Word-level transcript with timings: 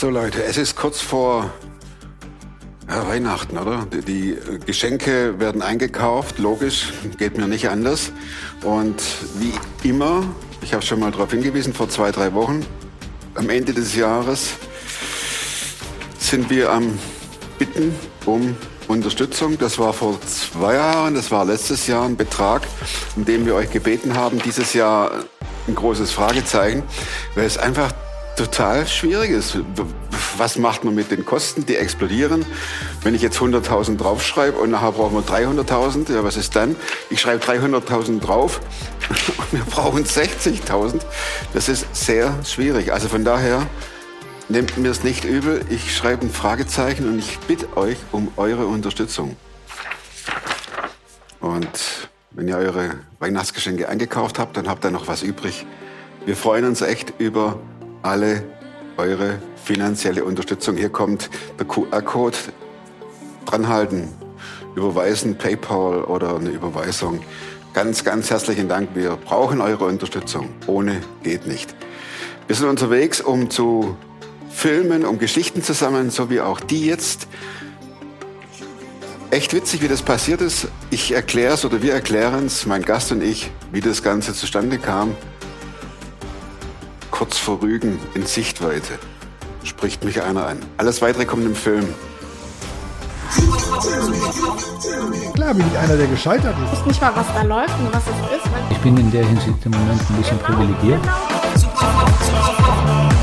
So 0.00 0.08
Leute, 0.08 0.42
es 0.42 0.56
ist 0.56 0.76
kurz 0.76 1.02
vor 1.02 1.50
Weihnachten, 2.86 3.58
oder? 3.58 3.86
Die, 3.92 4.00
die 4.00 4.38
Geschenke 4.64 5.38
werden 5.38 5.60
eingekauft, 5.60 6.38
logisch, 6.38 6.94
geht 7.18 7.36
mir 7.36 7.46
nicht 7.46 7.68
anders. 7.68 8.10
Und 8.62 9.02
wie 9.40 9.52
immer, 9.86 10.24
ich 10.62 10.72
habe 10.72 10.82
schon 10.82 11.00
mal 11.00 11.10
darauf 11.10 11.32
hingewiesen, 11.32 11.74
vor 11.74 11.90
zwei, 11.90 12.12
drei 12.12 12.32
Wochen, 12.32 12.64
am 13.34 13.50
Ende 13.50 13.74
des 13.74 13.94
Jahres 13.94 14.54
sind 16.18 16.48
wir 16.48 16.72
am 16.72 16.98
Bitten 17.58 17.94
um 18.24 18.56
Unterstützung. 18.88 19.58
Das 19.58 19.78
war 19.78 19.92
vor 19.92 20.18
zwei 20.22 20.76
Jahren, 20.76 21.14
das 21.14 21.30
war 21.30 21.44
letztes 21.44 21.86
Jahr 21.86 22.06
ein 22.06 22.16
Betrag, 22.16 22.62
in 23.16 23.26
dem 23.26 23.44
wir 23.44 23.54
euch 23.54 23.70
gebeten 23.70 24.16
haben, 24.16 24.38
dieses 24.38 24.72
Jahr 24.72 25.10
ein 25.68 25.74
großes 25.74 26.10
Fragezeichen, 26.10 26.84
weil 27.34 27.44
es 27.44 27.58
einfach 27.58 27.92
total 28.36 28.86
schwierig 28.86 29.30
ist. 29.30 29.58
Was 30.36 30.56
macht 30.56 30.84
man 30.84 30.94
mit 30.94 31.10
den 31.10 31.24
Kosten? 31.24 31.66
Die 31.66 31.76
explodieren. 31.76 32.44
Wenn 33.02 33.14
ich 33.14 33.22
jetzt 33.22 33.38
100.000 33.38 33.96
draufschreibe 33.96 34.58
und 34.58 34.70
nachher 34.70 34.92
brauchen 34.92 35.14
wir 35.14 35.22
300.000, 35.22 36.12
ja, 36.12 36.24
was 36.24 36.36
ist 36.36 36.56
dann? 36.56 36.76
Ich 37.10 37.20
schreibe 37.20 37.44
300.000 37.44 38.20
drauf 38.20 38.60
und 39.38 39.52
wir 39.52 39.64
brauchen 39.64 40.04
60.000. 40.04 41.00
Das 41.52 41.68
ist 41.68 41.86
sehr 41.94 42.34
schwierig. 42.44 42.92
Also 42.92 43.08
von 43.08 43.24
daher 43.24 43.66
nehmt 44.48 44.76
mir 44.78 44.90
es 44.90 45.04
nicht 45.04 45.24
übel. 45.24 45.64
Ich 45.68 45.94
schreibe 45.94 46.26
ein 46.26 46.30
Fragezeichen 46.30 47.08
und 47.08 47.18
ich 47.18 47.38
bitte 47.40 47.76
euch 47.76 47.98
um 48.12 48.32
eure 48.36 48.66
Unterstützung. 48.66 49.36
Und 51.40 52.08
wenn 52.32 52.48
ihr 52.48 52.56
eure 52.56 52.92
Weihnachtsgeschenke 53.18 53.88
eingekauft 53.88 54.38
habt, 54.38 54.56
dann 54.56 54.68
habt 54.68 54.84
ihr 54.84 54.90
noch 54.90 55.08
was 55.08 55.22
übrig. 55.22 55.66
Wir 56.26 56.36
freuen 56.36 56.64
uns 56.64 56.82
echt 56.82 57.14
über 57.18 57.58
alle 58.02 58.44
eure 58.96 59.38
finanzielle 59.62 60.24
Unterstützung. 60.24 60.76
Hier 60.76 60.90
kommt 60.90 61.30
der 61.58 61.66
QR-Code. 61.66 62.36
Dranhalten, 63.46 64.08
überweisen, 64.76 65.36
PayPal 65.36 66.04
oder 66.04 66.36
eine 66.36 66.50
Überweisung. 66.50 67.20
Ganz, 67.72 68.04
ganz 68.04 68.30
herzlichen 68.30 68.68
Dank. 68.68 68.90
Wir 68.94 69.16
brauchen 69.16 69.60
eure 69.60 69.86
Unterstützung. 69.86 70.50
Ohne 70.66 71.00
geht 71.22 71.46
nicht. 71.46 71.74
Wir 72.46 72.56
sind 72.56 72.68
unterwegs, 72.68 73.20
um 73.20 73.50
zu 73.50 73.96
filmen, 74.50 75.04
um 75.04 75.18
Geschichten 75.18 75.62
zu 75.62 75.72
sammeln, 75.72 76.10
so 76.10 76.30
wie 76.30 76.40
auch 76.40 76.60
die 76.60 76.86
jetzt. 76.86 77.28
Echt 79.30 79.54
witzig, 79.54 79.82
wie 79.82 79.88
das 79.88 80.02
passiert 80.02 80.40
ist. 80.40 80.68
Ich 80.90 81.12
erkläre 81.12 81.54
es 81.54 81.64
oder 81.64 81.82
wir 81.82 81.94
erklären 81.94 82.46
es, 82.46 82.66
mein 82.66 82.82
Gast 82.82 83.12
und 83.12 83.22
ich, 83.22 83.50
wie 83.72 83.80
das 83.80 84.02
Ganze 84.02 84.34
zustande 84.34 84.78
kam 84.78 85.14
kurz 87.20 87.36
vor 87.36 87.60
Rügen 87.60 87.98
in 88.14 88.24
Sichtweite. 88.24 88.98
Spricht 89.62 90.04
mich 90.04 90.22
einer 90.22 90.46
an. 90.46 90.56
Alles 90.78 91.02
weitere 91.02 91.26
kommt 91.26 91.44
im 91.44 91.54
Film. 91.54 91.86
Klar 95.34 95.52
bin 95.52 95.66
ich 95.70 95.78
einer, 95.78 95.98
der 95.98 96.06
gescheitert 96.06 96.54
ist. 96.64 96.72
Ich 96.72 96.78
weiß 96.78 96.86
nicht 96.86 97.02
mal, 97.02 97.12
was 97.14 97.26
da 97.34 97.42
läuft 97.42 97.78
und 97.78 97.92
was 97.92 98.04
es 98.04 98.38
ist. 98.38 98.50
Ich 98.70 98.78
bin 98.78 98.96
in 98.96 99.10
der 99.10 99.26
Hinsicht 99.26 99.66
im 99.66 99.70
Moment 99.70 100.00
ein 100.00 100.16
bisschen 100.16 100.38
privilegiert. 100.38 101.00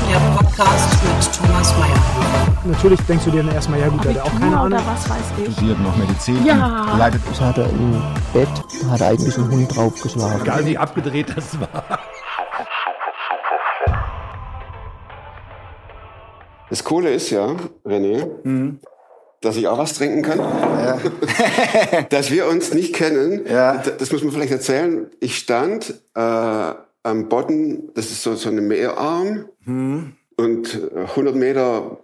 Der 0.08 0.18
Podcast 0.36 0.90
mit 1.02 1.32
Thomas 1.36 1.74
Mayer. 1.76 1.98
Natürlich 2.66 3.00
denkst 3.00 3.24
du 3.24 3.30
dir 3.32 3.42
dann 3.42 3.52
erstmal, 3.52 3.80
ja 3.80 3.88
gut, 3.88 4.04
der 4.04 4.14
hat 4.14 4.20
auch 4.20 4.38
keine 4.38 4.52
oder 4.52 4.60
Ahnung. 4.60 4.82
was 4.86 5.10
weiß 5.10 5.18
ich. 5.44 5.52
studiert 5.54 5.80
noch 5.80 5.96
Medizin. 5.96 6.46
Ja. 6.46 6.94
Leidet 6.96 7.22
Das 7.28 7.40
hat 7.40 7.58
er 7.58 7.68
im 7.68 8.00
Bett, 8.32 8.48
da 8.80 8.90
hat 8.90 9.00
er 9.00 9.08
eigentlich 9.08 9.36
einen 9.36 9.50
Hund 9.50 9.74
draufgeschlagen. 9.76 10.40
Egal 10.42 10.64
wie 10.66 10.78
abgedreht 10.78 11.36
das 11.36 11.58
war. 11.58 11.98
Das 16.70 16.84
Coole 16.84 17.12
ist 17.12 17.30
ja, 17.30 17.56
René, 17.84 18.28
dass 19.40 19.56
ich 19.56 19.68
auch 19.68 19.78
was 19.78 19.94
trinken 19.94 20.22
kann. 20.22 20.38
dass 22.10 22.30
wir 22.30 22.46
uns 22.48 22.74
nicht 22.74 22.94
kennen. 22.94 23.46
Ja. 23.46 23.78
Das 23.98 24.12
muss 24.12 24.22
man 24.22 24.32
vielleicht 24.32 24.52
erzählen. 24.52 25.10
Ich 25.20 25.38
stand 25.38 25.94
äh, 26.14 26.20
am 26.20 27.28
Bodden, 27.28 27.90
das 27.94 28.06
ist 28.10 28.22
so, 28.22 28.34
so 28.34 28.48
eine 28.48 28.60
Meerarm. 28.60 29.46
Und 30.36 30.80
äh, 30.94 31.00
100 31.00 31.34
Meter 31.34 31.98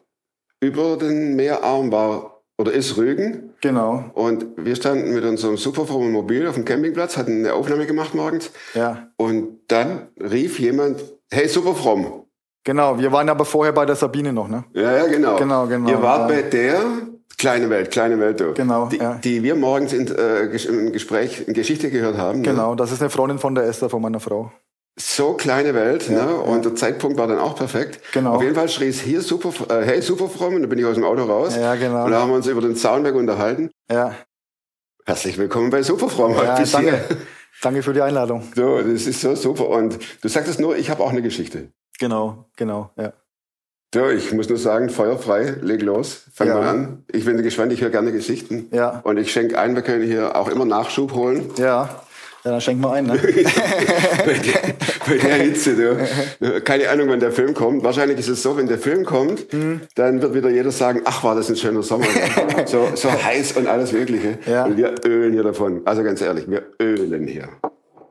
über 0.60 0.96
den 0.96 1.36
Meerarm 1.36 1.92
war 1.92 2.42
oder 2.56 2.72
ist 2.72 2.96
Rügen. 2.96 3.50
Genau. 3.60 4.10
Und 4.14 4.46
wir 4.56 4.76
standen 4.76 5.12
mit 5.12 5.24
unserem 5.24 5.56
super 5.56 5.86
frommen 5.86 6.12
Mobil 6.12 6.46
auf 6.46 6.54
dem 6.54 6.64
Campingplatz, 6.64 7.16
hatten 7.16 7.38
eine 7.40 7.54
Aufnahme 7.54 7.86
gemacht 7.86 8.14
morgens. 8.14 8.50
Ja. 8.74 9.08
Und 9.16 9.58
dann 9.68 10.08
rief 10.20 10.58
jemand, 10.58 11.02
hey, 11.30 11.48
super 11.48 11.74
fromm. 11.74 12.23
Genau. 12.64 12.98
Wir 12.98 13.12
waren 13.12 13.28
aber 13.28 13.44
vorher 13.44 13.72
bei 13.72 13.84
der 13.84 13.94
Sabine 13.94 14.32
noch, 14.32 14.48
ne? 14.48 14.64
Ja, 14.72 14.96
ja, 14.96 15.06
genau. 15.06 15.36
Genau, 15.36 15.66
genau, 15.66 15.88
Ihr 15.90 16.02
wart 16.02 16.30
ja. 16.30 16.36
bei 16.36 16.42
der 16.42 16.80
kleine 17.36 17.68
Welt, 17.68 17.90
kleine 17.90 18.18
Welt, 18.18 18.40
du. 18.40 18.54
Genau, 18.54 18.86
Die, 18.86 18.96
ja. 18.96 19.14
die 19.22 19.42
wir 19.42 19.54
morgens 19.54 19.92
in, 19.92 20.06
äh, 20.08 20.44
im 20.46 20.92
Gespräch, 20.92 21.46
in 21.46 21.52
Geschichte 21.52 21.90
gehört 21.90 22.16
haben. 22.16 22.40
Ne? 22.40 22.48
Genau. 22.48 22.74
Das 22.74 22.90
ist 22.90 23.00
eine 23.02 23.10
Freundin 23.10 23.38
von 23.38 23.54
der 23.54 23.64
Esther, 23.64 23.90
von 23.90 24.00
meiner 24.00 24.20
Frau. 24.20 24.50
So 24.96 25.34
kleine 25.34 25.74
Welt, 25.74 26.08
Ja, 26.08 26.24
ne? 26.24 26.34
Und 26.36 26.64
der 26.64 26.76
Zeitpunkt 26.76 27.18
war 27.18 27.26
dann 27.26 27.38
auch 27.40 27.56
perfekt. 27.56 28.00
Genau. 28.12 28.34
Auf 28.36 28.42
jeden 28.42 28.54
Fall 28.54 28.68
schrie 28.68 28.88
es 28.88 29.00
hier 29.00 29.20
super, 29.22 29.50
äh, 29.68 29.84
hey, 29.84 30.00
super 30.00 30.28
fromm, 30.28 30.54
und 30.54 30.62
dann 30.62 30.70
bin 30.70 30.78
ich 30.78 30.84
aus 30.86 30.94
dem 30.94 31.04
Auto 31.04 31.24
raus. 31.24 31.56
Ja, 31.56 31.74
genau. 31.74 32.04
Und 32.04 32.12
da 32.12 32.20
haben 32.20 32.30
wir 32.30 32.36
uns 32.36 32.46
über 32.46 32.60
den 32.60 32.76
Zaunweg 32.76 33.14
unterhalten. 33.14 33.70
Ja. 33.90 34.14
Herzlich 35.04 35.36
willkommen 35.36 35.70
bei 35.70 35.82
Superfromm. 35.82 36.36
heute 36.36 36.46
ja 36.46 36.56
bis 36.60 36.72
danke. 36.72 36.90
hier. 36.92 37.16
Danke 37.60 37.82
für 37.82 37.92
die 37.92 38.00
Einladung. 38.02 38.44
So, 38.54 38.78
das 38.80 39.06
ist 39.06 39.20
so 39.20 39.34
super. 39.34 39.68
Und 39.68 39.98
du 40.22 40.28
sagtest 40.28 40.60
nur, 40.60 40.76
ich 40.76 40.90
habe 40.90 41.02
auch 41.02 41.10
eine 41.10 41.22
Geschichte. 41.22 41.68
Genau, 41.98 42.46
genau, 42.56 42.90
ja. 42.96 43.12
So, 43.94 44.08
ich 44.08 44.32
muss 44.32 44.48
nur 44.48 44.58
sagen, 44.58 44.90
feuerfrei, 44.90 45.54
leg 45.62 45.80
los, 45.82 46.24
fang 46.34 46.48
Ja. 46.48 46.54
mal 46.54 46.68
an. 46.68 47.04
Ich 47.12 47.24
bin 47.24 47.40
gespannt, 47.42 47.72
ich 47.72 47.80
höre 47.80 47.90
gerne 47.90 48.10
Geschichten. 48.10 48.66
Ja. 48.72 49.00
Und 49.04 49.18
ich 49.18 49.30
schenke 49.32 49.56
ein, 49.56 49.76
wir 49.76 49.82
können 49.82 50.02
hier 50.04 50.34
auch 50.34 50.48
immer 50.48 50.64
Nachschub 50.64 51.12
holen. 51.14 51.50
Ja. 51.58 52.00
Ja, 52.42 52.50
dann 52.50 52.60
schenk 52.60 52.78
mal 52.80 52.92
ein, 52.94 53.06
ne? 53.06 53.12
bei, 53.22 54.32
der, 54.34 54.74
bei 55.06 55.16
der 55.16 55.34
Hitze, 55.36 55.76
du. 55.76 56.60
Keine 56.64 56.90
Ahnung, 56.90 57.08
wann 57.08 57.20
der 57.20 57.32
Film 57.32 57.54
kommt. 57.54 57.82
Wahrscheinlich 57.84 58.18
ist 58.18 58.28
es 58.28 58.42
so, 58.42 58.56
wenn 58.56 58.66
der 58.66 58.78
Film 58.78 59.04
kommt, 59.06 59.50
Hm. 59.50 59.80
dann 59.94 60.20
wird 60.20 60.34
wieder 60.34 60.50
jeder 60.50 60.70
sagen, 60.72 61.00
ach, 61.06 61.22
war 61.24 61.34
das 61.36 61.48
ein 61.48 61.56
schöner 61.56 61.82
Sommer. 61.82 62.04
so, 62.66 62.88
so 62.96 63.10
heiß 63.10 63.52
und 63.56 63.66
alles 63.68 63.92
Mögliche. 63.92 64.38
Ja. 64.46 64.64
Und 64.66 64.76
wir 64.76 64.92
ölen 65.06 65.32
hier 65.32 65.42
davon. 65.44 65.82
Also 65.86 66.02
ganz 66.02 66.20
ehrlich, 66.20 66.50
wir 66.50 66.64
ölen 66.82 67.26
hier. 67.28 67.48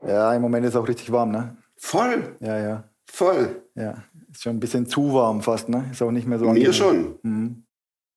Ja, 0.04 0.34
im 0.34 0.42
Moment 0.42 0.64
ist 0.66 0.70
es 0.74 0.76
auch 0.80 0.88
richtig 0.88 1.12
warm, 1.12 1.30
ne? 1.30 1.56
Voll, 1.76 2.34
Ja, 2.40 2.58
ja. 2.58 2.84
Voll. 3.14 3.62
Ja. 3.74 4.04
Ist 4.32 4.42
schon 4.42 4.56
ein 4.56 4.60
bisschen 4.60 4.86
zu 4.86 5.14
warm 5.14 5.42
fast, 5.42 5.68
ne? 5.68 5.88
Ist 5.92 6.02
auch 6.02 6.10
nicht 6.10 6.26
mehr 6.26 6.38
so 6.38 6.46
Mir 6.46 6.50
angenehm. 6.50 6.72
schon, 6.72 7.64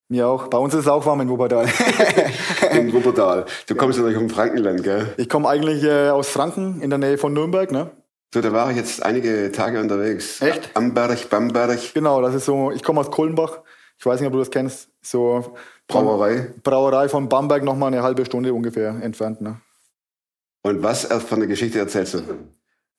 Mir 0.09 0.28
auch. 0.28 0.47
Bei 0.47 0.58
uns 0.58 0.74
ist 0.74 0.81
es 0.81 0.88
auch 0.88 1.06
warm 1.06 1.22
in 1.22 1.30
Wuppertal. 1.30 1.68
in 2.72 2.91
Wuppertal. 2.94 3.46
Du 3.68 3.75
kommst 3.75 4.00
natürlich 4.00 4.18
vom 4.18 4.30
Frankenland, 4.30 4.84
gell? 4.84 5.13
ich 5.18 5.30
komme 5.30 5.47
eigentlich 5.50 5.84
äh, 5.84 6.09
aus 6.09 6.30
Franken, 6.30 6.81
in 6.81 6.90
der 6.90 6.97
Nähe 7.00 7.18
von 7.18 7.34
Nürnberg, 7.34 7.72
ne? 7.72 7.91
So, 8.34 8.41
da 8.41 8.52
war 8.52 8.69
ich 8.72 8.78
jetzt 8.78 9.03
einige 9.03 9.52
Tage 9.52 9.80
unterwegs. 9.80 10.41
Echt? 10.41 10.75
Amberg, 10.75 11.30
Bamberg, 11.30 11.94
Genau, 11.94 12.22
das 12.22 12.36
ist 12.36 12.46
so, 12.46 12.72
ich 12.72 12.84
komme 12.84 13.00
aus 13.00 13.09
Kulmbach. 13.12 13.59
Ich 14.00 14.06
weiß 14.06 14.19
nicht, 14.19 14.28
ob 14.28 14.34
du 14.34 14.40
das 14.40 14.52
kennst. 14.52 14.90
So 15.02 15.56
Brauerei. 15.88 16.53
Brauerei 16.62 17.09
von 17.09 17.30
Bamberg 17.30 17.63
nochmal 17.63 17.88
eine 17.94 18.03
halbe 18.03 18.25
Stunde 18.25 18.53
ungefähr 18.53 19.02
entfernt, 19.02 19.41
ne? 19.41 19.62
Und 20.63 20.84
was 20.84 21.06
von 21.06 21.40
der 21.40 21.47
Geschichte 21.47 21.80
erzählst 21.80 22.16
du? 22.16 22.22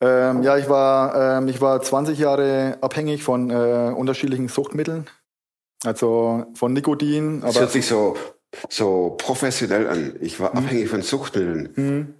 Ähm, 0.00 0.42
ja, 0.42 0.56
ich 0.56 0.68
war, 0.68 1.38
ähm, 1.38 1.48
ich 1.48 1.60
war 1.60 1.80
20 1.82 2.18
Jahre 2.18 2.78
abhängig 2.80 3.22
von 3.22 3.50
äh, 3.50 3.92
unterschiedlichen 3.96 4.48
Suchtmitteln. 4.48 5.06
Also 5.84 6.46
von 6.54 6.72
Nikotin, 6.72 7.40
Das 7.40 7.58
hört 7.58 7.70
sich 7.70 7.86
so, 7.86 8.16
so 8.68 9.16
professionell 9.18 9.86
an. 9.88 10.16
Ich 10.20 10.40
war 10.40 10.56
abhängig 10.56 10.88
von 10.88 11.02
Suchtmitteln. 11.02 11.70
Hm, 11.74 12.14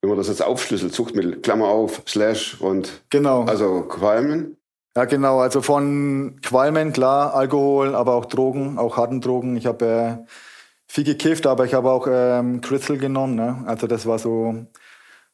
Wenn 0.00 0.08
man 0.08 0.18
das 0.18 0.28
jetzt 0.28 0.42
aufschlüsselt, 0.42 0.94
Suchtmittel, 0.94 1.40
Klammer 1.40 1.68
auf, 1.68 2.02
Slash 2.06 2.60
und 2.60 3.02
genau. 3.10 3.44
also 3.44 3.82
Qualmen. 3.82 4.56
Ja, 4.96 5.04
genau. 5.04 5.40
Also 5.40 5.62
von 5.62 6.40
Qualmen, 6.42 6.92
klar, 6.92 7.34
Alkohol, 7.34 7.94
aber 7.94 8.14
auch 8.14 8.26
Drogen, 8.26 8.78
auch 8.78 8.96
harten 8.96 9.20
Drogen. 9.20 9.56
Ich 9.56 9.66
habe 9.66 9.86
äh, 9.86 10.30
viel 10.88 11.04
gekifft, 11.04 11.46
aber 11.46 11.64
ich 11.64 11.74
habe 11.74 11.90
auch 11.90 12.06
ähm, 12.10 12.60
Crystal 12.60 12.98
genommen. 12.98 13.36
Ne? 13.36 13.62
Also 13.66 13.86
das 13.86 14.06
war 14.06 14.18
so, 14.18 14.66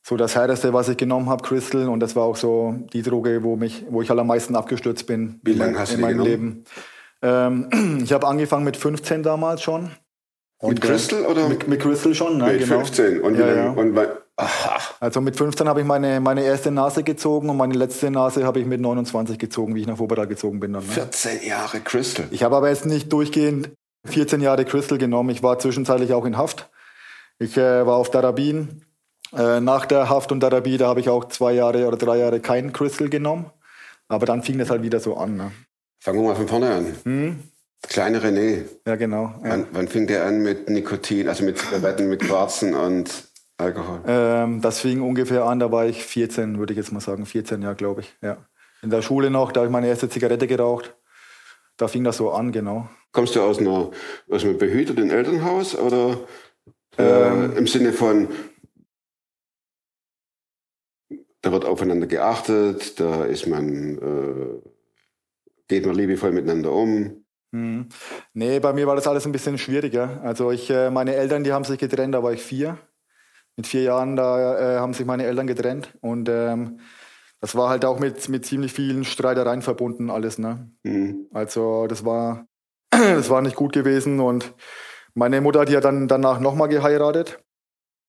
so 0.07 0.17
das 0.17 0.37
härteste, 0.37 0.73
was 0.73 0.89
ich 0.89 0.97
genommen 0.97 1.29
habe, 1.29 1.43
Crystal. 1.43 1.89
Und 1.89 1.99
das 1.99 2.15
war 2.15 2.23
auch 2.23 2.37
so 2.37 2.77
die 2.93 3.03
Droge, 3.03 3.43
wo, 3.43 3.57
mich, 3.57 3.85
wo 3.91 4.03
ich 4.03 4.09
halt 4.09 4.21
am 4.21 4.29
meisten 4.29 4.55
abgestürzt 4.55 5.07
bin 5.07 5.41
Wie 5.43 5.53
in, 5.53 5.59
lange 5.59 5.79
hast 5.79 5.93
du 5.93 5.95
in 5.97 6.01
meinem? 6.01 6.21
Leben. 6.21 6.65
Ähm, 7.23 8.01
ich 8.05 8.13
habe 8.13 8.29
angefangen 8.29 8.65
mit 8.65 8.77
15 8.77 9.25
damals 9.25 9.63
schon. 9.63 9.83
Mit 9.83 9.91
Und, 10.63 10.85
äh, 10.85 10.87
Crystal 10.87 11.27
oder 11.27 11.49
Mit, 11.49 11.67
mit 11.67 11.81
Crystal 11.81 12.15
schon, 12.15 12.39
ne? 12.39 12.53
mit 12.53 12.61
genau. 12.61 12.77
15? 12.77 13.21
Und, 13.21 13.37
Ja, 13.37 13.53
ja. 13.53 13.71
und 13.71 13.99
Also 15.01 15.21
mit 15.21 15.35
15 15.35 15.69
habe 15.69 15.81
ich 15.81 15.87
meine, 15.87 16.21
meine 16.21 16.45
erste 16.45 16.71
Nase 16.71 17.03
gezogen 17.03 17.51
und 17.51 17.57
meine 17.57 17.75
letzte 17.75 18.09
Nase 18.09 18.45
habe 18.45 18.61
ich 18.61 18.67
mit 18.67 18.81
29 18.81 19.41
gezogen, 19.41 19.75
wie 19.75 19.81
ich 19.81 19.87
nach 19.89 19.99
Wuppertal 19.99 20.29
gezogen 20.29 20.61
bin. 20.61 20.73
Dann, 20.73 20.87
ne? 20.87 20.93
14 20.93 21.45
Jahre 21.45 21.81
Crystal. 21.81 22.29
Ich 22.31 22.45
habe 22.45 22.55
aber 22.55 22.69
jetzt 22.69 22.87
nicht 22.87 23.13
durchgehend 23.13 23.71
14 24.05 24.41
Jahre 24.41 24.65
Crystal 24.65 24.99
genommen. 24.99 25.31
Ich 25.31 25.43
war 25.43 25.59
zwischenzeitlich 25.59 26.13
auch 26.13 26.27
in 26.27 26.37
Haft. 26.37 26.71
Ich 27.41 27.57
äh, 27.57 27.85
war 27.85 27.97
auf 27.97 28.11
Darabin. 28.11 28.86
Äh, 29.33 29.61
nach 29.61 29.87
der 29.87 30.09
Haft 30.09 30.31
und 30.33 30.41
Therapie, 30.41 30.79
da 30.79 30.89
habe 30.89 31.01
ich 31.01 31.09
auch 31.09 31.27
zwei 31.27 31.53
Jahre 31.53 31.87
oder 31.87 31.97
drei 31.97 32.19
Jahre 32.19 32.41
kein 32.41 32.73
Crystal 32.73 33.09
genommen. 33.09 33.51
Aber 34.09 34.27
dann 34.27 34.43
fing 34.43 34.59
das 34.59 34.71
halt 34.71 34.83
wieder 34.83 35.01
so 35.01 35.17
an. 35.17 35.37
Ne? 35.37 35.53
Fangen 36.01 36.21
wir 36.21 36.29
mal 36.29 36.37
von 36.37 36.49
vorne 36.49 36.71
an. 36.73 36.97
Hm? 37.05 37.43
Kleine 37.83 38.21
René. 38.21 38.65
Ja, 38.87 38.97
genau. 38.97 39.35
Ja. 39.43 39.51
Wann, 39.51 39.67
wann 39.73 39.89
fing 39.89 40.07
der 40.07 40.25
an 40.25 40.43
mit 40.43 40.69
Nikotin, 40.71 41.29
also 41.29 41.45
mit 41.45 41.59
Zigaretten, 41.59 42.09
mit 42.09 42.21
Quarzen 42.21 42.75
und 42.75 43.11
Alkohol? 43.59 44.01
Ähm, 44.07 44.61
das 44.61 44.81
fing 44.81 45.01
ungefähr 45.03 45.45
an, 45.45 45.59
da 45.59 45.71
war 45.73 45.87
ich 45.87 46.05
14, 46.05 46.59
würde 46.59 46.73
ich 46.73 46.77
jetzt 46.79 46.93
mal 46.93 47.01
sagen. 47.01 47.27
14 47.27 47.63
Jahre, 47.63 47.75
glaube 47.75 48.03
ich. 48.03 48.15
Ja. 48.23 48.39
In 48.83 48.91
der 48.91 49.03
Schule 49.03 49.31
noch, 49.31 49.53
da 49.53 49.61
habe 49.61 49.69
ich 49.69 49.73
meine 49.73 49.89
erste 49.89 50.09
Zigarette 50.09 50.47
geraucht. 50.47 50.95
Da 51.77 51.89
fing 51.89 52.05
das 52.05 52.17
so 52.17 52.31
an, 52.31 52.53
genau. 52.53 52.89
Kommst 53.13 53.35
du 53.37 53.43
aus, 53.43 53.59
einer, 53.59 53.91
aus 54.31 54.45
einem 54.45 54.59
behüteten 54.59 55.11
Elternhaus 55.11 55.77
oder 55.77 56.19
äh, 56.99 57.03
Ähm. 57.03 57.57
im 57.57 57.67
Sinne 57.67 57.93
von, 57.93 58.29
da 61.47 61.53
wird 61.53 61.65
aufeinander 61.65 62.09
geachtet, 62.09 62.99
da 62.99 63.25
ist 63.25 63.47
man, 63.47 63.99
äh, 63.99 64.69
geht 65.69 65.87
man 65.87 65.95
liebevoll 65.95 66.33
miteinander 66.33 66.73
um? 66.73 67.25
Hm. 67.53 67.89
Nee, 68.35 68.59
bei 68.59 68.73
mir 68.73 68.89
war 68.89 68.97
das 68.97 69.07
alles 69.07 69.27
ein 69.27 69.33
bisschen 69.33 69.57
schwieriger. 69.57 70.21
Also 70.25 70.51
ich, 70.51 70.69
äh, 70.71 70.91
meine 70.91 71.15
Eltern, 71.15 71.45
die 71.45 71.53
haben 71.53 71.63
sich 71.63 71.79
getrennt, 71.79 72.17
da 72.17 72.23
war 72.25 72.33
ich 72.33 72.43
vier. 72.43 72.79
Mit 73.55 73.69
vier 73.69 73.83
Jahren, 73.83 74.17
da 74.17 74.59
äh, 74.59 74.79
haben 74.81 74.93
sich 74.93 75.07
meine 75.07 75.25
Eltern 75.25 75.47
getrennt. 75.47 75.97
Und 76.01 76.29
ähm, 76.29 76.81
das 77.41 77.55
war 77.55 77.69
halt 77.69 77.85
auch 77.85 78.01
mit, 78.01 78.29
mit 78.29 78.45
ziemlich 78.45 78.73
vielen 78.73 79.05
Streitereien 79.05 79.63
verbunden, 79.63 80.11
alles. 80.11 80.39
Ne? 80.39 80.69
Mhm. 80.83 81.29
Also 81.33 81.87
das 81.87 82.05
war, 82.05 82.49
das 82.91 83.31
war 83.31 83.41
nicht 83.41 83.55
gut 83.55 83.73
gewesen. 83.73 84.19
Und 84.19 84.53
meine 85.15 85.41
Mutter, 85.41 85.65
die 85.65 85.77
hat 85.77 85.85
dann 85.85 86.09
danach 86.09 86.41
nochmal 86.41 86.69
geheiratet. 86.69 87.39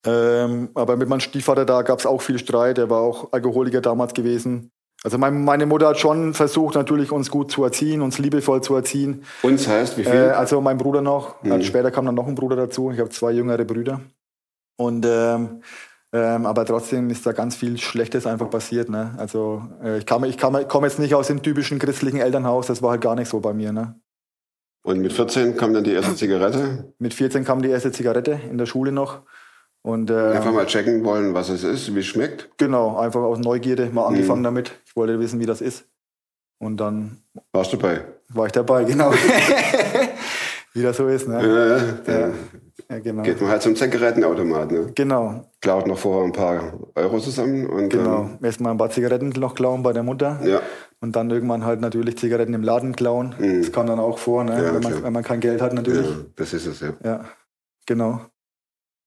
Ähm, 0.05 0.69
aber 0.73 0.95
mit 0.95 1.09
meinem 1.09 1.19
Stiefvater, 1.19 1.65
da 1.65 1.81
gab 1.81 1.99
es 1.99 2.05
auch 2.05 2.21
viel 2.21 2.39
Streit. 2.39 2.77
Er 2.77 2.89
war 2.89 3.01
auch 3.01 3.31
Alkoholiker 3.33 3.81
damals 3.81 4.13
gewesen. 4.13 4.71
Also 5.03 5.17
mein, 5.17 5.43
meine 5.43 5.65
Mutter 5.65 5.89
hat 5.89 5.99
schon 5.99 6.33
versucht, 6.33 6.75
natürlich 6.75 7.11
uns 7.11 7.29
gut 7.29 7.51
zu 7.51 7.63
erziehen, 7.63 8.01
uns 8.01 8.17
liebevoll 8.17 8.61
zu 8.61 8.75
erziehen. 8.75 9.23
Uns 9.43 9.67
heißt 9.67 9.97
wie 9.97 10.03
viel? 10.03 10.13
Äh, 10.13 10.29
also 10.29 10.59
mein 10.61 10.77
Bruder 10.77 11.01
noch. 11.01 11.41
Mhm. 11.43 11.61
Später 11.61 11.91
kam 11.91 12.05
dann 12.05 12.15
noch 12.15 12.27
ein 12.27 12.35
Bruder 12.35 12.55
dazu. 12.55 12.91
Ich 12.91 12.99
habe 12.99 13.09
zwei 13.09 13.31
jüngere 13.31 13.63
Brüder. 13.63 14.01
Und 14.77 15.05
ähm, 15.07 15.61
ähm, 16.13 16.45
aber 16.45 16.65
trotzdem 16.65 17.09
ist 17.09 17.25
da 17.25 17.33
ganz 17.33 17.55
viel 17.55 17.77
Schlechtes 17.77 18.25
einfach 18.25 18.49
passiert. 18.49 18.89
Ne? 18.89 19.13
Also 19.17 19.61
äh, 19.83 19.97
ich, 19.99 20.05
kam, 20.05 20.23
ich 20.23 20.37
kam, 20.37 20.67
komme 20.67 20.87
jetzt 20.87 20.99
nicht 20.99 21.13
aus 21.13 21.27
dem 21.27 21.43
typischen 21.43 21.79
christlichen 21.79 22.19
Elternhaus. 22.19 22.67
Das 22.67 22.81
war 22.81 22.91
halt 22.91 23.01
gar 23.01 23.15
nicht 23.15 23.29
so 23.29 23.39
bei 23.39 23.53
mir. 23.53 23.71
Ne? 23.71 23.99
und 24.87 25.01
mit 25.01 25.11
14 25.11 25.57
kam 25.57 25.73
dann 25.73 25.83
die 25.83 25.91
erste 25.91 26.15
Zigarette. 26.15 26.93
Mit 26.97 27.13
14 27.13 27.43
kam 27.43 27.61
die 27.61 27.69
erste 27.69 27.91
Zigarette 27.91 28.39
in 28.49 28.57
der 28.57 28.65
Schule 28.65 28.93
noch. 28.93 29.23
Und 29.87 30.09
äh, 30.09 30.31
Einfach 30.33 30.51
mal 30.51 30.65
checken 30.65 31.03
wollen, 31.05 31.33
was 31.33 31.47
es 31.47 31.63
ist, 31.63 31.95
wie 31.95 31.99
es 32.01 32.05
schmeckt. 32.07 32.49
genau, 32.57 32.97
einfach 32.97 33.21
aus 33.21 33.39
Neugierde 33.39 33.85
mal 33.85 34.01
Mhm. 34.09 34.15
angefangen 34.15 34.43
damit. 34.43 34.71
Ich 34.85 34.95
wollte 34.97 35.17
wissen, 35.19 35.39
wie 35.39 35.45
das 35.45 35.61
ist. 35.61 35.85
Und 36.59 36.75
dann 36.77 37.21
Warst 37.53 37.71
du 37.71 37.77
bei? 37.77 38.01
war 38.29 38.47
ich 38.47 38.51
dabei, 38.51 38.83
genau. 38.91 39.11
wie 40.73 40.81
das 40.81 40.97
so 40.97 41.07
ist. 41.07 41.27
Ne? 41.29 41.37
Äh, 41.41 42.03
da 42.05 42.31
Ja, 42.89 42.99
genau. 42.99 43.23
geht 43.23 43.39
man 43.41 43.49
halt 43.49 43.61
zum 43.61 43.75
Zigarettenautomat. 43.77 44.71
Ne? 44.71 44.91
Genau, 44.95 45.45
Klaut 45.61 45.87
noch 45.87 45.97
vorher 45.97 46.25
ein 46.25 46.31
paar 46.33 46.73
Euro 46.95 47.19
zusammen 47.19 47.65
und 47.67 47.87
genau. 47.89 48.29
Erstmal 48.41 48.73
ein 48.73 48.77
paar 48.77 48.89
Zigaretten 48.89 49.29
noch 49.29 49.55
klauen 49.55 49.83
bei 49.83 49.93
der 49.93 50.03
Mutter. 50.03 50.39
ähm, 50.41 50.49
ja, 50.49 50.61
Und 50.99 51.15
dann 51.15 51.29
irgendwann 51.29 51.63
halt 51.65 51.79
natürlich 51.81 52.17
Zigaretten 52.17 52.53
im 52.53 52.63
Laden 52.63 52.95
klauen. 52.95 53.35
Mhm. 53.39 53.61
Das 53.61 53.71
kam 53.71 53.87
dann 53.87 53.99
auch 53.99 54.17
vor, 54.17 54.43
ne? 54.43 54.51
Ja, 54.61 54.73
wenn, 54.73 54.83
man, 54.83 55.03
wenn 55.03 55.13
man 55.13 55.23
kein 55.23 55.39
Geld 55.39 55.61
hat 55.61 55.73
natürlich. 55.73 56.07
ja, 56.09 56.15
das 56.35 56.53
ist 56.53 56.65
es 56.65 56.79
ja. 56.81 56.93
Ja. 57.03 57.25
genau. 57.85 58.21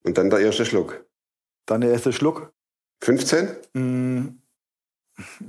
Und 0.04 0.16
dann 0.18 0.30
der 0.30 0.40
erste 0.40 0.64
Schluck. 0.64 1.04
Dann 1.66 1.80
der 1.82 1.90
erste 1.90 2.12
Schluck. 2.12 2.52
15? 3.02 3.48
Mm, 3.74 4.26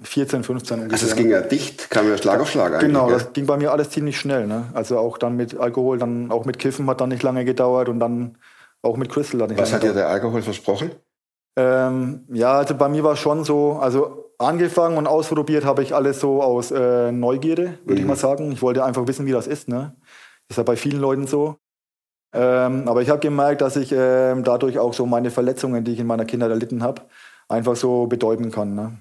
14, 0.03 0.43
15 0.43 0.77
ungefähr. 0.79 0.93
Also 0.93 1.07
es 1.07 1.15
ging 1.15 1.29
ja 1.29 1.41
dicht, 1.41 1.89
kam 1.89 2.07
ja 2.09 2.17
Schlag 2.17 2.39
auf 2.39 2.49
Schlag 2.49 2.73
eigentlich. 2.73 2.87
Genau, 2.87 3.09
das 3.09 3.33
ging 3.33 3.45
bei 3.45 3.57
mir 3.57 3.71
alles 3.71 3.89
ziemlich 3.89 4.19
schnell. 4.19 4.47
Ne? 4.47 4.69
Also 4.73 4.97
auch 4.97 5.17
dann 5.17 5.35
mit 5.35 5.57
Alkohol, 5.57 5.97
dann 5.97 6.31
auch 6.31 6.45
mit 6.45 6.59
Kiffen 6.59 6.87
hat 6.87 7.01
dann 7.01 7.09
nicht 7.09 7.23
lange 7.23 7.45
gedauert 7.45 7.87
und 7.89 7.99
dann 7.99 8.37
auch 8.81 8.97
mit 8.97 9.09
Crystal 9.09 9.41
hat 9.41 9.49
nicht 9.49 9.59
Was 9.59 9.73
hat 9.73 9.83
dir 9.83 9.93
der 9.93 10.09
Alkohol 10.09 10.41
versprochen? 10.41 10.91
Ähm, 11.57 12.25
ja, 12.31 12.53
also 12.59 12.75
bei 12.75 12.89
mir 12.89 13.03
war 13.03 13.15
schon 13.15 13.43
so, 13.43 13.73
also 13.73 14.33
angefangen 14.37 14.97
und 14.97 15.07
ausprobiert 15.07 15.65
habe 15.65 15.83
ich 15.83 15.93
alles 15.93 16.19
so 16.19 16.41
aus 16.41 16.71
äh, 16.71 17.11
Neugierde, 17.11 17.77
würde 17.85 17.95
ich 17.95 18.01
Mhm. 18.01 18.07
mal 18.07 18.15
sagen. 18.15 18.51
Ich 18.51 18.61
wollte 18.61 18.83
einfach 18.83 19.05
wissen, 19.07 19.25
wie 19.25 19.31
das 19.31 19.47
ist. 19.47 19.67
Ne? 19.67 19.95
Ist 20.49 20.57
ja 20.57 20.63
bei 20.63 20.75
vielen 20.75 20.99
Leuten 20.99 21.27
so. 21.27 21.57
Ähm, 22.33 22.87
aber 22.87 23.01
ich 23.01 23.09
habe 23.09 23.19
gemerkt, 23.19 23.61
dass 23.61 23.75
ich 23.75 23.91
ähm, 23.95 24.43
dadurch 24.43 24.79
auch 24.79 24.93
so 24.93 25.05
meine 25.05 25.31
Verletzungen, 25.31 25.83
die 25.83 25.93
ich 25.93 25.99
in 25.99 26.07
meiner 26.07 26.25
Kindheit 26.25 26.49
erlitten 26.49 26.83
habe, 26.83 27.01
einfach 27.49 27.75
so 27.75 28.07
bedeuten 28.07 28.51
kann. 28.51 28.73
Ne? 28.75 28.97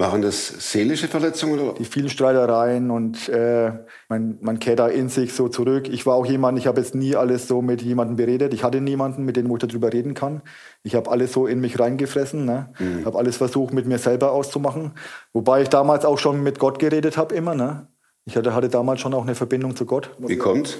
Waren 0.00 0.22
das 0.22 0.70
seelische 0.70 1.08
Verletzungen 1.08 1.58
oder? 1.58 1.74
die 1.74 1.84
vielen 1.84 2.08
Streitereien 2.08 2.92
und 2.92 3.28
äh, 3.28 3.72
man, 4.08 4.38
man 4.40 4.60
kehrt 4.60 4.78
da 4.78 4.86
in 4.86 5.08
sich 5.08 5.34
so 5.34 5.48
zurück. 5.48 5.88
Ich 5.88 6.06
war 6.06 6.14
auch 6.14 6.24
jemand, 6.24 6.56
ich 6.56 6.68
habe 6.68 6.80
jetzt 6.80 6.94
nie 6.94 7.16
alles 7.16 7.48
so 7.48 7.62
mit 7.62 7.82
jemandem 7.82 8.16
beredet. 8.16 8.54
Ich 8.54 8.62
hatte 8.62 8.80
niemanden, 8.80 9.24
mit 9.24 9.36
dem 9.36 9.50
ich 9.50 9.58
darüber 9.58 9.92
reden 9.92 10.14
kann. 10.14 10.42
Ich 10.84 10.94
habe 10.94 11.10
alles 11.10 11.32
so 11.32 11.48
in 11.48 11.58
mich 11.60 11.80
reingefressen, 11.80 12.44
ne? 12.44 12.72
Mhm. 12.78 13.06
habe 13.06 13.18
alles 13.18 13.38
versucht, 13.38 13.74
mit 13.74 13.86
mir 13.86 13.98
selber 13.98 14.30
auszumachen. 14.30 14.92
Wobei 15.32 15.62
ich 15.62 15.68
damals 15.68 16.04
auch 16.04 16.18
schon 16.18 16.44
mit 16.44 16.60
Gott 16.60 16.78
geredet 16.78 17.16
habe, 17.16 17.34
immer. 17.34 17.56
Ne? 17.56 17.88
Ich 18.24 18.36
hatte, 18.36 18.54
hatte 18.54 18.68
damals 18.68 19.00
schon 19.00 19.14
auch 19.14 19.22
eine 19.22 19.34
Verbindung 19.34 19.74
zu 19.74 19.84
Gott. 19.84 20.10
Wie 20.18 20.36
kommt's? 20.36 20.78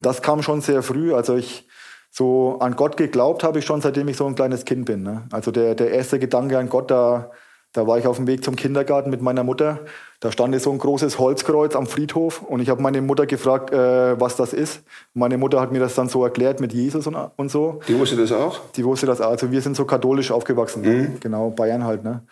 Das 0.00 0.22
kam 0.22 0.42
schon 0.42 0.60
sehr 0.60 0.82
früh. 0.82 1.14
Also 1.14 1.36
ich 1.36 1.66
so 2.10 2.56
an 2.60 2.76
Gott 2.76 2.96
geglaubt 2.96 3.44
habe 3.44 3.58
ich 3.58 3.66
schon, 3.66 3.82
seitdem 3.82 4.08
ich 4.08 4.16
so 4.16 4.26
ein 4.26 4.34
kleines 4.34 4.64
Kind 4.64 4.86
bin. 4.86 5.02
Ne? 5.02 5.24
Also 5.32 5.50
der, 5.50 5.74
der 5.74 5.90
erste 5.90 6.18
Gedanke 6.18 6.58
an 6.58 6.70
Gott, 6.70 6.90
da, 6.90 7.30
da 7.72 7.86
war 7.86 7.98
ich 7.98 8.06
auf 8.06 8.16
dem 8.16 8.26
Weg 8.26 8.42
zum 8.42 8.56
Kindergarten 8.56 9.10
mit 9.10 9.20
meiner 9.20 9.44
Mutter. 9.44 9.80
Da 10.20 10.32
stand 10.32 10.58
so 10.62 10.72
ein 10.72 10.78
großes 10.78 11.18
Holzkreuz 11.18 11.76
am 11.76 11.86
Friedhof 11.86 12.40
und 12.40 12.60
ich 12.60 12.70
habe 12.70 12.80
meine 12.80 13.02
Mutter 13.02 13.26
gefragt, 13.26 13.70
äh, 13.70 14.18
was 14.18 14.34
das 14.36 14.54
ist. 14.54 14.82
Meine 15.12 15.36
Mutter 15.36 15.60
hat 15.60 15.72
mir 15.72 15.78
das 15.78 15.94
dann 15.94 16.08
so 16.08 16.24
erklärt 16.24 16.58
mit 16.58 16.72
Jesus 16.72 17.06
und, 17.06 17.14
und 17.14 17.50
so. 17.50 17.80
Die 17.86 17.98
wusste 17.98 18.16
das 18.16 18.32
auch? 18.32 18.60
Die 18.76 18.84
wusste 18.84 19.04
das, 19.04 19.20
also 19.20 19.50
wir 19.52 19.60
sind 19.60 19.76
so 19.76 19.84
katholisch 19.84 20.30
aufgewachsen, 20.30 20.80
ne? 20.80 21.16
genau, 21.20 21.50
Bayern 21.50 21.84
halt. 21.84 22.02
Ne? 22.02 22.22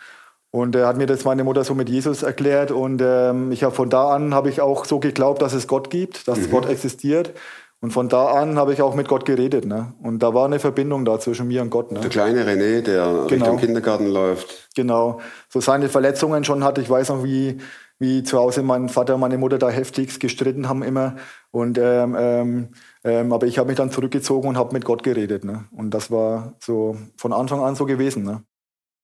Und 0.55 0.73
er 0.73 0.87
hat 0.87 0.95
mir 0.95 1.05
das 1.05 1.25
meine 1.25 1.43
Mutter 1.43 1.65
so 1.65 1.75
mit 1.75 1.89
Jesus 1.89 2.23
erklärt 2.23 2.71
und 2.71 3.01
ähm, 3.03 3.51
ich 3.51 3.65
habe 3.65 3.75
von 3.75 3.89
da 3.89 4.11
an 4.11 4.33
habe 4.33 4.47
ich 4.47 4.61
auch 4.61 4.85
so 4.85 5.01
geglaubt, 5.01 5.41
dass 5.41 5.51
es 5.51 5.67
Gott 5.67 5.89
gibt, 5.89 6.29
dass 6.29 6.49
Gott 6.49 6.69
existiert. 6.69 7.33
Und 7.81 7.91
von 7.91 8.07
da 8.07 8.27
an 8.27 8.57
habe 8.57 8.71
ich 8.71 8.81
auch 8.81 8.95
mit 8.95 9.09
Gott 9.09 9.25
geredet. 9.25 9.65
Ne? 9.65 9.93
Und 10.01 10.23
da 10.23 10.33
war 10.33 10.45
eine 10.45 10.59
Verbindung 10.59 11.03
da 11.03 11.19
zwischen 11.19 11.49
mir 11.49 11.61
und 11.61 11.71
Gott. 11.71 11.91
Ne? 11.91 11.99
Der 11.99 12.09
kleine 12.09 12.45
René, 12.45 12.79
der 12.81 13.03
Genau. 13.03 13.25
Richtung 13.25 13.57
Kindergarten 13.57 14.07
läuft. 14.07 14.69
Genau. 14.77 15.19
So 15.49 15.59
seine 15.59 15.89
Verletzungen 15.89 16.45
schon 16.45 16.63
hatte. 16.63 16.79
Ich 16.79 16.89
weiß 16.89 17.09
noch, 17.09 17.25
wie, 17.25 17.57
wie 17.99 18.23
zu 18.23 18.39
Hause 18.39 18.63
mein 18.63 18.87
Vater 18.87 19.15
und 19.15 19.19
meine 19.19 19.37
Mutter 19.37 19.57
da 19.57 19.69
heftigst 19.69 20.21
gestritten 20.21 20.69
haben 20.69 20.83
immer. 20.83 21.17
Und 21.51 21.77
ähm, 21.77 22.15
ähm, 22.17 22.69
ähm, 23.03 23.33
aber 23.33 23.45
ich 23.45 23.57
habe 23.57 23.67
mich 23.67 23.77
dann 23.77 23.91
zurückgezogen 23.91 24.47
und 24.47 24.57
habe 24.57 24.71
mit 24.71 24.85
Gott 24.85 25.03
geredet. 25.03 25.43
Ne? 25.43 25.65
Und 25.75 25.91
das 25.91 26.11
war 26.11 26.53
so 26.61 26.95
von 27.17 27.33
Anfang 27.33 27.59
an 27.59 27.75
so 27.75 27.85
gewesen. 27.85 28.23
Ne? 28.23 28.41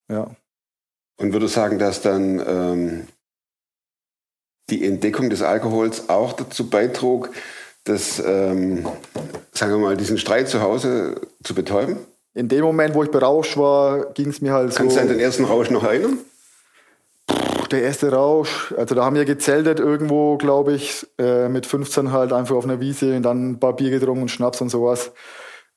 Ja. 0.10 0.31
Und 1.22 1.34
würde 1.34 1.48
sagen, 1.48 1.78
dass 1.78 2.01
dann 2.01 2.44
ähm, 2.46 3.08
die 4.70 4.86
Entdeckung 4.86 5.30
des 5.30 5.42
Alkohols 5.42 6.10
auch 6.10 6.34
dazu 6.34 6.70
beitrug, 6.70 7.30
dass, 7.84 8.20
ähm, 8.20 8.86
sagen 9.51 9.72
wir 9.74 9.78
mal, 9.78 9.98
diesen 9.98 10.18
Streit 10.18 10.50
zu 10.50 10.62
Hause 10.62 11.22
zu 11.44 11.54
betäuben? 11.54 11.98
In 12.34 12.48
dem 12.48 12.63
Moment, 12.63 12.96
wo 12.96 13.04
ich 13.04 13.12
berauscht 13.12 13.58
war, 13.58 14.13
ging 14.13 14.30
es 14.30 14.42
mir 14.42 14.54
halt 14.54 14.75
Kannst 14.75 14.96
du 14.96 15.00
so. 15.00 15.01
an 15.01 15.10
den 15.10 15.20
ersten 15.20 15.46
Rausch 15.46 15.70
noch 15.70 15.84
erinnern? 15.84 16.20
Der 17.72 17.84
erste 17.84 18.12
Rausch, 18.12 18.74
also 18.78 18.96
da 18.96 19.06
haben 19.06 19.16
wir 19.16 19.25
gezeltet 19.25 19.80
irgendwo, 19.80 20.38
glaube 20.38 20.74
ich, 20.74 21.08
äh, 21.18 21.48
mit 21.48 21.66
15 21.66 22.12
halt 22.12 22.34
einfach 22.34 22.56
auf 22.56 22.66
einer 22.66 22.82
Wiese 22.82 23.16
und 23.16 23.24
dann 23.24 23.51
ein 23.51 23.60
paar 23.60 23.75
Bier 23.75 23.92
getrunken 23.92 24.24
und 24.24 24.30
Schnaps 24.30 24.60
und 24.60 24.70
sowas. 24.70 25.12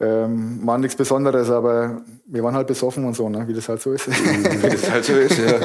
Ähm, 0.00 0.60
war 0.66 0.76
nichts 0.78 0.96
Besonderes, 0.96 1.50
aber 1.50 2.02
wir 2.26 2.42
waren 2.42 2.54
halt 2.54 2.66
besoffen 2.66 3.04
und 3.04 3.14
so, 3.14 3.28
ne? 3.28 3.46
wie 3.46 3.54
das 3.54 3.68
halt 3.68 3.80
so 3.80 3.92
ist. 3.92 4.08
Wie 4.08 4.68
das 4.68 4.90
halt 4.90 5.04
so 5.04 5.12
ist, 5.12 5.38
ja. 5.38 5.60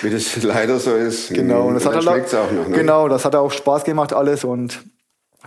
Wie 0.00 0.10
das 0.10 0.42
leider 0.44 0.78
so 0.78 0.94
ist. 0.94 1.34
Genau, 1.34 1.66
und 1.66 1.74
das 1.74 1.84
hat 1.84 1.94
halt 1.94 2.04
schmeckt's 2.04 2.34
auch 2.34 2.50
noch. 2.52 2.68
Ne? 2.68 2.76
Genau, 2.76 3.08
das 3.08 3.24
hat 3.24 3.34
auch 3.34 3.50
Spaß 3.50 3.82
gemacht 3.84 4.12
alles 4.12 4.44
und 4.44 4.84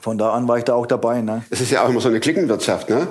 von 0.02 0.18
da 0.18 0.32
an 0.34 0.48
war 0.48 0.58
ich 0.58 0.66
da 0.66 0.74
auch 0.74 0.86
dabei. 0.88 1.22
Ne? 1.22 1.44
Es 1.50 1.62
ist 1.62 1.72
ja 1.72 1.84
auch 1.84 1.90
immer 1.90 2.02
so 2.02 2.10
eine 2.10 2.20
Klickenwirtschaft, 2.20 2.90
ne? 2.90 3.08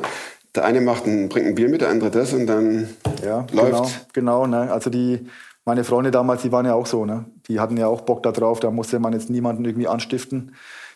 Der 0.54 0.64
eine 0.64 0.80
macht 0.82 1.06
ein, 1.06 1.28
bringt 1.30 1.46
ein 1.46 1.54
Bier 1.54 1.68
mit, 1.70 1.80
der 1.80 1.88
andere 1.88 2.10
das 2.10 2.32
und 2.34 2.46
dann 2.46 2.88
Ja, 3.24 3.46
läuft's. 3.52 4.06
genau, 4.12 4.44
genau. 4.44 4.46
Ne? 4.46 4.70
Also 4.72 4.90
die, 4.90 5.26
meine 5.64 5.82
Freunde 5.84 6.10
damals, 6.10 6.42
die 6.42 6.52
waren 6.52 6.66
ja 6.66 6.74
auch 6.74 6.86
so, 6.86 7.06
ne? 7.06 7.24
Die 7.48 7.58
hatten 7.58 7.76
ja 7.78 7.86
auch 7.88 8.02
Bock 8.02 8.22
da 8.22 8.32
drauf, 8.32 8.60
da 8.60 8.70
musste 8.70 8.98
man 8.98 9.14
jetzt 9.14 9.30
niemanden 9.30 9.64
irgendwie 9.64 9.88
anstiften. 9.88 10.54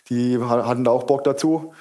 Die 0.09 0.37
ha- 0.39 0.67
hatten 0.67 0.83
da 0.83 0.91
auch 0.91 1.03
Bock 1.03 1.23
dazu. 1.23 1.73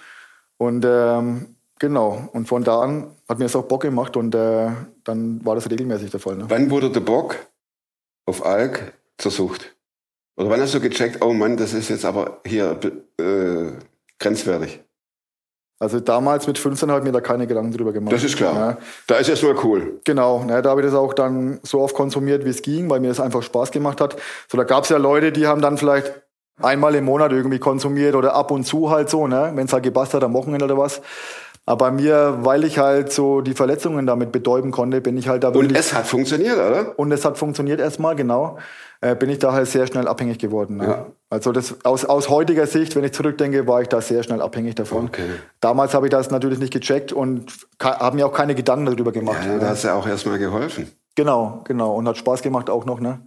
Und 0.56 0.84
ähm, 0.88 1.54
genau, 1.80 2.28
und 2.32 2.46
von 2.46 2.62
da 2.62 2.80
an 2.80 3.10
hat 3.28 3.40
mir 3.40 3.46
das 3.46 3.56
auch 3.56 3.64
Bock 3.64 3.82
gemacht 3.82 4.16
und 4.16 4.32
äh, 4.36 4.68
dann 5.02 5.44
war 5.44 5.56
das 5.56 5.68
regelmäßig 5.68 6.12
der 6.12 6.20
Fall. 6.20 6.36
Ne? 6.36 6.44
Wann 6.48 6.70
wurde 6.70 6.90
der 6.90 7.00
Bock 7.00 7.36
auf 8.26 8.46
Alk 8.46 8.92
zur 9.18 9.32
Sucht? 9.32 9.74
Oder 10.36 10.50
wann 10.50 10.60
hast 10.60 10.74
du 10.74 10.80
gecheckt, 10.80 11.22
oh 11.22 11.32
Mann, 11.32 11.56
das 11.56 11.74
ist 11.74 11.88
jetzt 11.88 12.04
aber 12.04 12.40
hier 12.46 12.78
äh, 13.18 13.72
grenzwertig? 14.18 14.80
Also 15.82 15.98
damals 15.98 16.46
mit 16.46 16.58
15 16.58 16.90
habe 16.90 17.00
ich 17.00 17.06
mir 17.06 17.12
da 17.12 17.22
keine 17.22 17.46
Gedanken 17.46 17.72
drüber 17.72 17.92
gemacht. 17.92 18.12
Das 18.12 18.22
ist 18.22 18.36
klar. 18.36 18.54
Ja. 18.54 18.78
Da 19.06 19.16
ist 19.16 19.30
erstmal 19.30 19.56
cool. 19.64 19.98
Genau, 20.04 20.44
ne, 20.44 20.60
da 20.60 20.70
habe 20.70 20.82
ich 20.82 20.86
das 20.86 20.94
auch 20.94 21.14
dann 21.14 21.58
so 21.62 21.80
oft 21.80 21.94
konsumiert, 21.94 22.44
wie 22.44 22.50
es 22.50 22.60
ging, 22.60 22.90
weil 22.90 23.00
mir 23.00 23.08
das 23.08 23.18
einfach 23.18 23.42
Spaß 23.42 23.70
gemacht 23.70 24.02
hat. 24.02 24.16
So, 24.50 24.58
da 24.58 24.64
gab 24.64 24.84
es 24.84 24.90
ja 24.90 24.98
Leute, 24.98 25.32
die 25.32 25.46
haben 25.46 25.62
dann 25.62 25.78
vielleicht 25.78 26.12
einmal 26.60 26.94
im 26.94 27.06
Monat 27.06 27.32
irgendwie 27.32 27.58
konsumiert 27.58 28.14
oder 28.14 28.34
ab 28.34 28.50
und 28.50 28.64
zu 28.64 28.90
halt 28.90 29.08
so, 29.08 29.26
ne? 29.26 29.52
wenn 29.54 29.64
es 29.64 29.72
halt 29.72 29.82
gepasst 29.82 30.12
hat 30.12 30.22
am 30.22 30.34
Wochenende 30.34 30.66
oder 30.66 30.76
was. 30.76 31.00
Aber 31.66 31.86
bei 31.86 31.90
mir, 31.92 32.38
weil 32.40 32.64
ich 32.64 32.78
halt 32.78 33.12
so 33.12 33.42
die 33.42 33.54
Verletzungen 33.54 34.06
damit 34.06 34.32
betäuben 34.32 34.70
konnte, 34.70 35.00
bin 35.00 35.16
ich 35.16 35.28
halt 35.28 35.44
da 35.44 35.48
Und 35.48 35.56
wirklich... 35.56 35.78
es 35.78 35.94
hat 35.94 36.06
funktioniert, 36.06 36.56
oder? 36.56 36.98
und 36.98 37.12
es 37.12 37.24
hat 37.24 37.38
funktioniert 37.38 37.80
erstmal, 37.80 38.16
genau, 38.16 38.58
äh, 39.00 39.14
bin 39.14 39.30
ich 39.30 39.38
da 39.38 39.52
halt 39.52 39.68
sehr 39.68 39.86
schnell 39.86 40.08
abhängig 40.08 40.38
geworden. 40.38 40.78
Ne? 40.78 40.84
Ja. 40.84 41.06
Also 41.28 41.52
das, 41.52 41.84
aus, 41.84 42.04
aus 42.04 42.28
heutiger 42.28 42.66
Sicht, 42.66 42.96
wenn 42.96 43.04
ich 43.04 43.12
zurückdenke, 43.12 43.66
war 43.66 43.82
ich 43.82 43.88
da 43.88 44.00
sehr 44.00 44.22
schnell 44.22 44.42
abhängig 44.42 44.74
davon. 44.74 45.06
Okay. 45.06 45.28
Damals 45.60 45.94
habe 45.94 46.06
ich 46.06 46.10
das 46.10 46.30
natürlich 46.30 46.58
nicht 46.58 46.72
gecheckt 46.72 47.12
und 47.12 47.52
habe 47.80 48.16
mir 48.16 48.26
auch 48.26 48.32
keine 48.32 48.54
Gedanken 48.54 48.86
darüber 48.86 49.12
gemacht. 49.12 49.44
Ja, 49.46 49.58
da 49.58 49.68
hast 49.68 49.84
du 49.84 49.94
auch 49.94 50.06
erstmal 50.06 50.38
geholfen. 50.38 50.90
Genau, 51.14 51.62
genau. 51.64 51.94
Und 51.94 52.08
hat 52.08 52.16
Spaß 52.16 52.42
gemacht 52.42 52.68
auch 52.68 52.84
noch, 52.84 53.00
ne? 53.00 53.20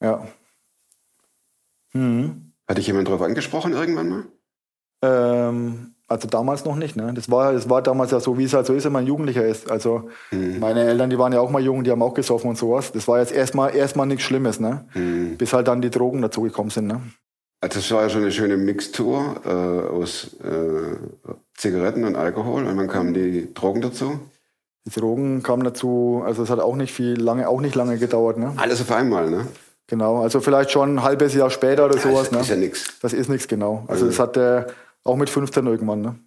Ja. 0.00 0.26
Hat 2.68 2.78
dich 2.78 2.86
jemand 2.86 3.08
darauf 3.08 3.22
angesprochen 3.22 3.72
irgendwann 3.72 4.08
mal? 4.08 4.24
Ähm, 5.02 5.94
also 6.08 6.28
damals 6.28 6.64
noch 6.64 6.76
nicht, 6.76 6.96
ne? 6.96 7.12
Das 7.14 7.30
war, 7.30 7.52
das 7.52 7.68
war 7.68 7.82
damals 7.82 8.12
ja 8.12 8.20
so, 8.20 8.38
wie 8.38 8.44
es 8.44 8.54
halt 8.54 8.66
so 8.66 8.74
ist, 8.74 8.84
wenn 8.84 8.92
man 8.92 9.06
Jugendlicher 9.06 9.44
ist. 9.44 9.70
Also 9.70 10.08
meine 10.30 10.84
Eltern, 10.84 11.10
die 11.10 11.18
waren 11.18 11.32
ja 11.32 11.40
auch 11.40 11.50
mal 11.50 11.62
jung, 11.62 11.82
die 11.82 11.90
haben 11.90 12.02
auch 12.02 12.14
gesoffen 12.14 12.50
und 12.50 12.56
sowas. 12.56 12.92
Das 12.92 13.08
war 13.08 13.18
jetzt 13.18 13.32
erstmal 13.32 13.74
erstmal 13.74 14.06
nichts 14.06 14.22
Schlimmes, 14.24 14.60
ne? 14.60 14.84
Bis 15.36 15.52
halt 15.52 15.66
dann 15.68 15.82
die 15.82 15.90
Drogen 15.90 16.22
dazugekommen 16.22 16.70
sind, 16.70 16.86
ne? 16.86 17.00
Also 17.60 17.80
das 17.80 17.90
war 17.90 18.02
ja 18.02 18.10
schon 18.10 18.22
eine 18.22 18.30
schöne 18.30 18.56
Mixtur 18.56 19.36
äh, 19.44 19.48
aus 19.48 20.36
äh, 20.44 20.96
Zigaretten 21.54 22.04
und 22.04 22.14
Alkohol 22.14 22.66
und 22.66 22.76
dann 22.76 22.86
kamen 22.86 23.14
die 23.14 23.52
Drogen 23.54 23.80
dazu. 23.80 24.20
Die 24.84 25.00
Drogen 25.00 25.42
kamen 25.42 25.64
dazu, 25.64 26.22
also 26.24 26.44
es 26.44 26.50
hat 26.50 26.60
auch 26.60 26.76
nicht 26.76 26.92
viel 26.92 27.20
lange, 27.20 27.48
auch 27.48 27.60
nicht 27.60 27.74
lange 27.74 27.98
gedauert, 27.98 28.38
ne? 28.38 28.52
Alles 28.56 28.80
auf 28.80 28.92
einmal, 28.92 29.30
ne? 29.30 29.46
Genau, 29.88 30.22
also 30.22 30.40
vielleicht 30.40 30.70
schon 30.70 30.96
ein 30.96 31.02
halbes 31.02 31.34
Jahr 31.34 31.50
später 31.50 31.86
oder 31.86 31.98
sowas, 31.98 32.24
ist, 32.24 32.32
ne? 32.32 32.40
ist 32.40 32.48
ja 32.48 32.56
nichts. 32.56 32.98
Das 33.00 33.12
ist 33.12 33.28
nichts 33.28 33.46
genau. 33.48 33.84
Also 33.88 34.06
das 34.06 34.18
hat 34.18 34.36
der 34.36 34.66
auch 35.06 35.16
mit 35.16 35.30
15 35.30 35.66
irgendwann, 35.66 36.00
ne? 36.02 36.18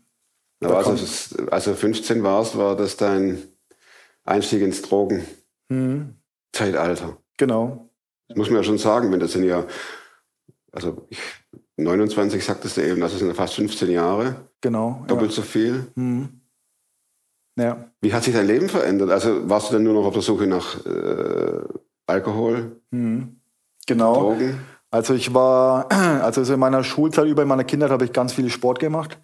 Aber 0.64 0.86
also, 0.86 1.46
also 1.52 1.74
15 1.74 2.22
warst, 2.24 2.58
war 2.58 2.76
das 2.76 2.98
dein 2.98 3.42
Einstieg 4.26 4.62
ins 4.62 4.82
Drogen-Zeitalter. 4.82 7.18
Genau. 7.38 7.90
Das 8.28 8.38
muss 8.38 8.50
man 8.50 8.58
ja 8.58 8.64
schon 8.64 8.78
sagen, 8.78 9.10
wenn 9.12 9.22
das 9.22 9.32
sind 9.32 9.44
ja, 9.44 9.66
also 10.72 11.08
ich, 11.10 11.20
29 11.78 12.44
sagtest 12.44 12.76
du 12.78 12.86
eben, 12.86 13.00
das 13.00 13.18
sind 13.18 13.28
ja 13.30 13.34
fast 13.34 13.54
15 13.56 13.90
Jahre, 13.90 14.36
Genau. 14.62 15.06
doppelt 15.08 15.32
so 15.32 15.42
viel. 15.42 15.88
Ja. 17.58 17.64
ja. 17.64 17.92
Wie 18.02 18.14
hat 18.14 18.26
sich 18.26 18.34
dein 18.34 18.48
Leben 18.48 18.68
verändert? 18.68 19.10
Also 19.12 19.50
warst 19.50 19.70
du 19.70 19.74
dann 19.74 19.84
nur 19.84 19.94
noch 19.94 20.06
auf 20.06 20.14
der 20.14 20.22
Suche 20.22 20.46
nach 20.48 20.86
äh, 20.86 21.62
Alkohol, 22.06 22.82
Genau. 22.92 24.14
Drogen? 24.14 24.60
Also 24.92 25.14
ich 25.14 25.34
war, 25.34 25.92
also 26.24 26.44
so 26.44 26.54
in 26.54 26.60
meiner 26.60 26.84
Schulzeit, 26.84 27.28
über 27.28 27.44
in 27.44 27.48
meiner 27.48 27.64
Kindheit 27.64 27.92
habe 27.92 28.06
ich 28.06 28.14
ganz 28.14 28.34
viel 28.34 28.50
Sport 28.50 28.80
gemacht. 28.80 29.20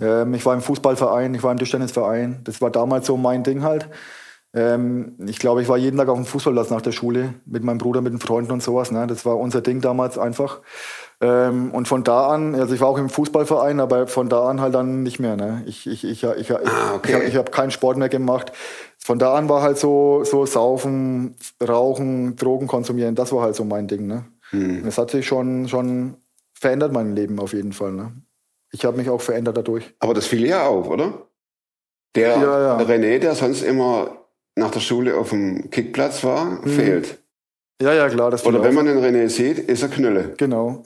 Ähm, 0.00 0.34
ich 0.34 0.44
war 0.46 0.54
im 0.54 0.60
Fußballverein, 0.62 1.34
ich 1.34 1.42
war 1.42 1.52
im 1.52 1.58
Tischtennisverein. 1.58 2.40
Das 2.44 2.60
war 2.60 2.70
damals 2.70 3.06
so 3.06 3.16
mein 3.16 3.42
Ding 3.42 3.62
halt. 3.62 3.88
Ähm, 4.54 5.16
ich 5.26 5.38
glaube, 5.40 5.62
ich 5.62 5.68
war 5.68 5.76
jeden 5.76 5.98
Tag 5.98 6.08
auf 6.08 6.16
dem 6.16 6.26
Fußballplatz 6.26 6.70
nach 6.70 6.80
der 6.80 6.92
Schule 6.92 7.34
mit 7.44 7.64
meinem 7.64 7.78
Bruder, 7.78 8.00
mit 8.00 8.12
den 8.12 8.20
Freunden 8.20 8.52
und 8.52 8.62
sowas. 8.62 8.92
Ne? 8.92 9.06
Das 9.08 9.26
war 9.26 9.36
unser 9.36 9.60
Ding 9.60 9.80
damals 9.80 10.16
einfach. 10.16 10.60
Ähm, 11.20 11.72
und 11.72 11.88
von 11.88 12.04
da 12.04 12.28
an, 12.28 12.54
also 12.54 12.72
ich 12.72 12.80
war 12.80 12.88
auch 12.88 12.98
im 12.98 13.08
Fußballverein, 13.08 13.80
aber 13.80 14.06
von 14.06 14.28
da 14.28 14.48
an 14.48 14.60
halt 14.60 14.74
dann 14.74 15.02
nicht 15.02 15.18
mehr. 15.18 15.36
Ne? 15.36 15.64
Ich, 15.66 15.86
ich, 15.88 16.04
ich, 16.04 16.22
ich, 16.22 16.38
ich, 16.38 16.52
Ah, 16.52 16.94
okay. 16.94 17.08
ich, 17.08 17.14
habe 17.14 17.24
ich 17.24 17.36
hab 17.36 17.52
keinen 17.52 17.72
Sport 17.72 17.96
mehr 17.96 18.08
gemacht. 18.08 18.52
Von 18.98 19.18
da 19.18 19.34
an 19.34 19.48
war 19.48 19.60
halt 19.60 19.76
so, 19.76 20.22
so 20.24 20.46
Saufen, 20.46 21.36
Rauchen, 21.66 22.36
Drogen 22.36 22.68
konsumieren, 22.68 23.14
das 23.16 23.32
war 23.32 23.42
halt 23.42 23.56
so 23.56 23.64
mein 23.64 23.88
Ding. 23.88 24.06
Ne? 24.06 24.24
Und 24.54 24.84
Das 24.86 24.98
hat 24.98 25.10
sich 25.10 25.26
schon, 25.26 25.68
schon 25.68 26.16
verändert, 26.52 26.92
mein 26.92 27.14
Leben 27.14 27.38
auf 27.40 27.52
jeden 27.52 27.72
Fall. 27.72 27.92
Ne? 27.92 28.12
Ich 28.72 28.84
habe 28.84 28.96
mich 28.96 29.08
auch 29.10 29.20
verändert 29.20 29.56
dadurch. 29.56 29.94
Aber 30.00 30.14
das 30.14 30.26
fiel 30.26 30.46
ja 30.46 30.66
auf, 30.66 30.88
oder? 30.88 31.28
Der 32.14 32.28
Ja, 32.36 32.78
ja. 32.78 32.78
René, 32.78 33.18
der 33.18 33.34
sonst 33.34 33.62
immer 33.62 34.18
nach 34.56 34.70
der 34.70 34.80
Schule 34.80 35.16
auf 35.16 35.30
dem 35.30 35.70
Kickplatz 35.70 36.22
war, 36.22 36.62
fehlt. 36.64 37.18
Ja, 37.82 37.92
ja, 37.92 38.08
klar. 38.08 38.30
Das 38.30 38.46
Oder 38.46 38.62
wenn 38.62 38.74
man 38.74 38.86
den 38.86 38.98
René 38.98 39.28
sieht, 39.28 39.58
ist 39.58 39.82
er 39.82 39.88
Knülle. 39.88 40.34
Genau. 40.38 40.82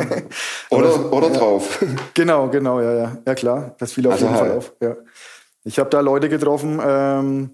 Oder, 0.70 1.12
oder 1.12 1.30
drauf. 1.30 1.84
genau, 2.14 2.48
genau, 2.48 2.80
ja, 2.80 2.94
ja. 2.94 3.18
Ja, 3.26 3.34
klar. 3.34 3.74
Das 3.78 3.92
fiel 3.92 4.06
auf 4.06 4.14
Also 4.14 4.26
jeden 4.26 4.36
halt. 4.38 4.48
Fall 4.48 4.56
auf. 4.58 4.72
Ja. 4.80 4.96
Ich 5.64 5.78
habe 5.78 5.90
da 5.90 6.00
Leute 6.00 6.28
getroffen. 6.28 6.80
Ähm, 6.84 7.50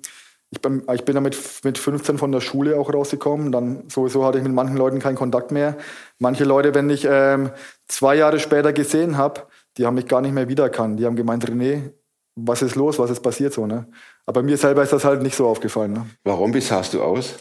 ich 0.51 0.63
bin, 0.63 0.83
ich 0.93 1.05
bin 1.05 1.15
da 1.15 1.21
mit, 1.21 1.37
mit 1.65 1.79
15 1.79 2.17
von 2.17 2.33
der 2.33 2.41
Schule 2.41 2.79
auch 2.79 2.93
rausgekommen. 2.93 3.53
Dann 3.53 3.85
sowieso 3.89 4.25
hatte 4.25 4.39
ich 4.39 4.45
mit 4.45 4.53
manchen 4.53 4.77
Leuten 4.77 4.99
keinen 4.99 5.17
Kontakt 5.17 5.51
mehr. 5.51 5.77
Manche 6.19 6.45
Leute, 6.45 6.75
wenn 6.75 6.89
ich 6.89 7.07
ähm, 7.09 7.51
zwei 7.87 8.17
Jahre 8.17 8.41
später 8.41 8.73
gesehen 8.73 9.19
habe, 9.19 9.43
die 9.77 9.85
haben 9.85 9.95
mich 9.95 10.07
gar 10.07 10.21
nicht 10.23 10.33
mehr 10.33 10.49
wiedererkannt. 10.49 10.99
Die 10.99 11.07
haben 11.07 11.17
gemeint, 11.17 11.47
René, 11.49 11.93
was 12.35 12.63
ist 12.63 12.77
los, 12.77 12.99
was 12.99 13.11
ist 13.11 13.21
passiert 13.21 13.53
so, 13.53 13.67
ne? 13.67 13.87
Aber 14.27 14.43
mir 14.43 14.57
selber 14.57 14.83
ist 14.83 14.93
das 14.93 15.05
halt 15.05 15.23
nicht 15.23 15.37
so 15.37 15.47
aufgefallen, 15.47 15.93
ne? 15.93 16.07
Warum? 16.25 16.55
Wie 16.55 16.61
sahst 16.61 16.95
du 16.95 17.03
aus? 17.03 17.35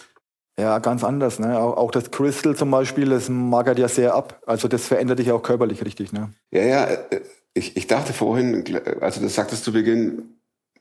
Ja, 0.60 0.80
ganz 0.80 1.04
anders. 1.04 1.40
Ne? 1.40 1.58
Auch, 1.58 1.78
auch 1.78 1.92
das 1.92 2.10
Crystal 2.10 2.56
zum 2.56 2.72
Beispiel, 2.72 3.10
das 3.10 3.30
magert 3.30 3.78
ja 3.78 3.88
sehr 3.88 4.16
ab. 4.16 4.42
Also 4.48 4.68
das 4.68 4.88
verändert 4.88 5.20
dich 5.20 5.32
auch 5.32 5.44
körperlich 5.44 5.86
richtig. 5.86 6.12
Ne? 6.14 6.32
Ja, 6.52 6.62
ja, 6.64 6.86
äh, 6.86 7.22
ich, 7.54 7.78
ich 7.78 7.88
dachte 7.88 8.12
vorhin, 8.12 8.64
also 9.02 9.22
das 9.22 9.36
sagtest 9.36 9.64
zu 9.64 9.72
Beginn, 9.72 10.37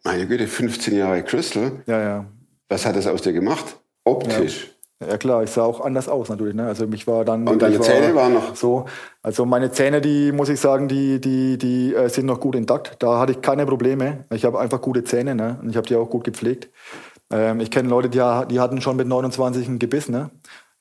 meine 0.07 0.27
Güte, 0.27 0.47
15 0.47 0.97
Jahre 0.97 1.23
Crystal, 1.23 1.73
Ja, 1.87 2.01
ja. 2.01 2.25
was 2.69 2.87
hat 2.87 2.97
das 2.97 3.07
aus 3.07 3.23
dir 3.23 3.33
gemacht? 3.33 3.77
Optisch. 4.05 4.73
Ja 5.07 5.19
klar, 5.19 5.43
ich 5.43 5.51
sah 5.51 5.63
auch 5.65 5.83
anders 5.85 6.09
aus 6.09 6.31
natürlich. 6.31 6.55
Ne? 6.55 6.67
Also 6.67 6.87
mich 6.87 7.07
war 7.07 7.25
dann. 7.27 7.47
Und 7.47 7.61
deine 7.61 7.75
ich 7.75 7.83
Zähne 7.83 8.15
waren 8.15 8.33
noch- 8.33 8.57
so. 8.57 8.87
Also 9.23 9.45
meine 9.45 9.71
Zähne, 9.71 10.01
die 10.01 10.33
muss 10.33 10.49
ich 10.49 10.59
sagen, 10.59 10.89
die 10.89 11.21
die 11.21 11.59
die 11.59 11.95
äh, 11.95 12.09
sind 12.09 12.25
noch 12.25 12.41
gut 12.41 12.55
intakt. 12.55 12.97
Da 13.01 13.19
hatte 13.19 13.33
ich 13.33 13.43
keine 13.43 13.67
Probleme. 13.67 14.25
Ich 14.33 14.47
habe 14.47 14.59
einfach 14.59 14.81
gute 14.81 15.05
Zähne, 15.05 15.35
ne? 15.35 15.59
Und 15.61 15.69
ich 15.69 15.77
habe 15.77 15.87
die 15.87 15.97
auch 15.97 16.09
gut 16.09 16.25
gepflegt. 16.25 16.71
Ähm, 17.31 17.61
ich 17.61 17.71
kenne 17.71 17.91
Leute, 17.91 18.09
die, 18.09 18.23
die 18.51 18.59
hatten 18.61 18.81
schon 18.81 18.97
mit 18.97 19.07
29 19.07 19.69
ein 19.69 19.79
Gebiss, 19.79 20.09
ne? 20.09 20.31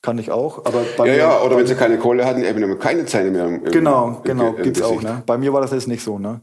Kann 0.01 0.17
ich 0.17 0.31
auch. 0.31 0.59
Aber 0.65 0.83
Ja, 0.99 1.03
mir- 1.03 1.17
ja, 1.17 1.41
oder 1.41 1.57
wenn 1.57 1.67
sie 1.67 1.75
keine 1.75 1.97
Kohle 1.97 2.25
hatten, 2.25 2.41
eben 2.45 2.79
keine 2.79 3.05
Zähne 3.05 3.31
mehr. 3.31 3.47
Im, 3.47 3.63
Genau, 3.65 4.07
im 4.19 4.23
genau, 4.23 4.51
Ge- 4.51 4.57
im 4.59 4.63
gibt's 4.63 4.81
auch. 4.81 5.01
Ne? 5.01 5.23
Bei 5.25 5.37
mir 5.37 5.51
war 5.51 5.59
das 5.59 5.71
jetzt 5.71 5.89
nicht 5.89 6.03
so. 6.03 6.19
Ne? 6.19 6.39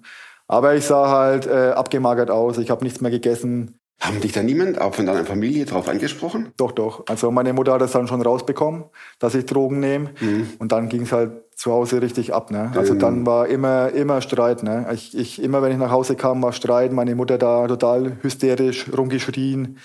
Aber 0.52 0.74
ich 0.74 0.84
sah 0.84 1.08
halt 1.08 1.46
äh, 1.46 1.70
abgemagert 1.70 2.30
aus. 2.30 2.58
Ich 2.58 2.68
habe 2.68 2.84
nichts 2.84 3.00
mehr 3.00 3.10
gegessen. 3.10 3.78
Haben 3.98 4.20
dich 4.20 4.32
da 4.32 4.42
niemand, 4.42 4.78
auch 4.78 4.94
von 4.94 5.06
deiner 5.06 5.24
Familie, 5.24 5.64
drauf 5.64 5.88
angesprochen? 5.88 6.52
Doch, 6.58 6.72
doch. 6.72 7.04
Also 7.08 7.30
meine 7.30 7.54
Mutter 7.54 7.72
hat 7.72 7.80
das 7.80 7.92
dann 7.92 8.06
schon 8.06 8.20
rausbekommen, 8.20 8.84
dass 9.18 9.34
ich 9.34 9.46
Drogen 9.46 9.80
nehme. 9.80 10.10
Und 10.58 10.70
dann 10.70 10.90
ging 10.90 11.02
es 11.02 11.12
halt 11.12 11.30
zu 11.56 11.72
Hause 11.72 12.02
richtig 12.02 12.34
ab. 12.34 12.50
Ne? 12.50 12.70
Also 12.76 12.92
dann 12.94 13.24
war 13.24 13.46
immer, 13.46 13.92
immer 13.92 14.20
Streit. 14.20 14.62
Ne? 14.62 14.86
Ich, 14.92 15.16
ich, 15.16 15.42
immer 15.42 15.62
wenn 15.62 15.72
ich 15.72 15.78
nach 15.78 15.90
Hause 15.90 16.16
kam, 16.16 16.42
war 16.42 16.52
Streit. 16.52 16.92
Meine 16.92 17.14
Mutter 17.14 17.38
da 17.38 17.66
total 17.66 18.18
hysterisch 18.20 18.90
rumgeschrien. 18.94 19.78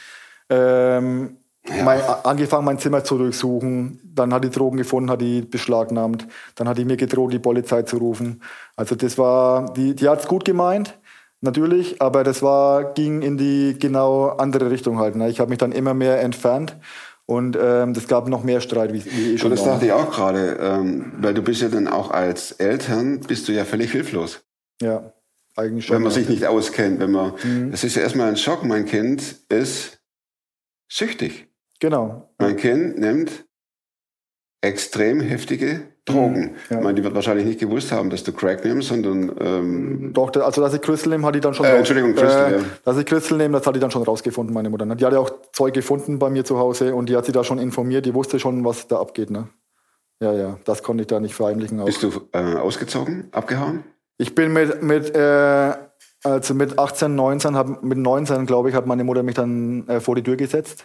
Ähm, 0.50 1.38
mein, 1.84 2.02
angefangen, 2.24 2.66
mein 2.66 2.80
Zimmer 2.80 3.04
zu 3.04 3.18
durchsuchen. 3.18 4.00
Dann 4.04 4.34
hat 4.34 4.44
die 4.44 4.50
Drogen 4.50 4.78
gefunden, 4.78 5.10
hat 5.10 5.22
die 5.22 5.42
beschlagnahmt. 5.42 6.28
Dann 6.56 6.68
hat 6.68 6.78
die 6.78 6.86
mir 6.86 6.98
gedroht, 6.98 7.34
die 7.34 7.40
Polizei 7.40 7.84
zu 7.84 7.98
rufen. 7.98 8.42
Also 8.76 8.96
das 8.96 9.18
war, 9.18 9.74
die, 9.74 9.96
die 9.96 10.08
hat's 10.08 10.28
gut 10.28 10.46
gemeint, 10.46 10.98
natürlich, 11.42 12.02
aber 12.02 12.24
das 12.24 12.42
war, 12.42 12.94
ging 12.94 13.22
in 13.22 13.38
die 13.38 13.76
genau 13.80 14.30
andere 14.30 14.72
Richtung 14.72 15.00
halt. 15.00 15.16
Ne? 15.16 15.30
Ich 15.30 15.40
habe 15.40 15.50
mich 15.50 15.60
dann 15.60 15.72
immer 15.72 15.94
mehr 15.94 16.22
entfernt 16.22 16.76
und 17.26 17.58
ähm, 17.62 17.94
das 17.94 18.08
gab 18.08 18.28
noch 18.28 18.44
mehr 18.44 18.62
Streit, 18.62 18.94
wie, 18.94 19.04
wie 19.06 19.30
eh 19.30 19.32
Und 19.34 19.40
schon 19.40 19.52
das 19.52 19.62
war. 19.62 19.74
dachte 19.74 19.86
ich 19.88 19.92
auch 19.92 20.12
gerade, 20.12 20.58
ähm, 20.62 21.12
weil 21.20 21.34
du 21.34 21.42
bist 21.42 21.62
ja 21.62 21.70
dann 21.70 21.88
auch 21.88 22.12
als 22.12 22.54
Eltern, 22.54 23.20
bist 23.20 23.48
du 23.48 23.52
ja 23.52 23.66
völlig 23.66 23.92
hilflos. 23.92 24.44
Ja, 24.82 25.12
eigentlich 25.56 25.86
schon. 25.86 25.96
Wenn 25.96 26.04
man 26.04 26.12
ja. 26.12 26.20
sich 26.20 26.30
nicht 26.30 26.46
auskennt, 26.46 27.00
wenn 27.00 27.12
man, 27.12 27.34
es 27.74 27.84
ist 27.84 27.96
ja 27.96 28.04
erstmal 28.04 28.30
ein 28.30 28.38
Schock, 28.38 28.64
mein 28.64 28.86
Kind 28.86 29.36
ist 29.50 30.00
süchtig. 30.88 31.47
Genau. 31.80 32.30
Mein 32.40 32.56
Kind 32.58 32.98
nimmt 33.00 33.46
extrem 34.62 35.20
heftige 35.22 35.82
Drogen. 36.06 36.40
Mhm, 36.42 36.56
ja. 36.70 36.78
Ich 36.78 36.84
meine, 36.84 36.96
die 36.96 37.04
wird 37.04 37.14
wahrscheinlich 37.14 37.46
nicht 37.46 37.60
gewusst 37.60 37.92
haben, 37.92 38.10
dass 38.10 38.24
du 38.24 38.32
Crack 38.32 38.64
nimmst, 38.66 38.88
sondern 38.88 39.32
ähm, 39.40 40.12
Doch, 40.14 40.32
da- 40.32 40.42
also 40.42 40.62
dass 40.62 40.74
ich 40.74 40.82
Crystal 40.82 41.10
nehme, 41.12 41.26
hat 41.28 41.36
die 41.36 41.40
dann 41.42 41.54
schon 41.54 41.66
Äh, 41.66 41.78
Entschuldigung, 41.78 42.16
Crystal, 42.16 42.54
ja. 42.54 42.60
Dass 42.84 42.98
ich 42.98 43.06
Crystal 43.06 43.38
nehme, 43.38 43.58
das 43.60 43.68
hat 43.68 43.76
die 43.76 43.80
dann 43.80 43.92
schon 43.92 44.04
rausgefunden, 44.04 44.54
meine 44.54 44.70
Mutter. 44.70 44.86
Ne? 44.86 44.96
Die 44.96 45.06
hat 45.06 45.14
ja 45.14 45.20
auch 45.20 45.30
Zeug 45.52 45.74
gefunden 45.74 46.18
bei 46.18 46.30
mir 46.30 46.44
zu 46.46 46.58
Hause 46.58 46.96
und 46.96 47.08
die 47.10 47.16
hat 47.16 47.26
sie 47.26 47.32
da 47.32 47.44
schon 47.44 47.60
informiert, 47.60 48.06
die 48.06 48.14
wusste 48.14 48.40
schon, 48.40 48.64
was 48.66 48.88
da 48.88 49.00
abgeht. 49.00 49.30
Ne? 49.30 49.50
Ja, 50.20 50.34
ja, 50.34 50.58
das 50.66 50.82
konnte 50.82 51.02
ich 51.02 51.08
da 51.08 51.20
nicht 51.20 51.36
verheimlichen. 51.36 51.80
Auch. 51.80 51.86
bist 51.86 52.02
du 52.02 52.10
äh, 52.32 52.56
ausgezogen, 52.56 53.28
abgehauen? 53.32 53.84
Ich 54.18 54.34
bin 54.34 54.52
mit, 54.54 54.82
mit, 54.82 55.14
äh, 55.16 55.74
also 56.24 56.54
mit 56.56 56.80
18, 56.80 57.14
19, 57.14 57.56
hab, 57.56 57.84
mit 57.84 57.98
19, 58.00 58.48
glaube 58.48 58.70
ich, 58.70 58.76
hat 58.76 58.88
meine 58.88 59.04
Mutter 59.04 59.22
mich 59.22 59.36
dann 59.36 59.88
äh, 59.88 60.00
vor 60.00 60.16
die 60.16 60.24
Tür 60.24 60.36
gesetzt. 60.38 60.84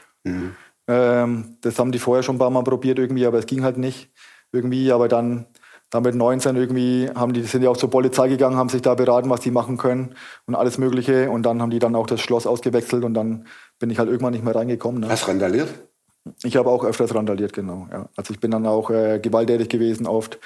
Ähm, 0.88 1.56
das 1.60 1.78
haben 1.78 1.92
die 1.92 1.98
vorher 1.98 2.22
schon 2.22 2.36
ein 2.36 2.38
paar 2.38 2.50
Mal 2.50 2.64
probiert 2.64 2.98
irgendwie, 2.98 3.26
aber 3.26 3.38
es 3.38 3.46
ging 3.46 3.62
halt 3.62 3.78
nicht 3.78 4.10
irgendwie. 4.52 4.92
Aber 4.92 5.08
dann, 5.08 5.46
dann 5.90 6.02
mit 6.02 6.14
19 6.14 6.56
irgendwie 6.56 7.10
haben 7.14 7.32
die, 7.32 7.42
sind 7.42 7.62
ja 7.62 7.70
auch 7.70 7.76
zur 7.76 7.90
Polizei 7.90 8.28
gegangen, 8.28 8.56
haben 8.56 8.68
sich 8.68 8.82
da 8.82 8.94
beraten, 8.94 9.30
was 9.30 9.40
die 9.40 9.50
machen 9.50 9.76
können 9.76 10.14
und 10.46 10.54
alles 10.54 10.78
Mögliche. 10.78 11.30
Und 11.30 11.44
dann 11.44 11.62
haben 11.62 11.70
die 11.70 11.78
dann 11.78 11.94
auch 11.94 12.06
das 12.06 12.20
Schloss 12.20 12.46
ausgewechselt 12.46 13.04
und 13.04 13.14
dann 13.14 13.46
bin 13.78 13.90
ich 13.90 13.98
halt 13.98 14.08
irgendwann 14.08 14.32
nicht 14.32 14.44
mehr 14.44 14.54
reingekommen. 14.54 15.00
Ne? 15.00 15.08
Hast 15.08 15.28
randaliert? 15.28 15.68
Ich 16.42 16.56
habe 16.56 16.70
auch 16.70 16.84
öfters 16.84 17.14
randaliert, 17.14 17.52
genau. 17.52 17.88
Ja. 17.90 18.08
Also 18.16 18.32
ich 18.32 18.40
bin 18.40 18.52
dann 18.52 18.66
auch 18.66 18.90
äh, 18.90 19.18
gewalttätig 19.18 19.68
gewesen 19.68 20.06
oft. 20.06 20.38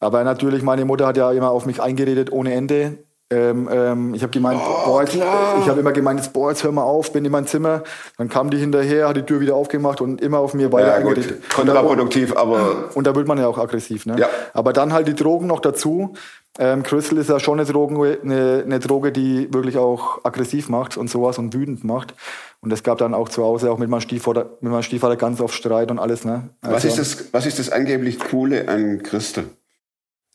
Aber 0.00 0.24
natürlich, 0.24 0.64
meine 0.64 0.84
Mutter 0.84 1.06
hat 1.06 1.16
ja 1.16 1.30
immer 1.30 1.50
auf 1.50 1.64
mich 1.64 1.80
eingeredet 1.80 2.32
ohne 2.32 2.54
Ende. 2.54 2.98
Ähm, 3.32 3.68
ähm, 3.72 4.14
ich 4.14 4.22
habe 4.22 4.30
gemeint, 4.30 4.60
boah, 4.84 5.00
jetzt, 5.02 5.14
ich 5.14 5.22
habe 5.22 5.80
immer 5.80 5.92
gemeint, 5.92 6.20
jetzt, 6.20 6.32
boah, 6.32 6.50
jetzt 6.50 6.64
hör 6.64 6.72
mal 6.72 6.82
auf, 6.82 7.12
bin 7.12 7.24
in 7.24 7.32
mein 7.32 7.46
Zimmer. 7.46 7.82
Dann 8.18 8.28
kam 8.28 8.50
die 8.50 8.58
hinterher, 8.58 9.08
hat 9.08 9.16
die 9.16 9.22
Tür 9.22 9.40
wieder 9.40 9.54
aufgemacht 9.54 10.00
und 10.00 10.20
immer 10.20 10.38
auf 10.38 10.52
mir 10.52 10.70
weiter 10.72 10.98
Ja, 10.98 11.00
gut. 11.00 11.18
Kontraproduktiv, 11.54 12.36
aber 12.36 12.90
Und 12.94 13.06
da 13.06 13.14
wird 13.14 13.26
man 13.26 13.38
ja 13.38 13.46
auch 13.46 13.58
aggressiv. 13.58 14.06
Ne? 14.06 14.16
Ja. 14.18 14.28
Aber 14.52 14.72
dann 14.72 14.92
halt 14.92 15.08
die 15.08 15.14
Drogen 15.14 15.46
noch 15.46 15.60
dazu. 15.60 16.12
Ähm, 16.58 16.82
Crystal 16.82 17.16
ist 17.16 17.30
ja 17.30 17.40
schon 17.40 17.58
eine, 17.58 17.70
Drogen, 17.70 17.96
eine, 17.96 18.62
eine 18.64 18.78
Droge, 18.78 19.10
die 19.10 19.52
wirklich 19.54 19.78
auch 19.78 20.22
aggressiv 20.24 20.68
macht 20.68 20.98
und 20.98 21.08
sowas 21.08 21.38
und 21.38 21.54
wütend 21.54 21.84
macht. 21.84 22.14
Und 22.60 22.70
es 22.72 22.82
gab 22.82 22.98
dann 22.98 23.14
auch 23.14 23.30
zu 23.30 23.42
Hause 23.42 23.70
auch 23.70 23.78
mit 23.78 23.88
meinem 23.88 24.02
Stiefvater, 24.02 24.50
mit 24.60 24.70
meinem 24.70 24.82
Stiefvater 24.82 25.16
ganz 25.16 25.40
oft 25.40 25.54
Streit 25.54 25.90
und 25.90 25.98
alles. 25.98 26.26
Ne? 26.26 26.50
was, 26.60 26.84
Also, 26.84 26.88
ist 26.88 26.98
das, 26.98 27.32
was 27.32 27.46
ist 27.46 27.58
das 27.58 27.70
angeblich 27.70 28.18
Coole 28.18 28.68
an 28.68 29.02
Christel? 29.02 29.44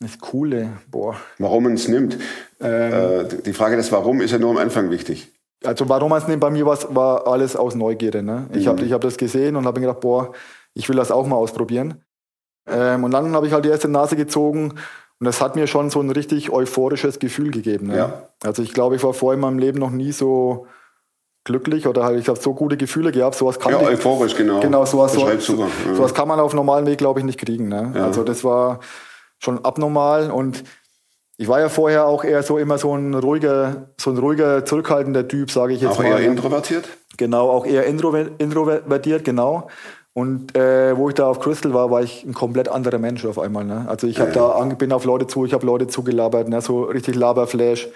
Das 0.00 0.18
Coole, 0.20 0.74
boah. 0.90 1.16
Warum 1.38 1.64
man 1.64 1.74
es 1.74 1.88
nimmt? 1.88 2.16
Ähm. 2.60 2.92
Äh, 2.92 3.24
die 3.44 3.52
Frage 3.52 3.76
des 3.76 3.90
Warum 3.90 4.20
ist 4.20 4.30
ja 4.30 4.38
nur 4.38 4.50
am 4.50 4.56
Anfang 4.58 4.90
wichtig. 4.90 5.32
Also 5.64 5.88
warum 5.88 6.10
man 6.10 6.22
es 6.22 6.28
nimmt, 6.28 6.40
bei 6.40 6.50
mir 6.50 6.66
war 6.66 7.26
alles 7.26 7.56
aus 7.56 7.74
Neugierde. 7.74 8.22
Ne? 8.22 8.46
Ich 8.52 8.66
Mhm. 8.66 8.68
habe 8.70 8.82
ich 8.84 8.92
hab 8.92 9.00
das 9.00 9.16
gesehen 9.16 9.56
und 9.56 9.66
habe 9.66 9.80
mir 9.80 9.86
gedacht, 9.88 10.00
boah, 10.00 10.32
ich 10.74 10.88
will 10.88 10.94
das 10.96 11.10
auch 11.10 11.26
mal 11.26 11.34
ausprobieren. 11.34 12.04
Ähm, 12.70 13.02
und 13.02 13.10
dann 13.10 13.32
habe 13.34 13.48
ich 13.48 13.52
halt 13.52 13.64
die 13.64 13.70
erste 13.70 13.88
Nase 13.88 14.14
gezogen 14.14 14.70
und 15.18 15.24
das 15.24 15.40
hat 15.40 15.56
mir 15.56 15.66
schon 15.66 15.90
so 15.90 16.00
ein 16.00 16.10
richtig 16.10 16.50
euphorisches 16.52 17.18
Gefühl 17.18 17.50
gegeben. 17.50 17.88
Ne? 17.88 17.96
Ja. 17.96 18.28
Also 18.44 18.62
ich 18.62 18.72
glaube, 18.72 18.94
ich 18.94 19.02
war 19.02 19.14
vorher 19.14 19.34
in 19.34 19.40
meinem 19.40 19.58
Leben 19.58 19.80
noch 19.80 19.90
nie 19.90 20.12
so 20.12 20.66
glücklich 21.44 21.88
oder 21.88 22.04
halt, 22.04 22.20
ich 22.20 22.28
habe 22.28 22.38
so 22.38 22.54
gute 22.54 22.76
Gefühle 22.76 23.10
gehabt. 23.10 23.34
Sowas 23.34 23.58
kann 23.58 23.72
Ja, 23.72 23.80
ich- 23.82 23.88
euphorisch, 23.88 24.36
genau. 24.36 24.60
Genau, 24.60 24.84
sowas, 24.84 25.12
so, 25.14 25.22
Beschreibt's 25.22 25.46
super. 25.46 25.66
Ja. 25.88 25.94
sowas 25.96 26.14
kann 26.14 26.28
man 26.28 26.38
auf 26.38 26.54
normalen 26.54 26.86
Weg, 26.86 26.98
glaube 26.98 27.18
ich, 27.18 27.26
nicht 27.26 27.40
kriegen. 27.40 27.66
Ne? 27.68 27.94
Ja. 27.96 28.04
Also 28.04 28.22
das 28.22 28.44
war 28.44 28.78
schon 29.38 29.64
abnormal 29.64 30.30
und 30.30 30.64
ich 31.36 31.46
war 31.46 31.60
ja 31.60 31.68
vorher 31.68 32.06
auch 32.06 32.24
eher 32.24 32.42
so 32.42 32.58
immer 32.58 32.78
so 32.78 32.92
ein 32.96 33.14
ruhiger, 33.14 33.90
so 34.00 34.10
ein 34.10 34.18
ruhiger, 34.18 34.64
zurückhaltender 34.64 35.28
Typ, 35.28 35.50
sage 35.52 35.72
ich 35.72 35.80
jetzt 35.80 35.92
Auch 35.92 35.98
mal. 36.02 36.06
eher 36.08 36.18
ne? 36.18 36.24
introvertiert? 36.26 36.88
Genau, 37.16 37.48
auch 37.50 37.64
eher 37.64 37.88
introver- 37.88 38.30
introvertiert, 38.38 39.24
genau. 39.24 39.68
Und 40.14 40.56
äh, 40.56 40.96
wo 40.96 41.08
ich 41.08 41.14
da 41.14 41.28
auf 41.28 41.38
Crystal 41.38 41.72
war, 41.74 41.92
war 41.92 42.02
ich 42.02 42.24
ein 42.24 42.34
komplett 42.34 42.68
anderer 42.68 42.98
Mensch 42.98 43.24
auf 43.24 43.38
einmal. 43.38 43.64
Ne? 43.64 43.86
Also 43.88 44.08
ich 44.08 44.18
hab 44.18 44.32
da 44.32 44.58
ange- 44.58 44.74
bin 44.74 44.90
auf 44.92 45.04
Leute 45.04 45.28
zu, 45.28 45.44
ich 45.44 45.52
habe 45.52 45.64
Leute 45.64 45.86
zugelabert, 45.86 46.48
ne? 46.48 46.60
so 46.60 46.82
richtig 46.82 47.14
Laberflash. 47.14 47.86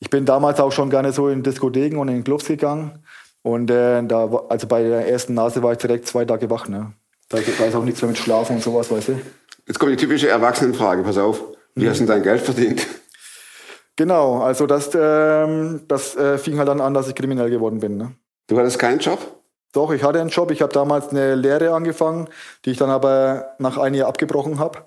Ich 0.00 0.08
bin 0.08 0.24
damals 0.24 0.58
auch 0.60 0.72
schon 0.72 0.88
gerne 0.88 1.12
so 1.12 1.28
in 1.28 1.42
Diskotheken 1.42 1.98
und 1.98 2.08
in 2.08 2.24
Clubs 2.24 2.46
gegangen. 2.46 3.04
Und 3.42 3.70
äh, 3.70 4.02
da, 4.04 4.30
also 4.48 4.66
bei 4.66 4.82
der 4.82 5.08
ersten 5.08 5.34
Nase 5.34 5.62
war 5.62 5.72
ich 5.72 5.78
direkt 5.78 6.06
zwei 6.06 6.24
Tage 6.24 6.48
wach. 6.48 6.68
Ne? 6.68 6.92
Da 7.28 7.38
da 7.58 7.64
ist 7.66 7.74
auch 7.74 7.84
nichts 7.84 8.00
mehr 8.00 8.08
mit 8.08 8.16
Schlafen 8.18 8.56
und 8.56 8.62
sowas, 8.62 8.90
weißt 8.90 9.08
du. 9.08 9.20
Jetzt 9.68 9.78
kommt 9.78 9.92
die 9.92 9.96
typische 9.96 10.28
Erwachsenenfrage, 10.28 11.02
pass 11.02 11.18
auf. 11.18 11.42
Wie 11.74 11.84
Mhm. 11.84 11.90
hast 11.90 12.00
du 12.00 12.06
dein 12.06 12.22
Geld 12.22 12.40
verdient? 12.40 12.86
Genau, 13.96 14.40
also 14.42 14.66
das, 14.66 14.90
ähm, 14.94 15.82
das 15.88 16.16
äh, 16.16 16.38
fing 16.38 16.56
halt 16.58 16.68
dann 16.68 16.80
an, 16.80 16.94
dass 16.94 17.08
ich 17.08 17.14
kriminell 17.14 17.50
geworden 17.50 17.80
bin. 17.80 17.96
Ne? 17.96 18.12
Du 18.46 18.58
hattest 18.58 18.78
keinen 18.78 18.98
Job? 19.00 19.18
Doch, 19.72 19.92
ich 19.92 20.02
hatte 20.02 20.20
einen 20.20 20.30
Job. 20.30 20.50
Ich 20.50 20.62
habe 20.62 20.72
damals 20.72 21.10
eine 21.10 21.34
Lehre 21.34 21.74
angefangen, 21.74 22.28
die 22.64 22.70
ich 22.70 22.78
dann 22.78 22.90
aber 22.90 23.54
nach 23.58 23.76
einem 23.76 23.94
Jahr 23.96 24.08
abgebrochen 24.08 24.58
habe. 24.58 24.78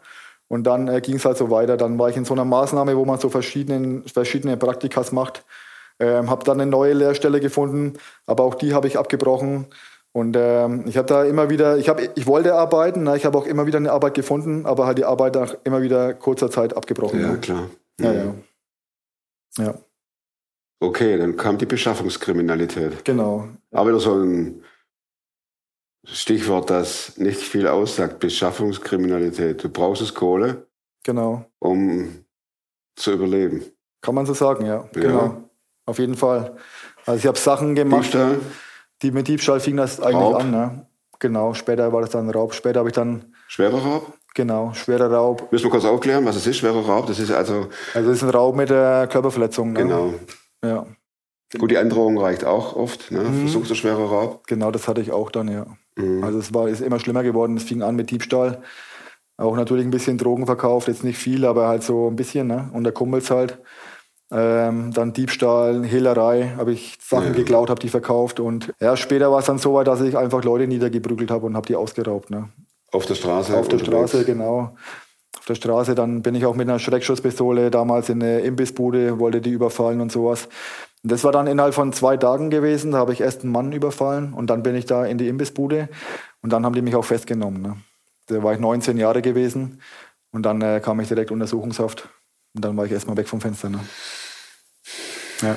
Und 0.47 0.63
dann 0.63 0.87
äh, 0.87 0.99
ging 1.01 1.15
es 1.15 1.25
halt 1.25 1.37
so 1.37 1.51
weiter. 1.51 1.77
Dann 1.77 1.99
war 1.99 2.09
ich 2.09 2.17
in 2.17 2.25
so 2.25 2.33
einer 2.33 2.45
Maßnahme, 2.45 2.97
wo 2.97 3.05
man 3.05 3.19
so 3.19 3.29
verschiedene, 3.29 4.01
verschiedene 4.11 4.57
Praktikas 4.57 5.11
macht. 5.11 5.45
Ähm, 5.99 6.29
habe 6.31 6.43
dann 6.43 6.59
eine 6.59 6.69
neue 6.71 6.93
Lehrstelle 6.93 7.39
gefunden, 7.39 7.93
aber 8.25 8.43
auch 8.43 8.55
die 8.55 8.73
habe 8.73 8.87
ich 8.87 8.97
abgebrochen. 8.97 9.67
Und 10.13 10.35
ähm, 10.37 10.83
ich 10.87 10.97
habe 10.97 11.07
da 11.07 11.23
immer 11.23 11.49
wieder, 11.49 11.77
ich, 11.77 11.87
hab, 11.87 12.01
ich 12.01 12.27
wollte 12.27 12.53
arbeiten, 12.53 13.03
ne? 13.03 13.15
ich 13.15 13.25
habe 13.25 13.37
auch 13.37 13.45
immer 13.45 13.65
wieder 13.65 13.77
eine 13.77 13.91
Arbeit 13.91 14.13
gefunden, 14.13 14.65
aber 14.65 14.85
halt 14.85 14.97
die 14.97 15.05
Arbeit 15.05 15.35
nach 15.35 15.55
immer 15.63 15.81
wieder 15.81 16.13
kurzer 16.13 16.51
Zeit 16.51 16.75
abgebrochen. 16.75 17.21
Ja, 17.21 17.31
ne? 17.31 17.37
klar. 17.39 17.69
ja, 17.99 18.13
ja. 18.13 18.33
Ja, 19.57 19.73
Okay, 20.81 21.17
dann 21.17 21.37
kam 21.37 21.57
die 21.57 21.65
Beschaffungskriminalität. 21.65 23.05
genau. 23.05 23.47
Aber 23.71 23.89
wieder 23.89 23.99
so 23.99 24.15
ein 24.15 24.63
Stichwort, 26.05 26.69
das 26.69 27.17
nicht 27.17 27.39
viel 27.39 27.67
aussagt. 27.67 28.19
Beschaffungskriminalität. 28.19 29.63
Du 29.63 29.69
brauchst 29.69 30.01
es 30.01 30.13
Kohle, 30.15 30.65
Genau. 31.03 31.45
um 31.59 32.25
zu 32.95 33.11
überleben. 33.13 33.63
Kann 34.01 34.15
man 34.15 34.25
so 34.25 34.33
sagen, 34.33 34.65
ja. 34.65 34.77
Ja. 34.77 34.87
Genau. 34.93 35.43
Auf 35.85 35.99
jeden 35.99 36.15
Fall. 36.15 36.55
Also 37.05 37.19
ich 37.19 37.27
habe 37.27 37.37
Sachen 37.37 37.75
gemacht. 37.75 38.05
Diebstahl? 38.05 38.39
Die 39.01 39.11
mit 39.11 39.27
Diebstahl 39.27 39.59
fing 39.59 39.77
das 39.77 39.99
eigentlich 39.99 40.15
Raub. 40.15 40.35
an, 40.35 40.51
ne? 40.51 40.85
Genau, 41.19 41.53
später 41.53 41.91
war 41.93 42.01
das 42.01 42.11
dann 42.11 42.29
Raub. 42.29 42.53
Später 42.53 42.79
habe 42.79 42.89
ich 42.89 42.95
dann, 42.95 43.33
Schwerer 43.47 43.77
Raub? 43.79 44.13
genau, 44.33 44.73
schwerer 44.73 45.11
Raub. 45.11 45.51
Müssen 45.51 45.65
wir 45.65 45.71
kurz 45.71 45.85
aufklären, 45.85 46.25
was 46.25 46.35
es 46.35 46.47
ist, 46.47 46.57
schwerer 46.57 46.85
Raub? 46.85 47.07
Das 47.07 47.19
ist 47.19 47.31
also, 47.31 47.67
Also 47.93 48.09
das 48.09 48.17
ist 48.17 48.23
ein 48.23 48.29
Raub 48.29 48.55
mit 48.55 48.69
der 48.69 49.07
Körperverletzung. 49.07 49.73
Ne? 49.73 49.83
genau. 49.83 50.13
Ja, 50.63 50.85
Gut, 51.59 51.69
die 51.69 51.77
Androhung 51.77 52.17
reicht 52.17 52.45
auch 52.45 52.75
oft, 52.77 53.11
ne? 53.11 53.19
Mhm. 53.23 53.41
Versuchst 53.41 53.69
du 53.71 53.75
schwerer 53.75 54.05
Raub? 54.09 54.47
genau, 54.47 54.71
das 54.71 54.87
hatte 54.87 55.01
ich 55.01 55.11
auch 55.11 55.29
dann, 55.31 55.49
ja. 55.49 55.65
Mhm. 55.97 56.23
Also 56.23 56.39
es 56.39 56.53
war 56.53 56.69
ist 56.69 56.79
immer 56.81 56.99
schlimmer 56.99 57.23
geworden. 57.23 57.57
Es 57.57 57.63
fing 57.63 57.81
an 57.81 57.95
mit 57.97 58.09
Diebstahl. 58.09 58.61
Auch 59.37 59.55
natürlich 59.57 59.85
ein 59.85 59.91
bisschen 59.91 60.17
Drogen 60.17 60.45
verkauft, 60.45 60.87
jetzt 60.87 61.03
nicht 61.03 61.17
viel, 61.17 61.45
aber 61.45 61.67
halt 61.67 61.83
so 61.83 62.07
ein 62.07 62.15
bisschen, 62.15 62.47
ne? 62.47 62.69
Unter 62.73 62.91
Kumpels 62.93 63.29
halt. 63.31 63.57
Ähm, 64.33 64.93
dann 64.93 65.11
Diebstahl, 65.13 65.83
Hehlerei, 65.83 66.53
habe 66.57 66.71
ich 66.71 66.97
Sachen 67.03 67.27
Ja. 67.27 67.33
geklaut, 67.33 67.69
habe 67.69 67.81
die 67.81 67.89
verkauft 67.89 68.39
und 68.39 68.73
ja, 68.79 68.95
später 68.95 69.29
war 69.31 69.39
es 69.39 69.45
dann 69.45 69.57
so 69.57 69.73
weit, 69.73 69.87
dass 69.87 69.99
ich 70.01 70.17
einfach 70.17 70.43
Leute 70.43 70.67
niedergeprügelt 70.67 71.29
habe 71.29 71.45
und 71.47 71.55
habe 71.57 71.67
die 71.67 71.75
ausgeraubt. 71.75 72.29
Ne? 72.29 72.47
Auf 72.91 73.05
der 73.05 73.15
Straße? 73.15 73.55
Auf 73.57 73.67
der 73.67 73.79
unterwegs? 73.79 74.11
Straße, 74.11 74.25
genau. 74.25 74.75
Auf 75.37 75.45
der 75.45 75.55
Straße, 75.55 75.95
dann 75.95 76.21
bin 76.21 76.35
ich 76.35 76.45
auch 76.45 76.55
mit 76.55 76.69
einer 76.69 76.79
Schreckschusspistole 76.79 77.71
damals 77.71 78.07
in 78.09 78.21
eine 78.23 78.39
Imbissbude, 78.41 79.19
wollte 79.19 79.41
die 79.41 79.51
überfallen 79.51 79.99
und 79.99 80.11
sowas. 80.11 80.47
Und 81.03 81.11
das 81.11 81.23
war 81.23 81.31
dann 81.33 81.47
innerhalb 81.47 81.73
von 81.73 81.91
zwei 81.93 82.15
Tagen 82.15 82.49
gewesen. 82.49 82.91
Da 82.91 82.99
habe 82.99 83.11
ich 83.11 83.21
erst 83.21 83.43
einen 83.43 83.51
Mann 83.51 83.71
überfallen 83.73 84.33
und 84.33 84.49
dann 84.49 84.63
bin 84.63 84.75
ich 84.75 84.85
da 84.85 85.05
in 85.05 85.17
die 85.17 85.27
Imbissbude 85.27 85.89
und 86.41 86.53
dann 86.53 86.63
haben 86.65 86.75
die 86.75 86.81
mich 86.81 86.95
auch 86.95 87.05
festgenommen. 87.05 87.61
Ne? 87.61 87.77
Da 88.27 88.43
war 88.43 88.53
ich 88.53 88.59
19 88.59 88.97
Jahre 88.97 89.21
gewesen 89.21 89.81
und 90.31 90.43
dann 90.45 90.61
äh, 90.61 90.79
kam 90.81 90.99
ich 91.01 91.07
direkt 91.07 91.31
Untersuchungshaft 91.31 92.07
und 92.55 92.63
dann 92.63 92.77
war 92.77 92.85
ich 92.85 92.91
erstmal 92.91 93.17
weg 93.17 93.27
vom 93.27 93.41
Fenster. 93.41 93.69
Ne? 93.69 93.79
Ja. 95.41 95.55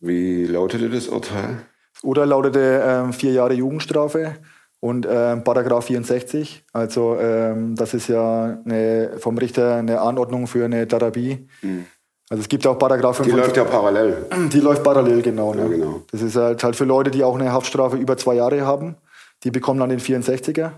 Wie 0.00 0.46
lautete 0.46 0.88
das 0.88 1.08
Urteil? 1.08 1.62
Urteil 2.02 2.28
lautete 2.28 2.82
ähm, 2.84 3.12
vier 3.12 3.32
Jahre 3.32 3.54
Jugendstrafe 3.54 4.36
und 4.80 5.06
ähm, 5.08 5.44
Paragraph 5.44 5.86
64. 5.86 6.64
Also 6.72 7.18
ähm, 7.18 7.74
das 7.76 7.94
ist 7.94 8.08
ja 8.08 8.58
eine, 8.64 9.12
vom 9.18 9.36
Richter 9.38 9.76
eine 9.76 10.00
Anordnung 10.00 10.46
für 10.46 10.64
eine 10.64 10.88
Therapie. 10.88 11.46
Also 12.30 12.42
es 12.42 12.48
gibt 12.48 12.66
auch 12.66 12.78
Paragraph 12.78 13.18
Die 13.18 13.24
55. 13.24 13.44
läuft 13.44 13.56
ja 13.56 13.64
parallel. 13.64 14.26
Die 14.52 14.60
läuft 14.60 14.82
parallel, 14.82 15.20
genau. 15.20 15.52
Ne? 15.52 15.62
Ja, 15.62 15.68
genau. 15.68 16.02
Das 16.10 16.22
ist 16.22 16.36
halt, 16.36 16.62
halt 16.62 16.76
für 16.76 16.84
Leute, 16.84 17.10
die 17.10 17.24
auch 17.24 17.34
eine 17.34 17.52
Haftstrafe 17.52 17.96
über 17.96 18.16
zwei 18.16 18.36
Jahre 18.36 18.64
haben. 18.64 18.96
Die 19.42 19.50
bekommen 19.50 19.80
dann 19.80 19.90
den 19.90 20.00
64er. 20.00 20.72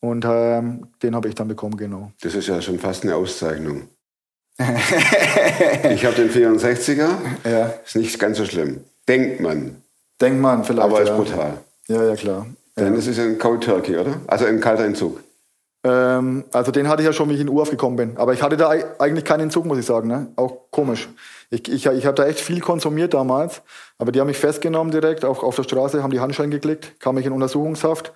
Und 0.00 0.26
ähm, 0.28 0.88
den 1.02 1.16
habe 1.16 1.28
ich 1.28 1.34
dann 1.34 1.48
bekommen, 1.48 1.78
genau. 1.78 2.12
Das 2.20 2.34
ist 2.34 2.46
ja 2.46 2.60
schon 2.60 2.78
fast 2.78 3.04
eine 3.04 3.16
Auszeichnung. 3.16 3.88
Ich 4.58 6.04
habe 6.04 6.14
den 6.16 6.30
64er. 6.30 7.08
Ja. 7.44 7.74
Ist 7.84 7.96
nicht 7.96 8.18
ganz 8.18 8.38
so 8.38 8.44
schlimm. 8.44 8.84
Denkt 9.08 9.40
man. 9.40 9.82
Denkt 10.20 10.40
man 10.40 10.64
vielleicht. 10.64 10.82
Aber 10.88 11.02
ist 11.02 11.08
ja. 11.08 11.16
brutal. 11.16 11.58
Ja, 11.88 12.04
ja, 12.04 12.14
klar. 12.16 12.46
Denn 12.76 12.94
es 12.94 13.06
ist 13.06 13.18
ein 13.18 13.38
Cold 13.38 13.62
Turkey, 13.64 13.96
oder? 13.96 14.20
Also 14.26 14.46
ein 14.46 14.60
kalter 14.60 14.84
Entzug. 14.84 15.20
Ähm, 15.84 16.44
also 16.52 16.70
den 16.72 16.88
hatte 16.88 17.02
ich 17.02 17.06
ja 17.06 17.12
schon, 17.12 17.28
wie 17.28 17.34
ich 17.34 17.40
in 17.40 17.48
Urlaub 17.48 17.70
gekommen 17.70 17.96
bin. 17.96 18.16
Aber 18.16 18.32
ich 18.32 18.42
hatte 18.42 18.56
da 18.56 18.70
ei- 18.70 18.84
eigentlich 18.98 19.24
keinen 19.24 19.40
Entzug, 19.40 19.64
muss 19.66 19.78
ich 19.78 19.84
sagen. 19.86 20.08
Ne? 20.08 20.28
Auch 20.36 20.56
komisch. 20.70 21.08
Ich, 21.50 21.68
ich, 21.68 21.86
ich 21.86 22.06
habe 22.06 22.14
da 22.14 22.26
echt 22.26 22.40
viel 22.40 22.60
konsumiert 22.60 23.12
damals. 23.14 23.60
Aber 23.98 24.10
die 24.12 24.20
haben 24.20 24.26
mich 24.28 24.38
festgenommen 24.38 24.90
direkt, 24.92 25.24
auch 25.24 25.42
auf 25.42 25.56
der 25.56 25.62
Straße, 25.64 26.02
haben 26.02 26.10
die 26.10 26.20
Handschellen 26.20 26.50
geklickt, 26.50 26.98
kam 27.00 27.18
ich 27.18 27.26
in 27.26 27.32
Untersuchungshaft. 27.32 28.12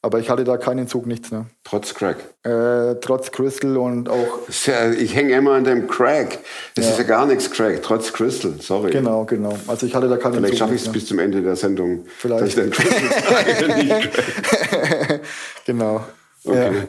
Aber 0.00 0.20
ich 0.20 0.30
hatte 0.30 0.44
da 0.44 0.56
keinen 0.58 0.78
Entzug, 0.80 1.06
nichts. 1.06 1.32
Ne? 1.32 1.46
Trotz 1.64 1.92
Crack. 1.92 2.18
Äh, 2.44 2.94
trotz 3.00 3.32
Crystal 3.32 3.76
und 3.76 4.08
auch, 4.08 4.38
ja, 4.66 4.90
ich 4.92 5.16
hänge 5.16 5.32
immer 5.34 5.54
an 5.54 5.64
dem 5.64 5.88
Crack. 5.88 6.38
Das 6.76 6.84
Ja. 6.84 6.90
ist 6.92 6.98
ja 6.98 7.04
gar 7.04 7.26
nichts 7.26 7.50
Crack. 7.50 7.82
Trotz 7.82 8.12
Crystal. 8.12 8.52
Sorry. 8.60 8.92
genau, 8.92 9.24
genau. 9.24 9.58
Also 9.66 9.86
ich 9.86 9.94
hatte 9.96 10.08
da 10.08 10.16
keinen 10.16 10.34
Vielleicht 10.34 10.58
schaffe 10.58 10.74
ich 10.74 10.82
es 10.82 10.86
nichts, 10.86 11.00
bis 11.00 11.08
zum 11.08 11.18
Ende 11.18 11.42
der 11.42 11.56
Sendung. 11.56 12.04
Vielleicht. 12.16 12.42
Dass 12.42 12.48
ich 12.50 12.54
den 12.54 12.70
Crystal 12.70 13.10
sage, 13.58 13.74
nicht 13.74 14.12
Crack. 14.12 15.08
ne? 15.10 15.20
Genau. 15.66 16.04
Okay. 16.44 16.72
Ja. 16.76 16.82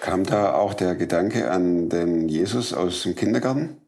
Kam 0.00 0.24
da 0.24 0.52
auch 0.54 0.74
der 0.74 0.94
Gedanke 0.94 1.50
an 1.50 1.88
den 1.88 2.28
Jesus 2.28 2.74
aus 2.74 3.04
dem 3.04 3.14
Kindergarten? 3.14 3.78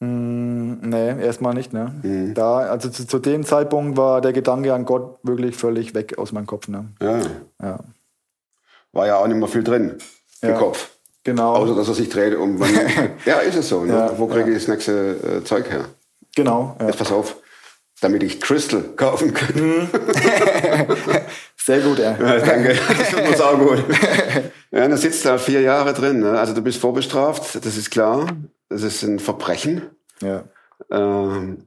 Mm, 0.00 0.88
nee, 0.88 1.20
erstmal 1.24 1.54
nicht. 1.54 1.72
Ne? 1.72 1.92
Mhm. 2.02 2.34
Da, 2.34 2.58
also 2.58 2.88
zu, 2.88 3.06
zu 3.06 3.18
dem 3.18 3.44
Zeitpunkt 3.44 3.96
war 3.98 4.20
der 4.20 4.32
Gedanke 4.32 4.72
an 4.72 4.84
Gott 4.84 5.18
wirklich 5.24 5.56
völlig 5.56 5.94
weg 5.94 6.16
aus 6.18 6.32
meinem 6.32 6.46
Kopf. 6.46 6.68
Ne? 6.68 6.86
Ja. 7.02 7.20
Ja. 7.60 7.78
War 8.92 9.06
ja 9.06 9.16
auch 9.18 9.26
nicht 9.26 9.36
mehr 9.38 9.48
viel 9.48 9.64
drin 9.64 9.96
im 10.42 10.48
Ja. 10.50 10.56
Kopf. 10.58 10.90
Genau. 11.24 11.54
Außer, 11.56 11.74
dass 11.74 11.88
er 11.88 11.94
sich 11.94 12.08
dreht 12.08 12.34
um 12.36 12.58
wann. 12.58 12.70
ja, 13.26 13.38
ist 13.40 13.56
es 13.56 13.68
so. 13.68 13.84
Ne? 13.84 13.92
Ja, 13.92 14.18
Wo 14.18 14.26
kriege 14.28 14.50
ich 14.50 14.58
das 14.58 14.68
nächste 14.68 15.40
äh, 15.40 15.44
Zeug 15.44 15.70
her? 15.70 15.84
genau. 16.34 16.76
Jetzt 16.80 16.98
pass 16.98 17.10
auf, 17.12 17.36
damit 18.00 18.22
ich 18.22 18.40
Crystal 18.40 18.82
kaufen 18.96 19.34
kann. 19.34 19.88
Sehr 21.56 21.80
gut, 21.80 21.98
ja. 21.98 22.16
Ja, 22.18 22.38
danke, 22.38 22.76
das 22.98 23.10
tut 23.10 23.28
uns 23.28 23.40
auch 23.40 23.58
gut. 23.58 23.84
Ja, 24.70 24.88
da 24.88 24.96
sitzt 24.96 25.24
da 25.24 25.36
vier 25.38 25.60
Jahre 25.60 25.92
drin. 25.92 26.20
Ne? 26.20 26.38
Also 26.38 26.54
du 26.54 26.62
bist 26.62 26.78
vorbestraft, 26.80 27.64
das 27.64 27.76
ist 27.76 27.90
klar. 27.90 28.26
Das 28.70 28.82
ist 28.82 29.02
ein 29.02 29.18
Verbrechen. 29.18 29.82
Ja. 30.22 30.44
Ähm, 30.90 31.66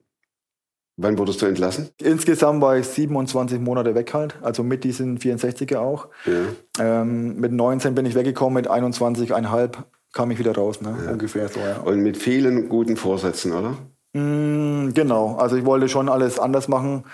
wann 1.01 1.17
wurdest 1.17 1.41
du 1.41 1.45
entlassen? 1.45 1.89
Insgesamt 1.97 2.61
war 2.61 2.77
ich 2.77 2.87
27 2.87 3.59
Monate 3.59 3.95
weg 3.95 4.13
halt, 4.13 4.35
also 4.41 4.63
mit 4.63 4.83
diesen 4.83 5.17
64er 5.17 5.77
auch. 5.77 6.07
Ja. 6.25 7.01
Ähm, 7.01 7.39
mit 7.39 7.51
19 7.51 7.95
bin 7.95 8.05
ich 8.05 8.15
weggekommen, 8.15 8.55
mit 8.55 8.69
21,5 8.69 9.71
kam 10.13 10.31
ich 10.31 10.39
wieder 10.39 10.55
raus, 10.55 10.81
ne? 10.81 10.95
ungefähr 11.09 11.47
so, 11.47 11.59
ja. 11.59 11.77
Und 11.77 12.01
mit 12.01 12.17
vielen 12.17 12.69
guten 12.69 12.97
Vorsätzen, 12.97 13.53
oder? 13.53 13.77
Mm, 14.13 14.93
genau, 14.93 15.35
also 15.37 15.55
ich 15.55 15.65
wollte 15.65 15.87
schon 15.87 16.09
alles 16.09 16.37
anders 16.37 16.67
machen. 16.67 17.05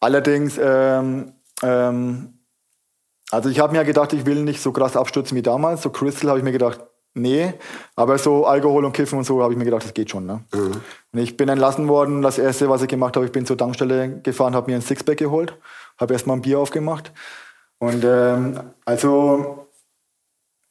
Allerdings, 0.00 0.58
ähm, 0.62 1.32
ähm, 1.62 2.38
also 3.30 3.48
ich 3.48 3.60
habe 3.60 3.72
mir 3.72 3.84
gedacht, 3.84 4.12
ich 4.12 4.26
will 4.26 4.42
nicht 4.42 4.60
so 4.60 4.72
krass 4.72 4.96
abstürzen 4.96 5.36
wie 5.36 5.42
damals. 5.42 5.82
So 5.82 5.90
Crystal 5.90 6.28
habe 6.28 6.38
ich 6.38 6.44
mir 6.44 6.52
gedacht, 6.52 6.80
nee. 7.14 7.54
Aber 7.96 8.18
so 8.18 8.46
Alkohol 8.46 8.84
und 8.84 8.92
Kiffen 8.92 9.18
und 9.18 9.24
so 9.24 9.42
habe 9.42 9.52
ich 9.52 9.58
mir 9.58 9.64
gedacht, 9.64 9.84
das 9.84 9.94
geht 9.94 10.10
schon. 10.10 10.26
Ne? 10.26 10.40
Und 10.52 11.18
ich 11.18 11.36
bin 11.36 11.48
entlassen 11.48 11.88
worden. 11.88 12.22
Das 12.22 12.38
erste, 12.38 12.68
was 12.68 12.82
ich 12.82 12.88
gemacht 12.88 13.16
habe, 13.16 13.26
ich 13.26 13.32
bin 13.32 13.46
zur 13.46 13.58
Tankstelle 13.58 14.20
gefahren, 14.22 14.54
habe 14.54 14.70
mir 14.70 14.76
ein 14.76 14.82
Sixpack 14.82 15.18
geholt, 15.18 15.56
habe 15.98 16.12
erstmal 16.12 16.36
ein 16.36 16.42
Bier 16.42 16.58
aufgemacht. 16.58 17.12
Und 17.78 18.04
ähm, 18.04 18.60
also 18.84 19.62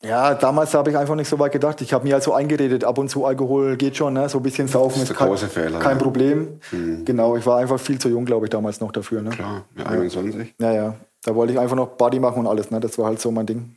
ja, 0.04 0.34
damals 0.34 0.74
habe 0.74 0.90
ich 0.90 0.98
einfach 0.98 1.16
nicht 1.16 1.28
so 1.28 1.38
weit 1.38 1.52
gedacht. 1.52 1.80
Ich 1.82 1.94
habe 1.94 2.06
mir 2.06 2.14
halt 2.14 2.24
so 2.24 2.34
eingeredet, 2.34 2.84
ab 2.84 2.98
und 2.98 3.10
zu 3.10 3.26
Alkohol 3.26 3.78
geht 3.78 3.96
schon, 3.96 4.14
ne? 4.14 4.28
so 4.30 4.40
ein 4.40 4.44
bisschen 4.44 4.68
saufen 4.68 5.04
ist 5.04 5.12
ist 5.12 5.18
kein, 5.18 5.38
Fehler, 5.38 5.80
kein 5.80 5.98
ja. 5.98 6.04
Problem. 6.04 6.60
Genau, 7.06 7.38
ich 7.38 7.46
war 7.46 7.60
einfach 7.60 7.80
viel 7.80 8.00
zu 8.00 8.10
jung, 8.10 8.26
glaube 8.26 8.48
ich, 8.48 8.50
damals 8.50 8.82
noch 8.82 8.92
dafür. 8.92 9.22
Ne? 9.22 9.30
Klar, 9.30 9.66
ja, 9.78 9.86
21. 9.86 10.56
Ja, 10.60 10.72
ja. 10.72 10.96
Da 11.24 11.36
wollte 11.36 11.54
ich 11.54 11.60
einfach 11.60 11.76
noch 11.76 11.98
Party 11.98 12.20
machen 12.20 12.40
und 12.40 12.48
alles. 12.48 12.72
Ne? 12.72 12.80
Das 12.80 12.98
war 12.98 13.06
halt 13.06 13.22
so 13.22 13.30
mein 13.32 13.46
Ding. 13.46 13.76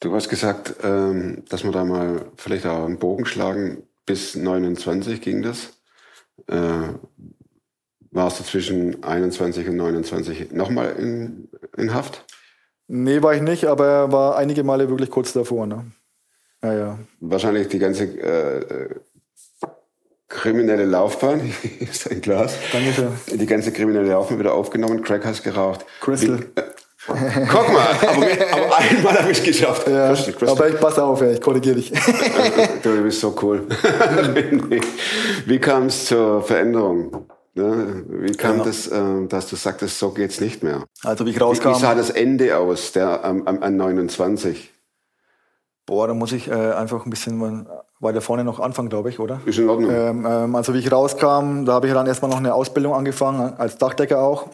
Du 0.00 0.14
hast 0.14 0.28
gesagt, 0.28 0.76
ähm, 0.82 1.44
dass 1.48 1.64
wir 1.64 1.72
da 1.72 1.84
mal 1.84 2.26
vielleicht 2.36 2.66
auch 2.66 2.84
einen 2.84 2.98
Bogen 2.98 3.26
schlagen. 3.26 3.82
Bis 4.04 4.34
29 4.36 5.20
ging 5.20 5.42
das. 5.42 5.72
Äh, 6.46 6.88
warst 8.10 8.40
du 8.40 8.44
zwischen 8.44 9.02
21 9.02 9.68
und 9.68 9.76
29 9.76 10.52
nochmal 10.52 10.92
in, 10.96 11.48
in 11.76 11.92
Haft? 11.92 12.24
Nee, 12.88 13.22
war 13.22 13.34
ich 13.34 13.42
nicht, 13.42 13.64
aber 13.64 14.12
war 14.12 14.36
einige 14.36 14.62
Male 14.62 14.88
wirklich 14.88 15.10
kurz 15.10 15.32
davor. 15.32 15.66
Ne? 15.66 15.90
Ja, 16.62 16.74
ja. 16.74 16.98
Wahrscheinlich 17.20 17.68
die 17.68 17.78
ganze 17.78 18.04
äh, 18.04 18.94
kriminelle 20.28 20.84
Laufbahn, 20.84 21.40
hier 21.62 21.88
ist 21.88 22.10
ein 22.10 22.20
Glas, 22.20 22.54
Dankeschön. 22.72 23.12
die 23.32 23.46
ganze 23.46 23.72
kriminelle 23.72 24.08
Laufbahn 24.10 24.38
wieder 24.38 24.54
aufgenommen, 24.54 25.02
Crack 25.02 25.24
hast 25.24 25.42
geraucht. 25.42 25.84
Crystal. 26.00 26.40
Wie, 26.40 26.60
äh, 26.60 26.64
guck 27.06 27.72
mal, 27.72 27.86
aber, 28.02 28.26
aber 28.52 28.76
einmal 28.78 29.18
habe 29.20 29.30
ich 29.30 29.38
es 29.38 29.44
geschafft. 29.44 29.86
Ja, 29.88 30.14
aber 30.48 30.68
ich 30.68 30.80
passe 30.80 31.02
auf, 31.04 31.22
ich 31.22 31.40
korrigiere 31.40 31.76
dich. 31.76 31.92
Du 32.82 33.02
bist 33.02 33.20
so 33.20 33.34
cool. 33.42 33.66
Wie 35.46 35.58
kam 35.58 35.86
es 35.86 36.06
zur 36.06 36.42
Veränderung? 36.42 37.26
Ne? 37.54 38.04
Wie 38.08 38.32
kam 38.32 38.58
Ja. 38.58 38.64
das, 38.64 38.88
äh, 38.88 39.26
dass 39.28 39.48
du 39.48 39.56
sagtest, 39.56 39.98
so 39.98 40.10
geht's 40.10 40.40
nicht 40.40 40.62
mehr? 40.62 40.84
Also 41.04 41.24
wie 41.24 41.30
ich 41.30 41.36
Wie, 41.36 41.40
wie 41.40 41.44
rauskam, 41.44 41.74
sah 41.74 41.94
das 41.94 42.10
Ende 42.10 42.56
aus, 42.58 42.92
der 42.92 43.24
am, 43.24 43.46
am, 43.46 43.62
an 43.62 43.76
29? 43.76 44.72
boah, 45.86 46.08
da 46.08 46.14
muss 46.14 46.32
ich 46.32 46.48
äh, 46.48 46.52
einfach 46.52 47.06
ein 47.06 47.10
bisschen 47.10 47.66
weiter 48.00 48.20
vorne 48.20 48.42
noch 48.42 48.58
anfangen, 48.58 48.88
glaube 48.88 49.08
ich, 49.08 49.20
oder? 49.20 49.40
Ist 49.46 49.58
in 49.58 49.68
Ordnung. 49.68 49.90
Ähm, 49.90 50.26
ähm, 50.28 50.54
also 50.56 50.74
wie 50.74 50.78
ich 50.80 50.90
rauskam, 50.90 51.64
da 51.64 51.74
habe 51.74 51.86
ich 51.86 51.94
dann 51.94 52.06
erstmal 52.08 52.28
noch 52.30 52.38
eine 52.38 52.54
Ausbildung 52.54 52.92
angefangen, 52.92 53.54
als 53.56 53.78
Dachdecker 53.78 54.20
auch. 54.20 54.48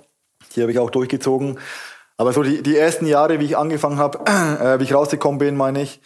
Die 0.54 0.60
habe 0.60 0.70
ich 0.72 0.78
auch 0.78 0.90
durchgezogen. 0.90 1.58
Aber 2.22 2.32
so 2.32 2.44
die, 2.44 2.62
die 2.62 2.76
ersten 2.76 3.06
Jahre, 3.06 3.40
wie 3.40 3.46
ich 3.46 3.56
angefangen 3.56 3.98
habe, 3.98 4.20
äh, 4.60 4.78
wie 4.78 4.84
ich 4.84 4.94
rausgekommen 4.94 5.38
bin, 5.40 5.56
meine 5.56 5.82
ich, 5.82 6.00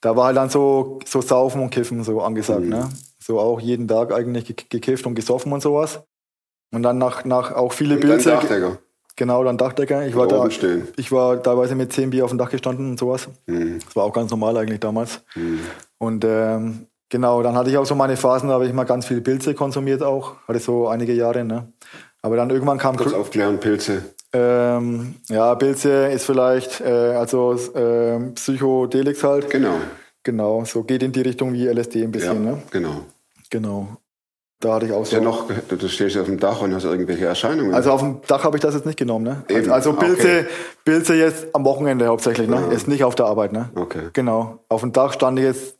da 0.00 0.14
war 0.14 0.26
halt 0.26 0.36
dann 0.36 0.48
so, 0.48 1.00
so 1.04 1.20
Saufen 1.20 1.60
und 1.60 1.70
Kiffen 1.70 2.04
so 2.04 2.20
angesagt. 2.22 2.60
Mhm. 2.60 2.68
Ne? 2.68 2.88
So 3.18 3.40
auch 3.40 3.58
jeden 3.58 3.88
Tag 3.88 4.12
eigentlich 4.12 4.44
ge- 4.44 4.54
gekifft 4.68 5.06
und 5.06 5.16
gesoffen 5.16 5.52
und 5.52 5.60
sowas. 5.60 6.02
Und 6.72 6.84
dann 6.84 6.98
nach, 6.98 7.24
nach 7.24 7.50
auch 7.52 7.72
viele 7.72 7.96
Pilze. 7.96 8.30
Dachdecker. 8.30 8.78
Genau, 9.16 9.42
dann 9.42 9.58
Dachdecker. 9.58 10.06
Ich 10.06 10.14
war, 10.14 10.28
da, 10.28 10.48
stehen. 10.52 10.86
ich 10.96 11.10
war 11.10 11.42
teilweise 11.42 11.74
mit 11.74 11.92
10 11.92 12.10
Bier 12.10 12.24
auf 12.26 12.30
dem 12.30 12.38
Dach 12.38 12.50
gestanden 12.50 12.88
und 12.90 12.98
sowas. 13.00 13.26
Mhm. 13.46 13.80
Das 13.84 13.96
war 13.96 14.04
auch 14.04 14.12
ganz 14.12 14.30
normal 14.30 14.56
eigentlich 14.58 14.78
damals. 14.78 15.22
Und 15.98 16.24
ähm, 16.24 16.86
genau, 17.08 17.42
dann 17.42 17.56
hatte 17.56 17.70
ich 17.70 17.76
auch 17.76 17.86
so 17.86 17.96
meine 17.96 18.16
Phasen, 18.16 18.50
da 18.50 18.54
habe 18.54 18.68
ich 18.68 18.72
mal 18.72 18.84
ganz 18.84 19.06
viele 19.06 19.20
Pilze 19.20 19.52
konsumiert 19.54 20.04
auch. 20.04 20.36
Hatte 20.46 20.60
so 20.60 20.86
einige 20.86 21.12
Jahre, 21.12 21.44
ne? 21.44 21.72
Aber 22.22 22.36
dann 22.36 22.50
irgendwann 22.50 22.78
kam 22.78 22.96
Kurz 22.96 23.12
aufklären, 23.14 23.58
Pilze. 23.58 24.04
Ähm, 24.36 25.14
ja, 25.28 25.54
Pilze 25.54 26.06
ist 26.08 26.24
vielleicht 26.26 26.80
äh, 26.80 26.84
also 27.14 27.56
ähm, 27.74 28.34
Psychodelix 28.34 29.22
halt. 29.24 29.50
Genau. 29.50 29.76
Genau, 30.22 30.64
so 30.64 30.82
geht 30.82 31.02
in 31.02 31.12
die 31.12 31.20
Richtung 31.22 31.52
wie 31.52 31.66
LSD 31.68 31.96
ein 31.98 32.02
Ja, 32.04 32.08
bisschen, 32.08 32.44
ne? 32.44 32.62
genau. 32.70 33.02
Genau. 33.50 33.88
Da 34.58 34.74
hatte 34.74 34.86
ich 34.86 34.92
auch 34.92 35.04
so. 35.04 35.16
ja 35.16 35.22
noch, 35.22 35.46
du, 35.68 35.88
stehst 35.88 36.16
auf 36.16 36.26
dem 36.26 36.40
Dach 36.40 36.62
und 36.62 36.74
hast 36.74 36.84
irgendwelche 36.84 37.26
Erscheinungen. 37.26 37.74
Also 37.74 37.90
auf 37.92 38.00
dem 38.00 38.20
Dach 38.26 38.42
habe 38.42 38.56
ich 38.56 38.62
das 38.62 38.74
jetzt 38.74 38.86
nicht 38.86 38.98
genommen, 38.98 39.24
ne? 39.24 39.44
Eben, 39.48 39.70
Also 39.70 39.92
Pilze, 39.92 40.40
okay. 40.40 40.46
Pilze 40.84 41.14
jetzt 41.14 41.54
am 41.54 41.64
Wochenende 41.64 42.06
hauptsächlich, 42.06 42.48
ne? 42.48 42.72
Ist 42.72 42.88
nicht 42.88 43.04
auf 43.04 43.14
der 43.14 43.26
Arbeit, 43.26 43.52
ne? 43.52 43.68
Okay. 43.74 44.08
Genau. 44.14 44.64
Auf 44.68 44.80
dem 44.80 44.92
Dach 44.92 45.12
stand 45.12 45.38
ich 45.38 45.44
jetzt 45.44 45.76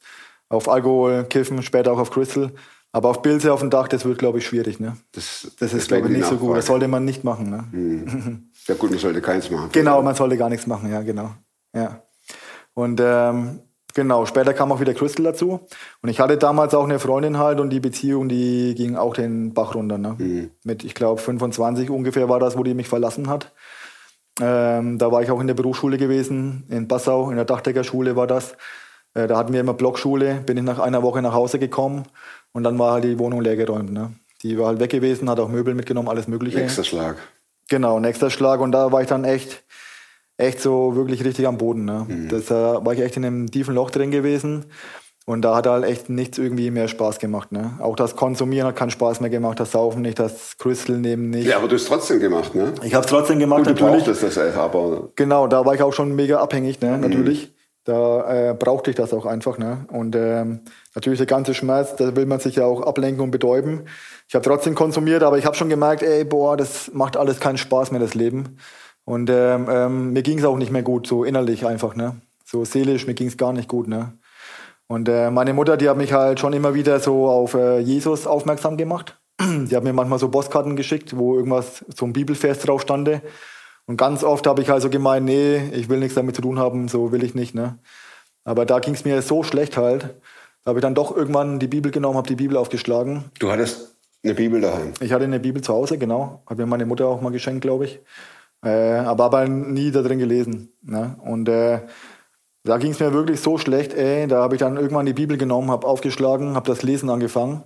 auf 0.51 0.69
Alkohol, 0.69 1.25
Kiffen, 1.25 1.63
später 1.63 1.91
auch 1.93 1.99
auf 1.99 2.11
Crystal. 2.11 2.53
Aber 2.93 3.09
auf 3.11 3.23
Pilze 3.23 3.53
auf 3.53 3.61
dem 3.61 3.71
Dach, 3.71 3.89
das 3.89 4.05
wird, 4.05 4.19
glaube 4.19 4.39
ich, 4.39 4.47
schwierig, 4.47 4.79
ne? 4.79 4.97
das, 5.13 5.51
Das 5.59 5.73
ist, 5.75 5.89
glaube 5.89 6.07
ich, 6.09 6.17
nicht 6.17 6.27
so 6.27 6.37
gut. 6.37 6.57
Das 6.57 6.67
sollte 6.67 6.87
man 6.87 7.05
nicht 7.05 7.25
machen, 7.25 7.51
ne? 7.51 7.65
Ja 8.67 8.75
gut, 8.75 8.91
man 8.91 8.99
sollte 8.99 9.21
keins 9.21 9.51
machen. 9.51 9.71
Genau, 9.73 10.03
man 10.03 10.15
sollte 10.15 10.37
gar 10.37 10.49
nichts 10.49 10.67
machen, 10.67 10.91
ja, 10.91 11.03
genau. 11.03 11.31
Ja. 11.75 12.03
Und 12.75 13.01
ähm, 13.03 13.61
genau, 13.95 14.27
später 14.27 14.55
kam 14.55 14.73
auch 14.73 14.81
wieder 14.81 14.95
Crystal 14.95 15.25
dazu. 15.25 15.61
Und 16.03 16.09
ich 16.09 16.21
hatte 16.21 16.37
damals 16.37 16.75
auch 16.75 16.85
eine 16.85 16.99
Freundin 16.99 17.39
halt 17.39 17.61
und 17.61 17.71
die 17.71 17.81
Beziehung, 17.81 18.29
die 18.29 18.75
ging 18.75 18.97
auch 18.97 19.15
den 19.15 19.55
Bach 19.55 19.75
runter. 19.75 19.99
Ne? 19.99 20.17
Mit, 20.65 20.85
ich 20.85 20.95
glaube, 20.95 21.21
25 21.21 21.91
ungefähr 21.91 22.29
war 22.29 22.41
das, 22.41 22.59
wo 22.59 22.63
die 22.63 22.75
mich 22.75 22.89
verlassen 22.89 23.29
hat. 23.29 23.53
Ähm, 24.41 24.99
da 24.99 25.11
war 25.11 25.23
ich 25.23 25.31
auch 25.31 25.41
in 25.41 25.47
der 25.47 25.55
Berufsschule 25.55 25.97
gewesen, 25.97 26.65
in 26.69 26.89
Passau, 26.89 27.31
in 27.31 27.37
der 27.37 27.47
Dachdeckerschule 27.47 28.17
war 28.17 28.27
das. 28.27 28.55
Äh, 29.15 29.27
da 29.27 29.39
hatten 29.39 29.53
wir 29.53 29.61
immer 29.61 29.73
Blockschule, 29.73 30.43
bin 30.45 30.59
ich 30.59 30.63
nach 30.63 30.79
einer 30.79 31.03
Woche 31.03 31.23
nach 31.23 31.33
Hause 31.33 31.59
gekommen 31.59 32.03
und 32.53 32.63
dann 32.65 32.79
war 32.79 32.93
halt 32.93 33.05
die 33.05 33.19
Wohnung 33.19 33.41
leer 33.41 33.57
geräumt. 33.57 33.91
Ne? 33.91 34.13
Die 34.43 34.59
war 34.59 34.67
halt 34.67 34.81
weg 34.81 34.91
gewesen, 34.91 35.31
hat 35.31 35.41
auch 35.41 35.49
Möbel 35.49 35.75
mitgenommen, 35.75 36.09
alles 36.09 36.29
Mögliche. 36.29 36.59
Nächster 36.59 36.85
Schlag. 36.85 37.17
Genau, 37.69 37.99
nächster 38.01 38.31
Schlag 38.31 38.61
und 38.61 38.73
da 38.73 38.93
war 38.93 39.03
ich 39.03 39.09
dann 39.09 39.25
echt, 39.25 39.65
echt 40.37 40.61
so 40.61 40.95
wirklich 40.95 41.25
richtig 41.25 41.47
am 41.47 41.59
Boden. 41.59 41.85
Ne? 41.85 42.07
Das, 42.31 42.47
da 42.47 42.85
war 42.85 42.93
ich 42.93 43.01
echt 43.01 43.17
in 43.17 43.25
einem 43.25 43.51
tiefen 43.51 43.75
Loch 43.75 43.91
drin 43.91 44.11
gewesen 44.11 44.67
und 45.25 45.43
da 45.43 45.57
hat 45.57 45.67
halt 45.67 45.85
echt 45.85 46.09
nichts 46.09 46.39
irgendwie 46.39 46.71
mehr 46.71 46.87
Spaß 46.87 47.19
gemacht. 47.19 47.51
Ne? 47.51 47.77
Auch 47.81 47.97
das 47.97 48.15
Konsumieren 48.15 48.69
hat 48.69 48.77
keinen 48.77 48.91
Spaß 48.91 49.21
mehr 49.21 49.31
gemacht, 49.31 49.59
das 49.59 49.73
Saufen 49.73 50.03
nicht, 50.03 50.19
das 50.21 50.57
Crystal 50.59 50.97
nehmen 50.97 51.31
nicht. 51.31 51.47
Ja, 51.49 51.57
aber 51.57 51.67
du 51.67 51.75
hast 51.75 51.89
trotzdem 51.89 52.21
gemacht, 52.21 52.55
ne? 52.55 52.73
Ich 52.85 52.95
habe 52.95 53.05
es 53.05 53.11
trotzdem 53.11 53.41
gemacht, 53.41 53.65
Gut, 53.65 53.67
du 53.79 53.85
natürlich. 53.85 54.05
brauchtest 54.05 54.23
das, 54.23 54.37
äh, 54.37 54.57
aber 54.57 55.09
Genau, 55.17 55.49
da 55.49 55.65
war 55.67 55.75
ich 55.75 55.83
auch 55.83 55.93
schon 55.93 56.15
mega 56.15 56.39
abhängig, 56.39 56.81
ne? 56.81 56.97
natürlich. 56.99 57.53
Da 57.87 58.51
äh, 58.51 58.55
brauchte 58.55 58.91
ich 58.91 58.97
das 58.97 59.15
auch 59.15 59.27
einfach. 59.27 59.59
Ne? 59.59 59.87
Und 59.93 60.17
ähm, 60.17 60.63
natürlich 60.97 61.19
der 61.19 61.29
ganze 61.29 61.55
Schmerz, 61.55 61.95
da 61.95 62.17
will 62.17 62.27
man 62.27 62.41
sich 62.41 62.57
ja 62.57 62.65
auch 62.65 62.83
ablenken 62.83 63.23
und 63.23 63.31
betäuben. 63.31 63.85
Ich 64.29 64.35
habe 64.35 64.45
trotzdem 64.45 64.75
konsumiert, 64.75 65.23
aber 65.23 65.39
ich 65.39 65.47
habe 65.47 65.57
schon 65.57 65.69
gemerkt, 65.69 66.03
ey, 66.03 66.25
boah, 66.25 66.57
das 66.57 66.91
macht 66.93 67.17
alles 67.17 67.39
keinen 67.39 67.59
Spaß 67.59 67.93
mehr, 67.93 68.01
das 68.01 68.15
Leben. 68.15 68.59
Und 69.05 69.31
ähm, 69.31 69.69
ähm, 69.71 70.13
mir 70.13 70.23
ging 70.23 70.41
es 70.41 70.45
auch 70.45 70.59
nicht 70.59 70.73
mehr 70.73 70.83
gut, 70.83 71.07
so 71.07 71.23
innerlich 71.23 71.65
einfach, 71.65 71.95
ne? 71.95 72.21
So 72.45 72.65
seelisch, 72.65 73.07
mir 73.07 73.15
ging 73.15 73.29
es 73.29 73.37
gar 73.37 73.53
nicht 73.53 73.69
gut, 73.69 73.87
ne? 73.87 74.15
Und 74.89 75.09
äh, 75.09 75.31
meine 75.31 75.53
Mutter, 75.53 75.77
die 75.77 75.89
hat 75.89 75.97
mich 75.97 76.13
halt 76.13 76.41
schon 76.41 76.53
immer 76.53 76.75
wieder 76.75 76.99
so 76.99 77.29
auf 77.29 77.55
äh, 77.55 77.79
Jesus 77.79 78.27
aufmerksam 78.27 78.77
gemacht. 78.77 79.17
Die 79.41 79.77
hat 79.77 79.85
mir 79.85 79.93
manchmal 79.93 80.19
so 80.19 80.29
Postkarten 80.29 80.75
geschickt, 80.75 81.17
wo 81.17 81.37
irgendwas, 81.37 81.85
so 81.95 82.05
ein 82.05 82.13
Bibelvers 82.13 82.59
drauf 82.59 82.83
stande. 82.83 83.23
Und 83.87 83.97
ganz 83.97 84.25
oft 84.25 84.47
habe 84.47 84.63
ich 84.63 84.71
also 84.71 84.91
gemeint, 84.91 85.27
nee, 85.27 85.69
ich 85.73 85.89
will 85.89 85.99
nichts 85.99 86.15
damit 86.15 86.37
zu 86.37 86.43
tun 86.43 86.59
haben, 86.59 86.89
so 86.89 87.13
will 87.13 87.23
ich 87.23 87.35
nicht. 87.35 87.55
Ne? 87.55 87.79
Aber 88.45 88.67
da 88.67 88.81
ging 88.81 88.95
es 88.95 89.05
mir 89.05 89.23
so 89.23 89.43
schlecht 89.43 89.77
halt. 89.77 90.17
Da 90.65 90.71
habe 90.71 90.81
ich 90.81 90.83
dann 90.83 90.95
doch 90.95 91.17
irgendwann 91.17 91.61
die 91.61 91.69
Bibel 91.69 91.93
genommen, 91.93 92.17
habe 92.17 92.29
die 92.29 92.35
Bibel 92.35 92.57
aufgeschlagen. 92.57 93.27
du 93.39 93.51
hattest 93.51 93.97
eine 94.25 94.35
Bibel 94.35 94.61
daheim. 94.61 94.93
Ich 95.01 95.13
hatte 95.13 95.25
eine 95.25 95.39
Bibel 95.39 95.63
zu 95.63 95.73
Hause, 95.73 95.99
genau. 95.99 96.43
Hat 96.47 96.59
mir 96.59 96.67
meine 96.67 96.87
Mutter 96.87 97.07
auch 97.07 97.21
mal 97.21 97.31
geschenkt, 97.31 97.63
glaube 97.63 97.85
ich. 97.85 98.01
Äh, 98.65 98.97
aber 98.99 99.25
aber 99.25 99.47
nie 99.47 99.93
da 99.93 100.03
drin 100.03 100.19
gelesen. 100.19 100.73
Ne? 100.83 101.17
Und 101.23 101.49
äh, 101.49 101.83
da 102.65 102.79
ging 102.79 102.91
es 102.91 102.99
mir 102.99 103.13
wirklich 103.13 103.41
so 103.41 103.59
schlecht, 103.59 103.95
ey. 103.95 104.27
Da 104.27 104.43
habe 104.43 104.57
ich 104.57 104.59
dann 104.59 104.77
irgendwann 104.77 105.07
die 105.07 105.13
Bibel 105.13 105.37
genommen, 105.37 105.71
habe 105.71 105.87
aufgeschlagen, 105.87 106.57
habe 106.57 106.67
das 106.67 106.83
Lesen 106.83 107.11
angefangen. 107.11 107.63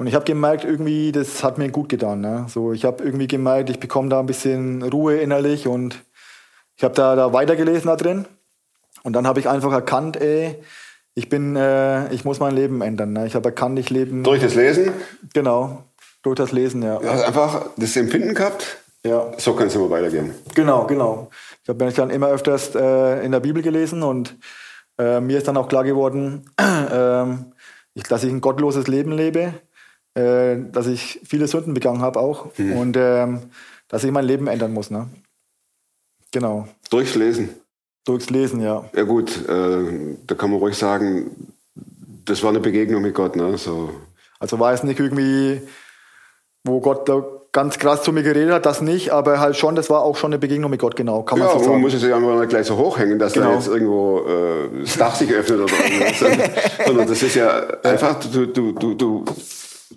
Und 0.00 0.06
ich 0.06 0.14
habe 0.14 0.24
gemerkt, 0.24 0.64
irgendwie, 0.64 1.12
das 1.12 1.44
hat 1.44 1.58
mir 1.58 1.68
gut 1.68 1.90
getan. 1.90 2.22
Ne? 2.22 2.46
So, 2.48 2.72
ich 2.72 2.86
habe 2.86 3.04
irgendwie 3.04 3.28
gemerkt, 3.28 3.68
ich 3.68 3.78
bekomme 3.80 4.08
da 4.08 4.18
ein 4.18 4.24
bisschen 4.24 4.82
Ruhe 4.82 5.18
innerlich 5.18 5.68
und 5.68 6.00
ich 6.78 6.84
habe 6.84 6.94
da, 6.94 7.14
da 7.16 7.34
weitergelesen 7.34 7.88
da 7.88 7.96
drin. 7.96 8.24
Und 9.02 9.12
dann 9.12 9.26
habe 9.26 9.40
ich 9.40 9.48
einfach 9.50 9.70
erkannt, 9.72 10.16
ey, 10.18 10.56
ich 11.12 11.28
bin, 11.28 11.54
äh, 11.54 12.10
ich 12.14 12.24
muss 12.24 12.40
mein 12.40 12.54
Leben 12.54 12.80
ändern. 12.80 13.12
Ne? 13.12 13.26
Ich 13.26 13.34
habe 13.34 13.50
erkannt, 13.50 13.78
ich 13.78 13.90
lebe. 13.90 14.22
Durch 14.22 14.40
das 14.40 14.54
Lesen 14.54 14.90
Genau, 15.34 15.84
durch 16.22 16.36
das 16.36 16.50
Lesen, 16.50 16.80
ja. 16.82 16.98
du 16.98 17.06
hast 17.06 17.22
einfach 17.22 17.66
das 17.76 17.94
Empfinden 17.94 18.34
gehabt, 18.34 18.78
Ja, 19.04 19.30
so 19.36 19.52
kann 19.52 19.66
es 19.66 19.74
immer 19.74 19.90
weitergehen. 19.90 20.32
genau, 20.54 20.86
genau. 20.86 21.28
Ich 21.62 21.68
habe 21.68 21.84
mich 21.84 21.92
dann 21.94 22.08
immer 22.08 22.28
öfters 22.28 22.74
äh, 22.74 23.22
in 23.22 23.32
der 23.32 23.40
Bibel 23.40 23.62
gelesen 23.62 24.02
und 24.02 24.34
äh, 24.98 25.20
mir 25.20 25.36
ist 25.36 25.46
dann 25.46 25.58
auch 25.58 25.68
klar 25.68 25.84
geworden, 25.84 26.48
ähm, 26.90 27.52
dass 28.08 28.24
ich 28.24 28.32
ein 28.32 28.40
gottloses 28.40 28.86
Leben 28.86 29.12
lebe, 29.12 29.52
äh, 30.14 30.56
dass 30.72 30.86
ich 30.86 31.20
viele 31.24 31.46
Sünden 31.48 31.74
begangen 31.74 32.00
habe 32.02 32.18
auch 32.20 32.46
Mhm. 32.58 32.72
und 32.76 32.96
ähm, 32.98 33.40
dass 33.88 34.04
ich 34.04 34.10
mein 34.10 34.24
Leben 34.24 34.46
ändern 34.46 34.72
muss. 34.72 34.90
Ne? 34.90 35.08
Genau, 36.32 36.68
Durchs 36.90 37.14
Lesen. 37.16 37.48
durchs 38.04 38.30
Lesen, 38.30 38.60
ja. 38.60 38.84
Ja 38.94 39.02
gut, 39.02 39.48
äh, 39.48 40.16
da 40.26 40.34
kann 40.34 40.50
man 40.50 40.60
ruhig 40.60 40.76
sagen, 40.76 41.30
das 42.24 42.42
war 42.42 42.50
eine 42.50 42.60
Begegnung 42.60 43.02
mit 43.02 43.14
Gott. 43.14 43.34
Ne? 43.36 43.56
So, 43.58 43.90
Also 44.38 44.58
war 44.60 44.72
es 44.72 44.82
nicht 44.84 45.00
irgendwie, 45.00 45.60
wo 46.64 46.80
Gott 46.80 47.08
da 47.08 47.24
ganz 47.52 47.78
krass 47.80 48.04
zu 48.04 48.12
mir 48.12 48.22
geredet 48.22 48.52
hat, 48.54 48.64
das 48.64 48.80
nicht, 48.80 49.10
aber 49.10 49.40
halt 49.40 49.56
schon, 49.56 49.74
das 49.74 49.90
war 49.90 50.02
auch 50.02 50.16
schon 50.16 50.30
eine 50.32 50.38
Begegnung 50.38 50.70
mit 50.70 50.78
Gott, 50.80 50.94
genau, 50.94 51.24
kann 51.24 51.40
man 51.40 51.48
ja, 51.48 51.52
so 51.54 51.58
man 51.58 51.68
sagen. 51.68 51.80
muss 51.80 51.94
es 51.94 52.02
ja 52.04 52.14
einfach 52.16 52.48
gleich 52.48 52.66
so 52.66 52.76
hochhängen, 52.76 53.18
dass 53.18 53.32
da 53.32 53.40
Genau. 53.40 53.54
jetzt 53.54 53.66
irgendwo 53.66 54.20
äh, 54.20 54.80
das 54.82 54.96
Dach 54.96 55.16
sich 55.16 55.32
öffnet 55.32 55.58
oder 55.60 55.72
irgendwas. 55.72 56.18
sondern- 56.20 56.50
sondern 56.86 57.08
das 57.08 57.22
ist 57.24 57.34
ja 57.34 57.48
einfach, 57.82 58.20
du, 58.20 58.46
du, 58.46 58.70
du, 58.72 58.94
du, 58.94 59.24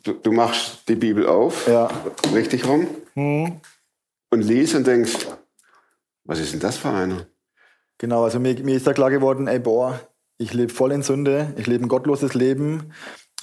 du, 0.03 0.13
du 0.13 0.31
machst 0.31 0.87
die 0.87 0.95
Bibel 0.95 1.27
auf, 1.27 1.67
Ja. 1.67 1.89
richtig 2.33 2.67
rum, 2.67 2.87
Mhm. 3.15 3.61
und 4.31 4.41
liest 4.41 4.75
und 4.75 4.87
denkst, 4.87 5.27
was 6.25 6.39
ist 6.39 6.53
denn 6.53 6.59
das 6.59 6.77
für 6.77 6.89
einer? 6.89 7.27
Genau, 7.99 8.23
also 8.23 8.39
mir, 8.39 8.55
mir 8.63 8.75
ist 8.75 8.87
da 8.87 8.93
klar 8.93 9.11
geworden, 9.11 9.47
ey, 9.47 9.59
boah, 9.59 9.99
ich 10.37 10.53
lebe 10.53 10.73
voll 10.73 10.91
in 10.91 11.03
Sünde, 11.03 11.53
ich 11.57 11.67
lebe 11.67 11.85
ein 11.85 11.89
gottloses 11.89 12.33
Leben 12.33 12.91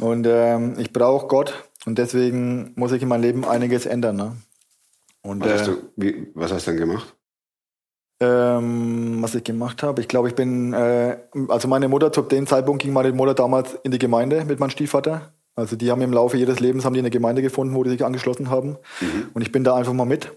und 0.00 0.26
ähm, 0.28 0.74
ich 0.78 0.92
brauche 0.92 1.28
Gott 1.28 1.54
und 1.86 1.98
deswegen 1.98 2.72
muss 2.76 2.92
ich 2.92 3.02
in 3.02 3.08
meinem 3.08 3.22
Leben 3.22 3.44
einiges 3.44 3.86
ändern. 3.86 4.16
Ne? 4.16 4.36
Und 5.22 5.40
Was, 5.44 5.52
hast 5.52 5.68
äh, 5.68 5.70
du, 5.72 5.76
wie, 5.96 6.30
was 6.34 6.52
hast 6.52 6.66
du 6.66 6.72
denn 6.72 6.80
gemacht? 6.80 7.14
ähm, 8.22 9.22
was 9.22 9.34
ich 9.34 9.44
gemacht 9.44 9.82
habe, 9.82 10.00
ich 10.02 10.08
glaube, 10.08 10.28
ich 10.28 10.34
bin, 10.34 10.72
äh, 10.74 11.16
also 11.48 11.68
meine 11.68 11.88
Mutter, 11.88 12.12
zu 12.12 12.22
dem 12.22 12.46
Zeitpunkt 12.46 12.82
ging 12.82 12.92
meine 12.92 13.12
Mutter 13.12 13.34
damals 13.34 13.74
in 13.82 13.92
die 13.92 13.98
Gemeinde 13.98 14.44
mit 14.44 14.60
meinem 14.60 14.70
Stiefvater. 14.70 15.32
Also 15.56 15.76
die 15.76 15.90
haben 15.90 16.00
im 16.02 16.12
Laufe 16.12 16.36
ihres 16.36 16.60
Lebens 16.60 16.84
haben 16.84 16.94
die 16.94 17.00
eine 17.00 17.10
Gemeinde 17.10 17.42
gefunden, 17.42 17.74
wo 17.74 17.84
die 17.84 17.90
sich 17.90 18.04
angeschlossen 18.04 18.50
haben. 18.50 18.78
Und 19.34 19.42
ich 19.42 19.52
bin 19.52 19.64
da 19.64 19.74
einfach 19.76 19.92
mal 19.92 20.04
mit. 20.04 20.30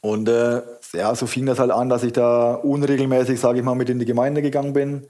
Und 0.00 0.28
äh, 0.28 0.62
ja, 0.92 1.14
so 1.14 1.26
fing 1.26 1.46
das 1.46 1.58
halt 1.58 1.70
an, 1.70 1.88
dass 1.88 2.04
ich 2.04 2.12
da 2.12 2.54
unregelmäßig, 2.54 3.40
sage 3.40 3.58
ich 3.58 3.64
mal, 3.64 3.74
mit 3.74 3.90
in 3.90 3.98
die 3.98 4.04
Gemeinde 4.04 4.42
gegangen 4.42 4.72
bin. 4.72 5.06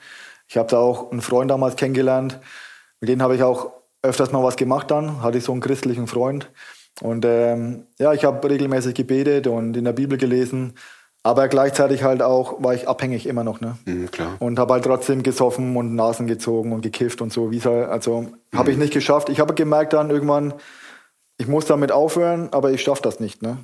Ich 0.49 0.57
habe 0.57 0.71
da 0.71 0.79
auch 0.79 1.11
einen 1.11 1.21
Freund 1.21 1.51
damals 1.51 1.77
kennengelernt. 1.77 2.41
Mit 3.01 3.11
dem 3.11 3.21
habe 3.21 3.35
ich 3.37 3.43
auch 3.43 3.73
öfters 4.03 4.33
mal 4.33 4.43
was 4.43 4.57
gemacht 4.57 4.91
dann. 4.91 5.23
Hatte 5.23 5.39
ich 5.39 5.45
so 5.45 5.53
einen 5.53 5.61
christlichen 5.61 6.07
Freund. 6.07 6.51
Und 7.03 7.25
ähm, 7.27 7.87
ja, 7.99 8.15
ich 8.15 8.25
habe 8.25 8.49
regelmäßig 8.49 8.95
gebetet 8.95 9.49
und 9.49 9.77
in 9.77 9.85
der 9.85 9.93
Bibel 9.93 10.17
gelesen. 10.17 10.75
Aber 11.27 11.49
gleichzeitig 11.49 12.05
halt 12.05 12.23
auch 12.23 12.63
war 12.63 12.73
ich 12.73 12.87
abhängig 12.87 13.27
immer 13.27 13.43
noch. 13.43 13.61
Ne? 13.61 13.77
Mhm, 13.85 14.13
klar. 14.13 14.37
Und 14.39 14.61
habe 14.61 14.75
halt 14.75 14.85
trotzdem 14.85 15.25
gesoffen 15.25 15.77
und 15.77 15.97
Nasen 15.97 16.29
gezogen 16.29 16.71
und 16.71 16.83
gekifft 16.83 17.21
und 17.21 17.33
so. 17.33 17.51
Wie's 17.51 17.67
halt, 17.67 17.89
also 17.89 18.29
habe 18.55 18.71
ich 18.71 18.77
nicht 18.77 18.93
geschafft. 18.93 19.29
Ich 19.29 19.41
habe 19.41 19.53
gemerkt 19.55 19.93
dann 19.93 20.11
irgendwann, 20.11 20.55
ich 21.37 21.49
muss 21.49 21.67
damit 21.67 21.91
aufhören, 21.91 22.51
aber 22.53 22.71
ich 22.71 22.81
schaffe 22.81 23.03
das 23.03 23.19
nicht. 23.19 23.43
Ne? 23.43 23.57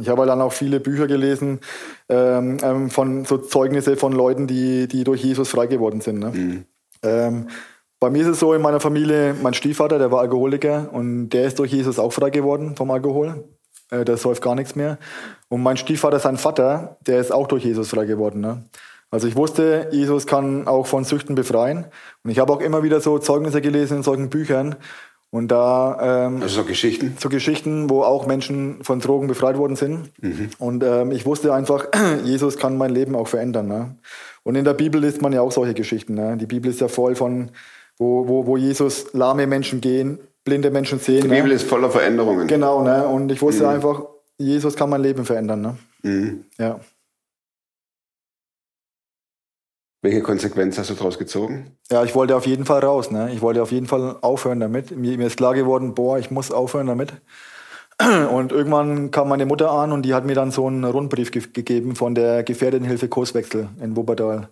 Ich 0.00 0.08
habe 0.08 0.22
halt 0.22 0.30
dann 0.30 0.40
auch 0.40 0.54
viele 0.54 0.80
Bücher 0.80 1.06
gelesen 1.06 1.60
ähm, 2.08 2.56
ähm, 2.62 2.88
von 2.88 3.26
so 3.26 3.36
Zeugnisse 3.36 3.98
von 3.98 4.14
Leuten, 4.14 4.46
die, 4.46 4.88
die 4.88 5.04
durch 5.04 5.22
Jesus 5.22 5.50
frei 5.50 5.66
geworden 5.66 6.00
sind. 6.00 6.18
Ne? 6.18 6.64
Ähm, 7.02 7.48
bei 8.00 8.08
mir 8.08 8.22
ist 8.22 8.28
es 8.28 8.40
so 8.40 8.54
in 8.54 8.62
meiner 8.62 8.80
Familie, 8.80 9.34
mein 9.42 9.52
Stiefvater, 9.52 9.98
der 9.98 10.10
war 10.10 10.20
Alkoholiker 10.20 10.88
und 10.94 11.28
der 11.28 11.44
ist 11.44 11.58
durch 11.58 11.72
Jesus 11.72 11.98
auch 11.98 12.14
frei 12.14 12.30
geworden 12.30 12.74
vom 12.74 12.90
Alkohol. 12.90 13.44
Äh, 13.94 14.04
der 14.04 14.16
säuft 14.16 14.42
gar 14.42 14.54
nichts 14.54 14.74
mehr. 14.74 14.98
Und 15.48 15.62
mein 15.62 15.76
Stiefvater, 15.76 16.18
sein 16.18 16.36
Vater, 16.36 16.96
der 17.06 17.20
ist 17.20 17.32
auch 17.32 17.46
durch 17.46 17.64
Jesus 17.64 17.90
frei 17.90 18.04
geworden. 18.04 18.40
Ne? 18.40 18.62
Also 19.10 19.28
ich 19.28 19.36
wusste, 19.36 19.88
Jesus 19.92 20.26
kann 20.26 20.66
auch 20.66 20.86
von 20.86 21.04
Süchten 21.04 21.34
befreien. 21.34 21.86
Und 22.24 22.30
ich 22.30 22.38
habe 22.38 22.52
auch 22.52 22.60
immer 22.60 22.82
wieder 22.82 23.00
so 23.00 23.18
Zeugnisse 23.18 23.60
gelesen 23.60 23.98
in 23.98 24.02
solchen 24.02 24.30
Büchern. 24.30 24.76
Und 25.30 25.48
da 25.48 26.26
ähm, 26.26 26.42
Also 26.42 26.62
so 26.62 26.64
Geschichten? 26.64 27.16
so 27.18 27.28
Geschichten, 27.28 27.90
wo 27.90 28.02
auch 28.02 28.26
Menschen 28.26 28.84
von 28.84 29.00
Drogen 29.00 29.26
befreit 29.26 29.58
worden 29.58 29.76
sind. 29.76 30.10
Und 30.58 30.84
ähm, 30.84 31.10
ich 31.10 31.26
wusste 31.26 31.52
einfach, 31.52 31.88
Jesus 32.24 32.56
kann 32.56 32.76
mein 32.76 32.90
Leben 32.90 33.16
auch 33.16 33.28
verändern. 33.28 33.66
Ne? 33.66 33.96
Und 34.44 34.54
in 34.54 34.64
der 34.64 34.74
Bibel 34.74 35.00
liest 35.00 35.22
man 35.22 35.32
ja 35.32 35.40
auch 35.40 35.52
solche 35.52 35.74
Geschichten. 35.74 36.14
Ne? 36.14 36.36
Die 36.36 36.46
Bibel 36.46 36.70
ist 36.70 36.80
ja 36.80 36.88
voll 36.88 37.16
von, 37.16 37.50
wo, 37.98 38.28
wo, 38.28 38.46
wo 38.46 38.56
Jesus 38.56 39.12
lahme 39.12 39.46
Menschen 39.46 39.80
gehen, 39.80 40.18
blinde 40.44 40.70
Menschen 40.70 40.98
sehen. 40.98 41.22
Die 41.22 41.28
ne? 41.28 41.36
Bibel 41.36 41.52
ist 41.52 41.66
voller 41.66 41.90
Veränderungen. 41.90 42.46
Genau, 42.46 42.82
ne? 42.82 43.06
Und 43.06 43.32
ich 43.32 43.40
wusste 43.42 43.68
einfach, 43.68 44.02
Jesus 44.38 44.76
kann 44.76 44.90
mein 44.90 45.02
Leben 45.02 45.24
verändern. 45.24 45.60
Ne? 45.60 45.76
Mhm. 46.02 46.44
Ja. 46.58 46.80
Welche 50.02 50.20
Konsequenz 50.20 50.76
hast 50.78 50.90
du 50.90 50.94
daraus 50.94 51.18
gezogen? 51.18 51.78
Ja, 51.90 52.04
ich 52.04 52.14
wollte 52.14 52.36
auf 52.36 52.46
jeden 52.46 52.66
Fall 52.66 52.80
raus. 52.80 53.10
Ne? 53.10 53.32
Ich 53.32 53.40
wollte 53.40 53.62
auf 53.62 53.72
jeden 53.72 53.86
Fall 53.86 54.18
aufhören 54.20 54.60
damit. 54.60 54.90
Mir, 54.90 55.16
mir 55.16 55.28
ist 55.28 55.38
klar 55.38 55.54
geworden, 55.54 55.94
boah, 55.94 56.18
ich 56.18 56.30
muss 56.30 56.50
aufhören 56.50 56.88
damit. 56.88 57.14
Und 58.30 58.52
irgendwann 58.52 59.10
kam 59.10 59.30
meine 59.30 59.46
Mutter 59.46 59.70
an 59.70 59.92
und 59.92 60.02
die 60.02 60.14
hat 60.14 60.26
mir 60.26 60.34
dann 60.34 60.50
so 60.50 60.66
einen 60.66 60.82
Rundbrief 60.82 61.30
ge 61.30 61.44
gegeben 61.52 61.94
von 61.94 62.16
der 62.16 62.42
Gefährdenhilfe 62.42 63.08
Kurswechsel 63.08 63.68
in 63.80 63.94
Wuppertal. 63.94 64.48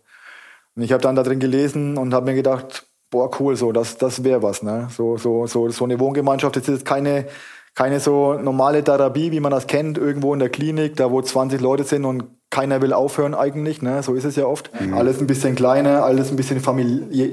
Und 0.76 0.82
ich 0.84 0.92
habe 0.92 1.02
dann 1.02 1.16
da 1.16 1.24
drin 1.24 1.40
gelesen 1.40 1.98
und 1.98 2.14
habe 2.14 2.26
mir 2.26 2.34
gedacht, 2.34 2.86
boah, 3.12 3.30
cool, 3.38 3.54
so, 3.54 3.70
das, 3.70 3.96
das 3.98 4.24
wäre 4.24 4.42
was. 4.42 4.64
Ne? 4.64 4.88
So, 4.90 5.16
so, 5.16 5.46
so, 5.46 5.68
so 5.68 5.84
eine 5.84 6.00
Wohngemeinschaft, 6.00 6.56
das 6.56 6.66
ist 6.66 6.84
keine, 6.84 7.26
keine 7.74 8.00
so 8.00 8.34
normale 8.34 8.82
Therapie, 8.82 9.30
wie 9.30 9.38
man 9.38 9.52
das 9.52 9.68
kennt, 9.68 9.98
irgendwo 9.98 10.34
in 10.34 10.40
der 10.40 10.48
Klinik, 10.48 10.96
da 10.96 11.12
wo 11.12 11.22
20 11.22 11.60
Leute 11.60 11.84
sind 11.84 12.04
und 12.04 12.24
keiner 12.50 12.82
will 12.82 12.92
aufhören 12.92 13.34
eigentlich, 13.34 13.80
ne? 13.80 14.02
so 14.02 14.14
ist 14.14 14.24
es 14.24 14.36
ja 14.36 14.44
oft. 14.44 14.70
Alles 14.94 15.20
ein 15.20 15.26
bisschen 15.26 15.54
kleiner, 15.54 16.04
alles 16.04 16.30
ein 16.30 16.36
bisschen 16.36 16.60
familiär. 16.60 17.28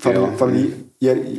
Famili 0.00 0.20
Ja. 0.20 0.32
Famili 0.36 0.74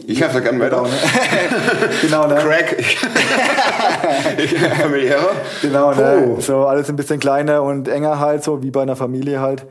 Ich 0.08 0.22
helfe 0.22 0.36
da 0.36 0.40
gern 0.40 0.60
weiter. 0.60 0.86
Genau, 0.86 0.88
ne? 0.88 0.88
genau, 2.02 2.28
ne? 2.28 2.36
Crack. 2.36 2.82
familiärer. 4.82 5.32
Genau, 5.62 5.94
ne? 5.94 6.36
Puh. 6.36 6.42
So 6.42 6.66
alles 6.66 6.90
ein 6.90 6.96
bisschen 6.96 7.20
kleiner 7.20 7.62
und 7.62 7.90
enger 7.90 8.20
halt, 8.20 8.44
so 8.44 8.64
wie 8.64 8.72
bei 8.72 8.84
einer 8.84 8.96
Familie 8.96 9.42
halt. 9.42 9.66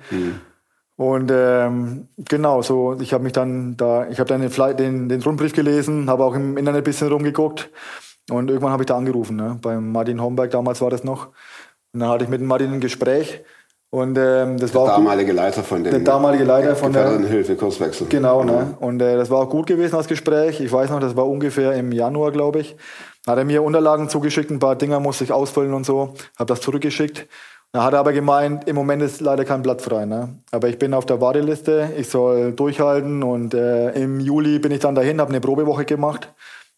Und 0.96 1.30
ähm, 1.34 2.08
genau, 2.18 2.62
so 2.62 2.96
ich 3.00 3.12
habe 3.12 3.24
mich 3.24 3.32
dann 3.32 3.76
da, 3.76 4.06
ich 4.08 4.20
habe 4.20 4.28
dann 4.28 4.40
den, 4.40 4.76
den, 4.76 5.08
den 5.08 5.22
Rundbrief 5.22 5.52
gelesen, 5.52 6.08
habe 6.08 6.24
auch 6.24 6.34
im 6.34 6.56
Internet 6.56 6.82
ein 6.82 6.84
bisschen 6.84 7.08
rumgeguckt 7.08 7.68
und 8.30 8.48
irgendwann 8.48 8.70
habe 8.72 8.84
ich 8.84 8.86
da 8.86 8.96
angerufen, 8.96 9.36
ne? 9.36 9.58
beim 9.60 9.90
Martin 9.90 10.22
Homberg, 10.22 10.52
damals 10.52 10.80
war 10.80 10.90
das 10.90 11.02
noch. 11.02 11.28
Und 11.92 12.00
dann 12.00 12.08
hatte 12.08 12.24
ich 12.24 12.30
mit 12.30 12.40
Martin 12.42 12.74
ein 12.74 12.80
Gespräch 12.80 13.42
und 13.90 14.16
ähm, 14.18 14.56
das 14.58 14.72
war 14.72 14.82
auch 14.82 14.96
gut. 14.96 15.04
Damalige 15.04 15.32
Leiter 15.32 15.64
von 15.64 15.82
dem. 15.82 15.90
Der 15.90 16.00
damalige 16.00 16.44
Leiter 16.44 16.76
von 16.76 16.92
der- 16.92 17.18
Hilfe 17.18 17.56
Kurswechsel. 17.56 18.06
Genau, 18.08 18.44
ne? 18.44 18.76
Und 18.78 19.00
äh, 19.00 19.16
das 19.16 19.30
war 19.30 19.38
auch 19.38 19.50
gut 19.50 19.66
gewesen, 19.66 19.96
das 19.96 20.06
Gespräch. 20.06 20.60
Ich 20.60 20.72
weiß 20.72 20.90
noch, 20.90 21.00
das 21.00 21.16
war 21.16 21.28
ungefähr 21.28 21.72
im 21.74 21.90
Januar, 21.90 22.30
glaube 22.30 22.60
ich. 22.60 22.76
Hat 23.26 23.38
er 23.38 23.44
mir 23.44 23.62
Unterlagen 23.62 24.08
zugeschickt, 24.08 24.50
ein 24.50 24.58
paar 24.58 24.76
Dinger 24.76 25.00
musste 25.00 25.24
ich 25.24 25.32
ausfüllen 25.32 25.74
und 25.74 25.86
so. 25.86 26.14
Habe 26.36 26.46
das 26.52 26.60
zurückgeschickt. 26.60 27.26
Da 27.74 27.82
hat 27.82 27.92
er 27.92 27.98
aber 27.98 28.12
gemeint, 28.12 28.68
im 28.68 28.76
Moment 28.76 29.02
ist 29.02 29.20
leider 29.20 29.44
kein 29.44 29.62
Blatt 29.62 29.82
frei. 29.82 30.04
Ne? 30.06 30.38
Aber 30.52 30.68
ich 30.68 30.78
bin 30.78 30.94
auf 30.94 31.06
der 31.06 31.20
Warteliste, 31.20 31.92
ich 31.98 32.08
soll 32.08 32.52
durchhalten 32.52 33.24
und 33.24 33.52
äh, 33.52 33.90
im 34.00 34.20
Juli 34.20 34.60
bin 34.60 34.70
ich 34.70 34.78
dann 34.78 34.94
dahin, 34.94 35.20
habe 35.20 35.30
eine 35.30 35.40
Probewoche 35.40 35.84
gemacht 35.84 36.32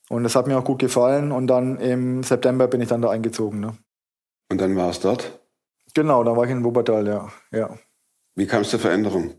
und 0.08 0.24
das 0.24 0.34
hat 0.34 0.46
mir 0.46 0.56
auch 0.56 0.64
gut 0.64 0.78
gefallen 0.78 1.32
und 1.32 1.48
dann 1.48 1.76
im 1.80 2.22
September 2.22 2.66
bin 2.66 2.80
ich 2.80 2.88
dann 2.88 3.02
da 3.02 3.10
eingezogen. 3.10 3.60
Ne? 3.60 3.76
Und 4.50 4.58
dann 4.58 4.74
war 4.74 4.88
es 4.88 4.98
dort. 5.00 5.38
Genau, 5.92 6.24
dann 6.24 6.34
war 6.34 6.44
ich 6.44 6.50
in 6.50 6.64
Wuppertal, 6.64 7.06
ja. 7.06 7.28
ja. 7.52 7.68
Wie 8.34 8.46
kam 8.46 8.62
es 8.62 8.70
zur 8.70 8.80
Veränderung? 8.80 9.34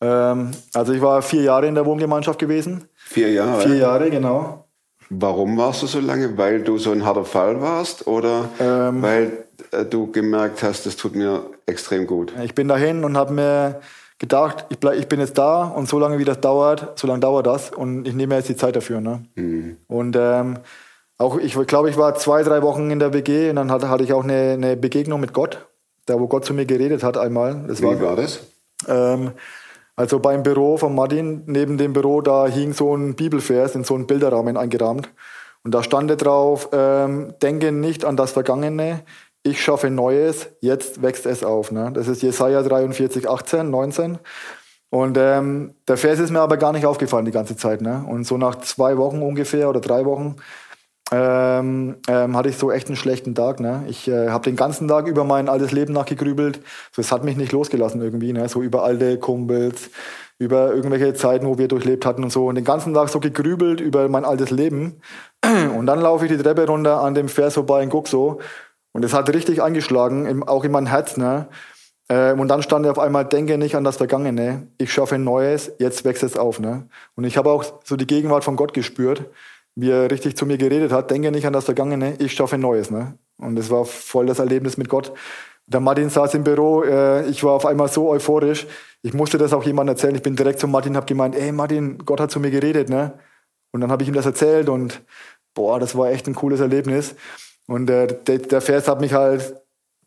Ähm, 0.00 0.52
also 0.72 0.92
ich 0.92 1.02
war 1.02 1.20
vier 1.20 1.42
Jahre 1.42 1.66
in 1.66 1.74
der 1.74 1.84
Wohngemeinschaft 1.84 2.38
gewesen. 2.38 2.88
Vier 2.94 3.32
Jahre. 3.32 3.62
Vier 3.62 3.76
Jahre, 3.76 4.08
genau. 4.08 4.68
Warum 5.10 5.56
warst 5.56 5.82
du 5.82 5.88
so 5.88 5.98
lange? 5.98 6.38
Weil 6.38 6.62
du 6.62 6.78
so 6.78 6.92
ein 6.92 7.04
harter 7.04 7.24
Fall 7.24 7.60
warst 7.60 8.06
oder 8.06 8.50
Ähm. 8.60 9.02
weil 9.02 9.45
du 9.84 10.10
gemerkt 10.10 10.62
hast, 10.62 10.86
das 10.86 10.96
tut 10.96 11.14
mir 11.14 11.44
extrem 11.66 12.06
gut? 12.06 12.32
Ich 12.42 12.54
bin 12.54 12.68
dahin 12.68 13.04
und 13.04 13.16
habe 13.16 13.32
mir 13.32 13.80
gedacht, 14.18 14.66
ich, 14.70 14.78
bleib, 14.78 14.96
ich 14.98 15.08
bin 15.08 15.20
jetzt 15.20 15.36
da 15.36 15.64
und 15.64 15.88
so 15.88 15.98
lange 15.98 16.18
wie 16.18 16.24
das 16.24 16.40
dauert, 16.40 16.98
so 16.98 17.06
lange 17.06 17.20
dauert 17.20 17.46
das 17.46 17.70
und 17.70 18.06
ich 18.08 18.14
nehme 18.14 18.34
mir 18.34 18.38
jetzt 18.38 18.48
die 18.48 18.56
Zeit 18.56 18.76
dafür. 18.76 19.00
Ne? 19.00 19.24
Und 19.88 20.16
ähm, 20.18 20.58
auch 21.18 21.38
ich 21.38 21.54
glaube, 21.66 21.90
ich 21.90 21.96
war 21.96 22.14
zwei, 22.14 22.42
drei 22.42 22.62
Wochen 22.62 22.90
in 22.90 22.98
der 22.98 23.12
WG 23.12 23.50
und 23.50 23.56
dann 23.56 23.70
hatte, 23.70 23.88
hatte 23.88 24.04
ich 24.04 24.12
auch 24.12 24.24
eine, 24.24 24.52
eine 24.52 24.76
Begegnung 24.76 25.20
mit 25.20 25.32
Gott, 25.32 25.66
da 26.06 26.18
wo 26.18 26.26
Gott 26.28 26.44
zu 26.44 26.54
mir 26.54 26.66
geredet 26.66 27.02
hat 27.02 27.18
einmal. 27.18 27.64
Das 27.68 27.82
Wie 27.82 28.00
war 28.00 28.16
das? 28.16 28.40
ähm, 28.88 29.32
also 29.96 30.18
beim 30.18 30.42
Büro 30.42 30.76
von 30.76 30.94
Martin, 30.94 31.42
neben 31.46 31.78
dem 31.78 31.94
Büro, 31.94 32.20
da 32.20 32.46
hing 32.46 32.74
so 32.74 32.94
ein 32.94 33.14
Bibelvers 33.14 33.74
in 33.74 33.84
so 33.84 33.94
einen 33.94 34.06
Bilderrahmen 34.06 34.56
eingerahmt. 34.56 35.08
Und 35.64 35.74
da 35.74 35.82
stand 35.82 36.22
drauf, 36.22 36.68
ähm, 36.72 37.34
denke 37.42 37.72
nicht 37.72 38.04
an 38.04 38.16
das 38.16 38.32
Vergangene, 38.32 39.00
ich 39.46 39.62
schaffe 39.62 39.90
Neues, 39.90 40.48
jetzt 40.60 41.02
wächst 41.02 41.24
es 41.26 41.44
auf. 41.44 41.70
Ne? 41.70 41.90
Das 41.94 42.08
ist 42.08 42.22
Jesaja 42.22 42.62
43, 42.62 43.28
18, 43.28 43.70
19. 43.70 44.18
Und 44.90 45.18
ähm, 45.18 45.74
der 45.88 45.96
Vers 45.96 46.18
ist 46.18 46.30
mir 46.30 46.40
aber 46.40 46.56
gar 46.56 46.72
nicht 46.72 46.86
aufgefallen 46.86 47.24
die 47.24 47.32
ganze 47.32 47.56
Zeit. 47.56 47.80
Ne? 47.80 48.04
Und 48.08 48.24
so 48.24 48.38
nach 48.38 48.56
zwei 48.56 48.96
Wochen 48.96 49.22
ungefähr 49.22 49.68
oder 49.68 49.80
drei 49.80 50.04
Wochen 50.04 50.36
ähm, 51.12 51.96
ähm, 52.08 52.36
hatte 52.36 52.48
ich 52.48 52.56
so 52.56 52.72
echt 52.72 52.88
einen 52.88 52.96
schlechten 52.96 53.34
Tag. 53.34 53.60
Ne? 53.60 53.84
Ich 53.88 54.08
äh, 54.08 54.28
habe 54.30 54.44
den 54.44 54.56
ganzen 54.56 54.88
Tag 54.88 55.06
über 55.06 55.24
mein 55.24 55.48
altes 55.48 55.70
Leben 55.70 55.92
nachgegrübelt. 55.92 56.60
So, 56.92 57.00
es 57.00 57.12
hat 57.12 57.24
mich 57.24 57.36
nicht 57.36 57.52
losgelassen 57.52 58.02
irgendwie. 58.02 58.32
Ne? 58.32 58.48
So 58.48 58.62
über 58.62 58.84
alte 58.84 59.18
Kumpels, 59.18 59.90
über 60.38 60.72
irgendwelche 60.72 61.14
Zeiten, 61.14 61.46
wo 61.46 61.58
wir 61.58 61.68
durchlebt 61.68 62.04
hatten 62.04 62.24
und 62.24 62.30
so. 62.30 62.46
Und 62.46 62.56
den 62.56 62.64
ganzen 62.64 62.94
Tag 62.94 63.08
so 63.08 63.20
gegrübelt 63.20 63.80
über 63.80 64.08
mein 64.08 64.24
altes 64.24 64.50
Leben. 64.50 65.00
Und 65.76 65.86
dann 65.86 66.00
laufe 66.00 66.26
ich 66.26 66.32
die 66.32 66.42
Treppe 66.42 66.66
runter 66.66 67.00
an 67.00 67.14
dem 67.14 67.28
Vers 67.28 67.54
vorbei 67.54 67.82
in 67.82 67.90
Guxo. 67.90 68.40
Und 68.96 69.04
es 69.04 69.12
hat 69.12 69.28
richtig 69.28 69.62
eingeschlagen, 69.62 70.24
im, 70.24 70.42
auch 70.42 70.64
in 70.64 70.72
mein 70.72 70.86
Herz. 70.86 71.18
Ne? 71.18 71.48
Äh, 72.08 72.32
und 72.32 72.48
dann 72.48 72.62
stand 72.62 72.86
er 72.86 72.92
auf 72.92 72.98
einmal, 72.98 73.26
denke 73.26 73.58
nicht 73.58 73.76
an 73.76 73.84
das 73.84 73.98
Vergangene, 73.98 74.68
ich 74.78 74.90
schaffe 74.90 75.18
Neues, 75.18 75.70
jetzt 75.78 76.06
wächst 76.06 76.22
es 76.22 76.38
auf. 76.38 76.60
Ne? 76.60 76.88
Und 77.14 77.24
ich 77.24 77.36
habe 77.36 77.50
auch 77.50 77.62
so 77.84 77.96
die 77.96 78.06
Gegenwart 78.06 78.42
von 78.42 78.56
Gott 78.56 78.72
gespürt, 78.72 79.26
wie 79.74 79.90
er 79.90 80.10
richtig 80.10 80.38
zu 80.38 80.46
mir 80.46 80.56
geredet 80.56 80.92
hat, 80.92 81.10
denke 81.10 81.30
nicht 81.30 81.46
an 81.46 81.52
das 81.52 81.66
Vergangene, 81.66 82.14
ich 82.20 82.32
schaffe 82.32 82.56
Neues. 82.56 82.90
Ne? 82.90 83.18
Und 83.36 83.58
es 83.58 83.68
war 83.68 83.84
voll 83.84 84.24
das 84.24 84.38
Erlebnis 84.38 84.78
mit 84.78 84.88
Gott. 84.88 85.12
Der 85.66 85.80
Martin 85.80 86.08
saß 86.08 86.32
im 86.32 86.44
Büro, 86.44 86.82
äh, 86.82 87.28
ich 87.28 87.44
war 87.44 87.52
auf 87.52 87.66
einmal 87.66 87.88
so 87.88 88.08
euphorisch, 88.08 88.66
ich 89.02 89.12
musste 89.12 89.36
das 89.36 89.52
auch 89.52 89.64
jemandem 89.64 89.92
erzählen. 89.92 90.14
Ich 90.14 90.22
bin 90.22 90.36
direkt 90.36 90.58
zu 90.58 90.68
Martin, 90.68 90.96
habe 90.96 91.04
gemeint, 91.04 91.34
ey 91.34 91.52
Martin, 91.52 91.98
Gott 91.98 92.20
hat 92.20 92.30
zu 92.30 92.40
mir 92.40 92.50
geredet. 92.50 92.88
Ne? 92.88 93.12
Und 93.72 93.82
dann 93.82 93.90
habe 93.90 94.04
ich 94.04 94.08
ihm 94.08 94.14
das 94.14 94.24
erzählt 94.24 94.70
und 94.70 95.02
boah, 95.52 95.78
das 95.78 95.98
war 95.98 96.08
echt 96.08 96.26
ein 96.28 96.34
cooles 96.34 96.60
Erlebnis. 96.60 97.14
Und 97.66 97.90
äh, 97.90 98.06
der, 98.06 98.38
der 98.38 98.60
Vers 98.60 98.88
hat 98.88 99.00
mich 99.00 99.12
halt 99.12 99.54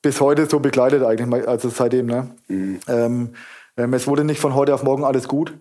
bis 0.01 0.21
heute 0.21 0.45
so 0.45 0.59
begleitet 0.59 1.03
eigentlich, 1.03 1.47
also 1.47 1.69
seitdem. 1.69 2.05
Ne? 2.05 2.29
Mhm. 2.47 2.79
Ähm, 2.87 3.29
ähm, 3.77 3.93
es 3.93 4.07
wurde 4.07 4.23
nicht 4.23 4.39
von 4.39 4.55
heute 4.55 4.73
auf 4.73 4.83
morgen 4.83 5.03
alles 5.03 5.27
gut. 5.27 5.53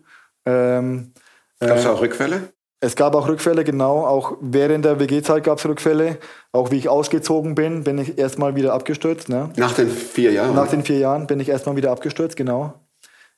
Ähm, 0.46 1.12
Gab 1.60 1.76
es 1.76 1.84
äh, 1.84 1.88
auch 1.88 2.00
Rückfälle? 2.00 2.52
Es 2.80 2.94
gab 2.94 3.16
auch 3.16 3.26
Rückfälle, 3.26 3.64
genau. 3.64 4.06
Auch 4.06 4.36
während 4.40 4.84
der 4.84 5.00
WG-Zeit 5.00 5.42
gab 5.42 5.58
es 5.58 5.66
Rückfälle. 5.66 6.18
Auch 6.52 6.70
wie 6.70 6.76
ich 6.76 6.88
ausgezogen 6.88 7.56
bin, 7.56 7.82
bin 7.82 7.98
ich 7.98 8.18
erstmal 8.18 8.54
wieder 8.54 8.72
abgestürzt. 8.72 9.28
Ne? 9.28 9.50
Nach 9.56 9.74
den 9.74 9.90
vier 9.90 10.30
Jahren? 10.30 10.54
Nach 10.54 10.68
den 10.68 10.84
vier 10.84 10.98
Jahren 10.98 11.26
bin 11.26 11.40
ich 11.40 11.48
erstmal 11.48 11.74
wieder 11.74 11.90
abgestürzt, 11.90 12.36
genau. 12.36 12.74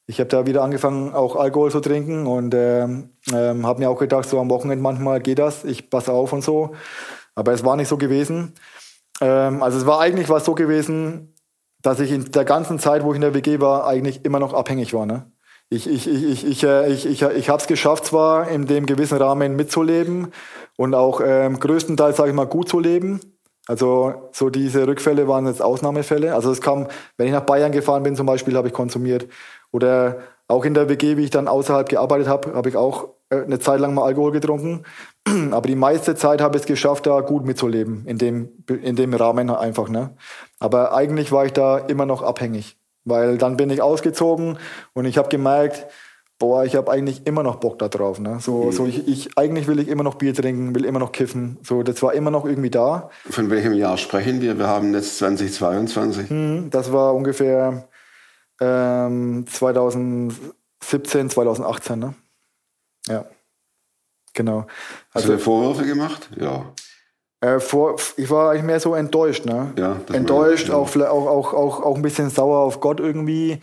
Ich 0.06 0.18
habe 0.18 0.28
da 0.28 0.44
wieder 0.44 0.62
angefangen, 0.62 1.14
auch 1.14 1.36
Alkohol 1.36 1.70
zu 1.70 1.80
trinken 1.80 2.26
und 2.26 2.52
ähm, 2.54 3.10
ähm, 3.32 3.66
habe 3.66 3.78
mir 3.78 3.88
auch 3.88 3.98
gedacht, 3.98 4.28
so 4.28 4.40
am 4.40 4.50
Wochenende 4.50 4.82
manchmal 4.82 5.20
geht 5.20 5.38
das, 5.38 5.64
ich 5.64 5.88
passe 5.88 6.12
auf 6.12 6.32
und 6.32 6.42
so. 6.42 6.74
Aber 7.40 7.52
es 7.52 7.64
war 7.64 7.74
nicht 7.76 7.88
so 7.88 7.96
gewesen. 7.96 8.52
Ähm, 9.20 9.62
also 9.62 9.78
es 9.78 9.86
war 9.86 9.98
eigentlich 10.00 10.28
was 10.28 10.44
so 10.44 10.54
gewesen, 10.54 11.34
dass 11.82 11.98
ich 11.98 12.12
in 12.12 12.30
der 12.30 12.44
ganzen 12.44 12.78
Zeit, 12.78 13.02
wo 13.02 13.12
ich 13.12 13.16
in 13.16 13.22
der 13.22 13.34
WG 13.34 13.60
war, 13.60 13.86
eigentlich 13.86 14.24
immer 14.26 14.38
noch 14.38 14.52
abhängig 14.52 14.92
war. 14.92 15.06
Ne? 15.06 15.32
Ich, 15.70 15.88
ich, 15.88 16.06
ich, 16.06 16.24
ich, 16.24 16.46
ich, 16.46 16.64
äh, 16.64 16.92
ich, 16.92 17.06
ich, 17.06 17.22
ich 17.22 17.48
habe 17.48 17.60
es 17.60 17.66
geschafft, 17.66 18.04
zwar 18.04 18.48
in 18.48 18.66
dem 18.66 18.84
gewissen 18.84 19.16
Rahmen 19.16 19.56
mitzuleben 19.56 20.32
und 20.76 20.94
auch 20.94 21.22
ähm, 21.24 21.58
größtenteils, 21.58 22.18
sage 22.18 22.28
ich 22.28 22.36
mal, 22.36 22.46
gut 22.46 22.68
zu 22.68 22.78
leben. 22.78 23.20
Also 23.66 24.28
so 24.32 24.50
diese 24.50 24.86
Rückfälle 24.86 25.26
waren 25.26 25.46
jetzt 25.46 25.62
Ausnahmefälle. 25.62 26.34
Also 26.34 26.52
es 26.52 26.60
kam, 26.60 26.88
wenn 27.16 27.26
ich 27.26 27.32
nach 27.32 27.46
Bayern 27.46 27.72
gefahren 27.72 28.02
bin 28.02 28.16
zum 28.16 28.26
Beispiel, 28.26 28.56
habe 28.56 28.68
ich 28.68 28.74
konsumiert. 28.74 29.28
Oder 29.72 30.18
auch 30.46 30.66
in 30.66 30.74
der 30.74 30.90
WG, 30.90 31.16
wie 31.16 31.24
ich 31.24 31.30
dann 31.30 31.48
außerhalb 31.48 31.88
gearbeitet 31.88 32.28
habe, 32.28 32.52
habe 32.52 32.68
ich 32.68 32.76
auch 32.76 33.08
äh, 33.30 33.42
eine 33.42 33.60
Zeit 33.60 33.80
lang 33.80 33.94
mal 33.94 34.04
Alkohol 34.04 34.32
getrunken. 34.32 34.84
Aber 35.50 35.66
die 35.66 35.76
meiste 35.76 36.14
Zeit 36.14 36.40
habe 36.40 36.56
ich 36.56 36.62
es 36.62 36.66
geschafft, 36.66 37.06
da 37.06 37.20
gut 37.20 37.44
mitzuleben, 37.44 38.06
in 38.06 38.18
dem, 38.18 38.48
in 38.68 38.96
dem 38.96 39.14
Rahmen 39.14 39.50
einfach. 39.50 39.88
Ne? 39.88 40.14
Aber 40.58 40.94
eigentlich 40.94 41.32
war 41.32 41.46
ich 41.46 41.52
da 41.52 41.78
immer 41.78 42.06
noch 42.06 42.22
abhängig. 42.22 42.76
Weil 43.04 43.38
dann 43.38 43.56
bin 43.56 43.70
ich 43.70 43.80
ausgezogen 43.80 44.58
und 44.92 45.06
ich 45.06 45.16
habe 45.16 45.28
gemerkt, 45.30 45.86
boah, 46.38 46.64
ich 46.64 46.74
habe 46.74 46.90
eigentlich 46.90 47.26
immer 47.26 47.42
noch 47.42 47.56
Bock 47.56 47.78
da 47.78 47.88
drauf. 47.88 48.20
Ne? 48.20 48.38
So, 48.40 48.64
mhm. 48.64 48.72
so 48.72 48.86
ich, 48.86 49.08
ich, 49.08 49.38
eigentlich 49.38 49.66
will 49.68 49.78
ich 49.78 49.88
immer 49.88 50.02
noch 50.02 50.16
Bier 50.16 50.34
trinken, 50.34 50.74
will 50.74 50.84
immer 50.84 50.98
noch 50.98 51.12
kiffen. 51.12 51.58
So, 51.62 51.82
das 51.82 52.02
war 52.02 52.12
immer 52.12 52.30
noch 52.30 52.44
irgendwie 52.44 52.70
da. 52.70 53.10
Von 53.28 53.50
welchem 53.50 53.74
Jahr 53.74 53.96
sprechen 53.96 54.40
wir? 54.40 54.58
Wir 54.58 54.66
haben 54.66 54.92
jetzt 54.94 55.18
2022. 55.18 56.30
Mhm, 56.30 56.70
das 56.70 56.92
war 56.92 57.14
ungefähr 57.14 57.88
ähm, 58.60 59.46
2017, 59.46 61.30
2018. 61.30 61.98
Ne? 61.98 62.14
Ja, 63.06 63.24
genau. 64.34 64.66
Also, 65.12 65.28
Hast 65.28 65.28
du 65.28 65.38
Vorwürfe 65.38 65.86
gemacht? 65.86 66.28
Ja. 66.38 66.72
Äh, 67.40 67.58
vor, 67.58 67.96
ich 68.16 68.30
war 68.30 68.50
eigentlich 68.50 68.64
mehr 68.64 68.80
so 68.80 68.94
enttäuscht, 68.94 69.46
ne? 69.46 69.72
Ja, 69.78 69.96
enttäuscht, 70.12 70.68
ja. 70.68 70.74
auch, 70.74 70.94
auch, 70.94 71.26
auch, 71.26 71.54
auch, 71.54 71.82
auch 71.82 71.96
ein 71.96 72.02
bisschen 72.02 72.28
sauer 72.28 72.58
auf 72.58 72.80
Gott 72.80 73.00
irgendwie. 73.00 73.60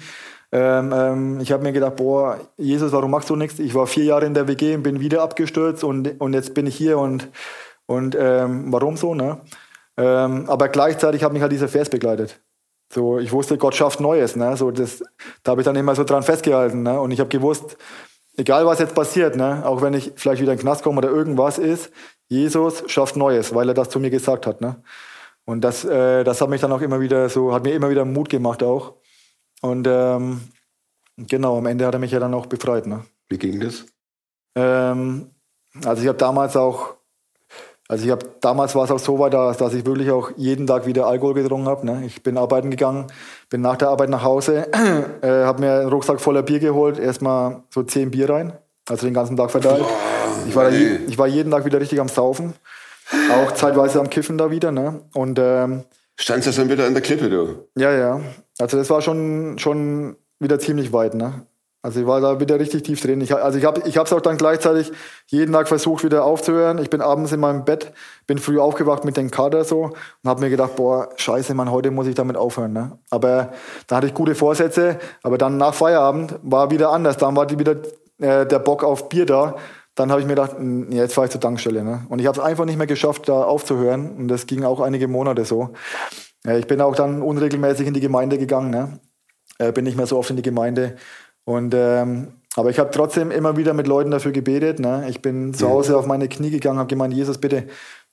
Ähm, 0.51 0.93
ähm, 0.95 1.39
ich 1.41 1.51
habe 1.51 1.63
mir 1.63 1.73
gedacht, 1.73 1.97
boah, 1.97 2.39
Jesus, 2.57 2.91
warum 2.91 3.11
machst 3.11 3.29
du 3.29 3.35
nichts? 3.35 3.59
Ich 3.59 3.75
war 3.75 3.85
vier 3.85 4.05
Jahre 4.05 4.25
in 4.25 4.33
der 4.33 4.47
WG 4.47 4.75
und 4.75 4.83
bin 4.83 4.99
wieder 4.99 5.21
abgestürzt 5.21 5.83
und, 5.83 6.19
und 6.19 6.33
jetzt 6.33 6.53
bin 6.53 6.65
ich 6.65 6.75
hier 6.75 6.97
und, 6.97 7.27
und 7.85 8.15
ähm, 8.19 8.71
warum 8.71 8.97
so, 8.97 9.13
ne? 9.13 9.41
Ähm, 9.97 10.49
aber 10.49 10.69
gleichzeitig 10.69 11.23
hat 11.23 11.33
mich 11.33 11.41
halt 11.41 11.51
dieser 11.51 11.67
Vers 11.67 11.89
begleitet. 11.89 12.39
So, 12.93 13.19
ich 13.19 13.33
wusste, 13.33 13.57
Gott 13.57 13.75
schafft 13.75 13.99
Neues, 13.99 14.35
ne? 14.35 14.55
So, 14.55 14.71
das, 14.71 15.03
da 15.43 15.51
habe 15.51 15.61
ich 15.61 15.65
dann 15.65 15.75
immer 15.75 15.95
so 15.95 16.03
dran 16.05 16.23
festgehalten, 16.23 16.83
ne? 16.83 16.99
Und 17.01 17.11
ich 17.11 17.19
habe 17.19 17.29
gewusst, 17.29 17.77
egal 18.37 18.65
was 18.65 18.79
jetzt 18.79 18.95
passiert, 18.95 19.35
ne? 19.35 19.63
Auch 19.65 19.81
wenn 19.81 19.93
ich 19.93 20.13
vielleicht 20.15 20.41
wieder 20.41 20.53
in 20.53 20.57
den 20.57 20.61
Knast 20.61 20.83
komme 20.83 20.99
oder 20.99 21.09
irgendwas 21.09 21.57
ist, 21.57 21.91
Jesus 22.29 22.83
schafft 22.87 23.15
Neues, 23.15 23.53
weil 23.53 23.67
er 23.69 23.73
das 23.73 23.89
zu 23.89 23.99
mir 23.99 24.09
gesagt 24.09 24.47
hat. 24.47 24.61
Ne? 24.61 24.81
Und 25.45 25.61
das, 25.61 25.85
äh, 25.85 26.23
das 26.23 26.41
hat 26.41 26.49
mich 26.49 26.61
dann 26.61 26.71
auch 26.71 26.81
immer 26.81 26.99
wieder 26.99 27.29
so, 27.29 27.53
hat 27.53 27.63
mir 27.63 27.73
immer 27.73 27.89
wieder 27.89 28.05
Mut 28.05 28.29
gemacht 28.29 28.63
auch. 28.63 28.95
Und 29.61 29.87
ähm, 29.89 30.41
genau, 31.17 31.57
am 31.57 31.65
Ende 31.65 31.85
hat 31.85 31.93
er 31.93 31.99
mich 31.99 32.11
ja 32.11 32.19
dann 32.19 32.33
auch 32.33 32.45
befreit. 32.45 32.85
Ne? 32.85 33.05
Wie 33.29 33.37
ging 33.37 33.59
das? 33.59 33.85
Ähm, 34.55 35.31
also 35.85 36.01
ich 36.01 36.07
habe 36.07 36.17
damals 36.17 36.55
auch, 36.57 36.96
also 37.87 38.05
ich 38.05 38.11
habe 38.11 38.25
damals 38.41 38.75
war 38.75 38.83
es 38.83 38.91
auch 38.91 38.99
so 38.99 39.17
weit, 39.19 39.33
dass, 39.33 39.73
ich 39.73 39.85
wirklich 39.85 40.11
auch 40.11 40.31
jeden 40.35 40.67
Tag 40.67 40.85
wieder 40.85 41.07
Alkohol 41.07 41.35
getrunken 41.35 41.67
habe. 41.67 41.85
Ne? 41.85 42.03
Ich 42.05 42.21
bin 42.21 42.37
arbeiten 42.37 42.69
gegangen, 42.69 43.07
bin 43.49 43.61
nach 43.61 43.77
der 43.77 43.89
Arbeit 43.89 44.09
nach 44.09 44.23
Hause, 44.23 44.67
äh, 45.21 45.27
habe 45.27 45.61
mir 45.61 45.73
einen 45.79 45.89
Rucksack 45.89 46.19
voller 46.19 46.43
Bier 46.43 46.59
geholt, 46.59 46.99
erstmal 46.99 47.63
so 47.69 47.83
zehn 47.83 48.11
Bier 48.11 48.29
rein, 48.29 48.53
also 48.89 49.05
den 49.05 49.13
ganzen 49.13 49.37
Tag 49.37 49.51
verteilt. 49.51 49.85
Ich 50.47 50.55
war, 50.55 50.69
je, 50.69 50.97
ich 51.07 51.17
war 51.17 51.27
jeden 51.27 51.51
Tag 51.51 51.65
wieder 51.65 51.79
richtig 51.79 51.99
am 51.99 52.09
Saufen. 52.09 52.53
Auch 53.31 53.53
zeitweise 53.53 53.99
am 53.99 54.09
Kiffen 54.09 54.37
da 54.37 54.51
wieder, 54.51 54.71
ne? 54.71 55.01
Und 55.13 55.39
ähm, 55.39 55.83
Standst 56.19 56.47
du 56.47 56.51
dann 56.51 56.69
wieder 56.69 56.85
an 56.85 56.93
der 56.93 57.01
Klippe, 57.01 57.29
du? 57.29 57.67
Ja, 57.75 57.91
ja. 57.93 58.19
Also 58.59 58.77
das 58.77 58.89
war 58.89 59.01
schon, 59.01 59.57
schon 59.59 60.17
wieder 60.39 60.59
ziemlich 60.59 60.91
weit, 60.91 61.13
ne? 61.13 61.45
Also 61.87 62.01
ich 62.01 62.05
war 62.05 62.19
da 62.19 62.41
wieder 62.41 62.59
richtig 62.59 62.83
tief 62.83 62.99
drin. 62.99 63.21
Ich, 63.21 63.33
also 63.33 63.57
ich 63.57 63.63
habe 63.63 63.81
ich 63.87 63.95
es 63.95 64.11
auch 64.11 64.19
dann 64.19 64.37
gleichzeitig 64.37 64.91
jeden 65.27 65.53
Tag 65.53 65.69
versucht 65.69 66.03
wieder 66.03 66.25
aufzuhören. 66.25 66.79
Ich 66.79 66.89
bin 66.89 66.99
abends 66.99 67.31
in 67.31 67.39
meinem 67.39 67.63
Bett, 67.63 67.93
bin 68.27 68.39
früh 68.39 68.59
aufgewacht 68.59 69.05
mit 69.05 69.15
dem 69.15 69.31
Kader 69.31 69.63
so 69.63 69.83
und 69.83 70.29
habe 70.29 70.41
mir 70.41 70.49
gedacht, 70.49 70.75
boah, 70.75 71.07
scheiße, 71.15 71.53
Mann, 71.53 71.71
heute 71.71 71.89
muss 71.91 72.07
ich 72.07 72.15
damit 72.15 72.35
aufhören. 72.35 72.73
Ne? 72.73 72.99
Aber 73.09 73.53
da 73.87 73.95
hatte 73.95 74.07
ich 74.07 74.13
gute 74.13 74.35
Vorsätze. 74.35 74.99
Aber 75.23 75.37
dann 75.37 75.55
nach 75.55 75.73
Feierabend 75.73 76.37
war 76.43 76.71
wieder 76.71 76.89
anders. 76.89 77.15
Dann 77.15 77.37
war 77.37 77.45
die 77.45 77.57
wieder 77.57 77.77
äh, 78.19 78.45
der 78.45 78.59
Bock 78.59 78.83
auf 78.83 79.07
Bier 79.07 79.25
da 79.25 79.55
dann 79.95 80.11
habe 80.11 80.21
ich 80.21 80.27
mir 80.27 80.35
gedacht, 80.35 80.57
jetzt 80.89 81.15
fahre 81.15 81.25
ich 81.25 81.31
zur 81.31 81.41
Tankstelle. 81.41 81.83
Ne? 81.83 82.05
Und 82.09 82.19
ich 82.19 82.27
habe 82.27 82.37
es 82.37 82.45
einfach 82.45 82.65
nicht 82.65 82.77
mehr 82.77 82.85
geschafft, 82.85 83.27
da 83.29 83.41
aufzuhören. 83.41 84.15
Und 84.15 84.27
das 84.27 84.45
ging 84.45 84.63
auch 84.63 84.79
einige 84.79 85.07
Monate 85.07 85.43
so. 85.43 85.71
Ich 86.45 86.67
bin 86.67 86.81
auch 86.81 86.95
dann 86.95 87.23
unregelmäßig 87.23 87.87
in 87.87 87.95
die 87.95 87.99
Gemeinde 87.99 88.37
gegangen. 88.37 88.69
Ne? 88.69 88.99
Äh, 89.57 89.71
bin 89.71 89.85
nicht 89.85 89.97
mehr 89.97 90.05
so 90.05 90.17
oft 90.19 90.29
in 90.29 90.35
die 90.35 90.43
Gemeinde. 90.43 90.97
Und, 91.47 91.73
ähm, 91.73 92.27
aber 92.57 92.71
ich 92.71 92.77
habe 92.77 92.91
trotzdem 92.91 93.31
immer 93.31 93.55
wieder 93.55 93.73
mit 93.73 93.87
Leuten 93.87 94.11
dafür 94.11 94.33
gebetet. 94.33 94.79
Ne? 94.79 95.05
Ich 95.07 95.21
bin 95.21 95.53
zu 95.53 95.69
Hause 95.69 95.95
auf 95.95 96.05
meine 96.05 96.27
Knie 96.27 96.49
gegangen, 96.49 96.77
habe 96.77 96.89
gemeint, 96.89 97.13
Jesus, 97.13 97.37
bitte, 97.37 97.63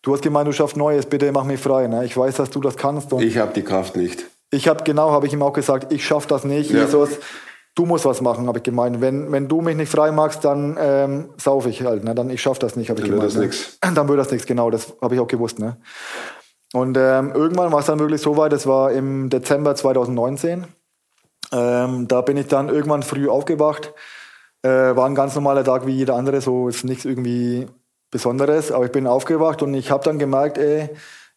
du 0.03 0.13
hast 0.13 0.23
gemeint, 0.23 0.47
du 0.47 0.53
schaffst 0.53 0.77
Neues, 0.77 1.07
bitte 1.07 1.33
mach 1.33 1.43
mich 1.43 1.59
frei. 1.59 1.89
Ne? 1.89 2.05
Ich 2.05 2.17
weiß, 2.17 2.37
dass 2.37 2.51
du 2.51 2.61
das 2.61 2.77
kannst. 2.77 3.13
Und 3.13 3.25
ich 3.25 3.39
habe 3.39 3.53
die 3.53 3.63
Kraft 3.63 3.97
nicht. 3.97 4.25
Ich 4.53 4.69
habe, 4.69 4.85
genau, 4.85 5.11
habe 5.11 5.27
ich 5.27 5.33
ihm 5.33 5.43
auch 5.43 5.53
gesagt, 5.53 5.93
ich 5.93 6.07
schaffe 6.07 6.29
das 6.29 6.45
nicht. 6.45 6.71
Ja. 6.71 6.83
Jesus, 6.83 7.19
du 7.75 7.87
musst 7.87 8.05
was 8.05 8.21
machen, 8.21 8.47
habe 8.47 8.59
ich 8.59 8.63
gemeint. 8.63 9.01
Wenn, 9.01 9.33
wenn 9.33 9.49
du 9.49 9.63
mich 9.63 9.77
nicht 9.77 9.91
frei 9.91 10.13
machst, 10.13 10.45
dann 10.45 10.77
ähm, 10.79 11.31
sauf 11.37 11.67
ich 11.67 11.83
halt. 11.83 12.05
Ne? 12.05 12.15
Dann 12.15 12.31
ich 12.31 12.41
schaff 12.41 12.61
das 12.61 12.77
nicht, 12.77 12.89
habe 12.89 13.01
ich 13.01 13.07
dann 13.09 13.17
gemeint. 13.17 13.35
Wird 13.35 13.53
das 13.53 13.79
ne? 13.83 13.95
Dann 13.97 14.09
wird 14.09 14.21
das 14.21 14.31
nichts, 14.31 14.47
genau. 14.47 14.71
Das 14.71 14.95
habe 15.03 15.17
ich 15.17 15.21
auch 15.21 15.27
gewusst. 15.27 15.59
Ne? 15.59 15.77
Und 16.73 16.97
ähm, 16.97 17.33
irgendwann 17.35 17.73
war 17.73 17.81
es 17.81 17.87
dann 17.87 17.99
wirklich 17.99 18.21
so 18.21 18.37
weit, 18.37 18.53
das 18.53 18.69
war 18.69 18.93
im 18.93 19.29
Dezember 19.29 19.75
2019. 19.75 20.67
Ähm, 21.53 22.09
da 22.09 22.21
bin 22.21 22.37
ich 22.37 22.49
dann 22.49 22.69
irgendwann 22.69 23.03
früh 23.03 23.29
aufgewacht. 23.29 23.93
Äh, 24.63 24.69
war 24.69 25.07
ein 25.07 25.15
ganz 25.15 25.35
normaler 25.35 25.65
Tag 25.65 25.87
wie 25.87 25.93
jeder 25.93 26.15
andere, 26.15 26.41
so 26.41 26.69
ist 26.69 26.85
nichts 26.85 27.05
irgendwie 27.05 27.67
Besonderes. 28.11 28.73
Aber 28.73 28.87
ich 28.87 28.93
bin 28.93 29.07
aufgewacht 29.07 29.63
und 29.63 29.75
ich 29.75 29.91
habe 29.91 30.05
dann 30.05 30.19
gemerkt, 30.19 30.57
ey, 30.59 30.91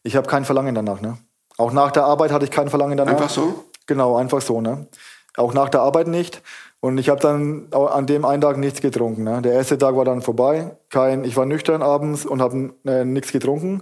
ich 0.03 0.15
habe 0.15 0.27
kein 0.27 0.45
Verlangen 0.45 0.75
danach. 0.75 1.01
Ne? 1.01 1.17
Auch 1.57 1.73
nach 1.73 1.91
der 1.91 2.05
Arbeit 2.05 2.31
hatte 2.31 2.45
ich 2.45 2.51
kein 2.51 2.69
Verlangen 2.69 2.97
danach. 2.97 3.13
Einfach 3.13 3.29
so? 3.29 3.65
Genau, 3.87 4.15
einfach 4.15 4.41
so. 4.41 4.61
Ne? 4.61 4.87
Auch 5.35 5.53
nach 5.53 5.69
der 5.69 5.81
Arbeit 5.81 6.07
nicht. 6.07 6.41
Und 6.79 6.97
ich 6.99 7.09
habe 7.09 7.19
dann 7.19 7.67
an 7.71 8.05
dem 8.05 8.23
einen 8.23 8.41
Tag 8.41 8.57
nichts 8.57 8.81
getrunken. 8.81 9.23
Ne? 9.23 9.41
Der 9.41 9.53
erste 9.53 9.77
Tag 9.77 9.95
war 9.95 10.05
dann 10.05 10.21
vorbei. 10.21 10.77
Kein, 10.89 11.23
ich 11.23 11.35
war 11.35 11.45
nüchtern 11.45 11.81
abends 11.81 12.25
und 12.25 12.41
habe 12.41 12.73
äh, 12.85 13.03
nichts 13.03 13.31
getrunken. 13.31 13.81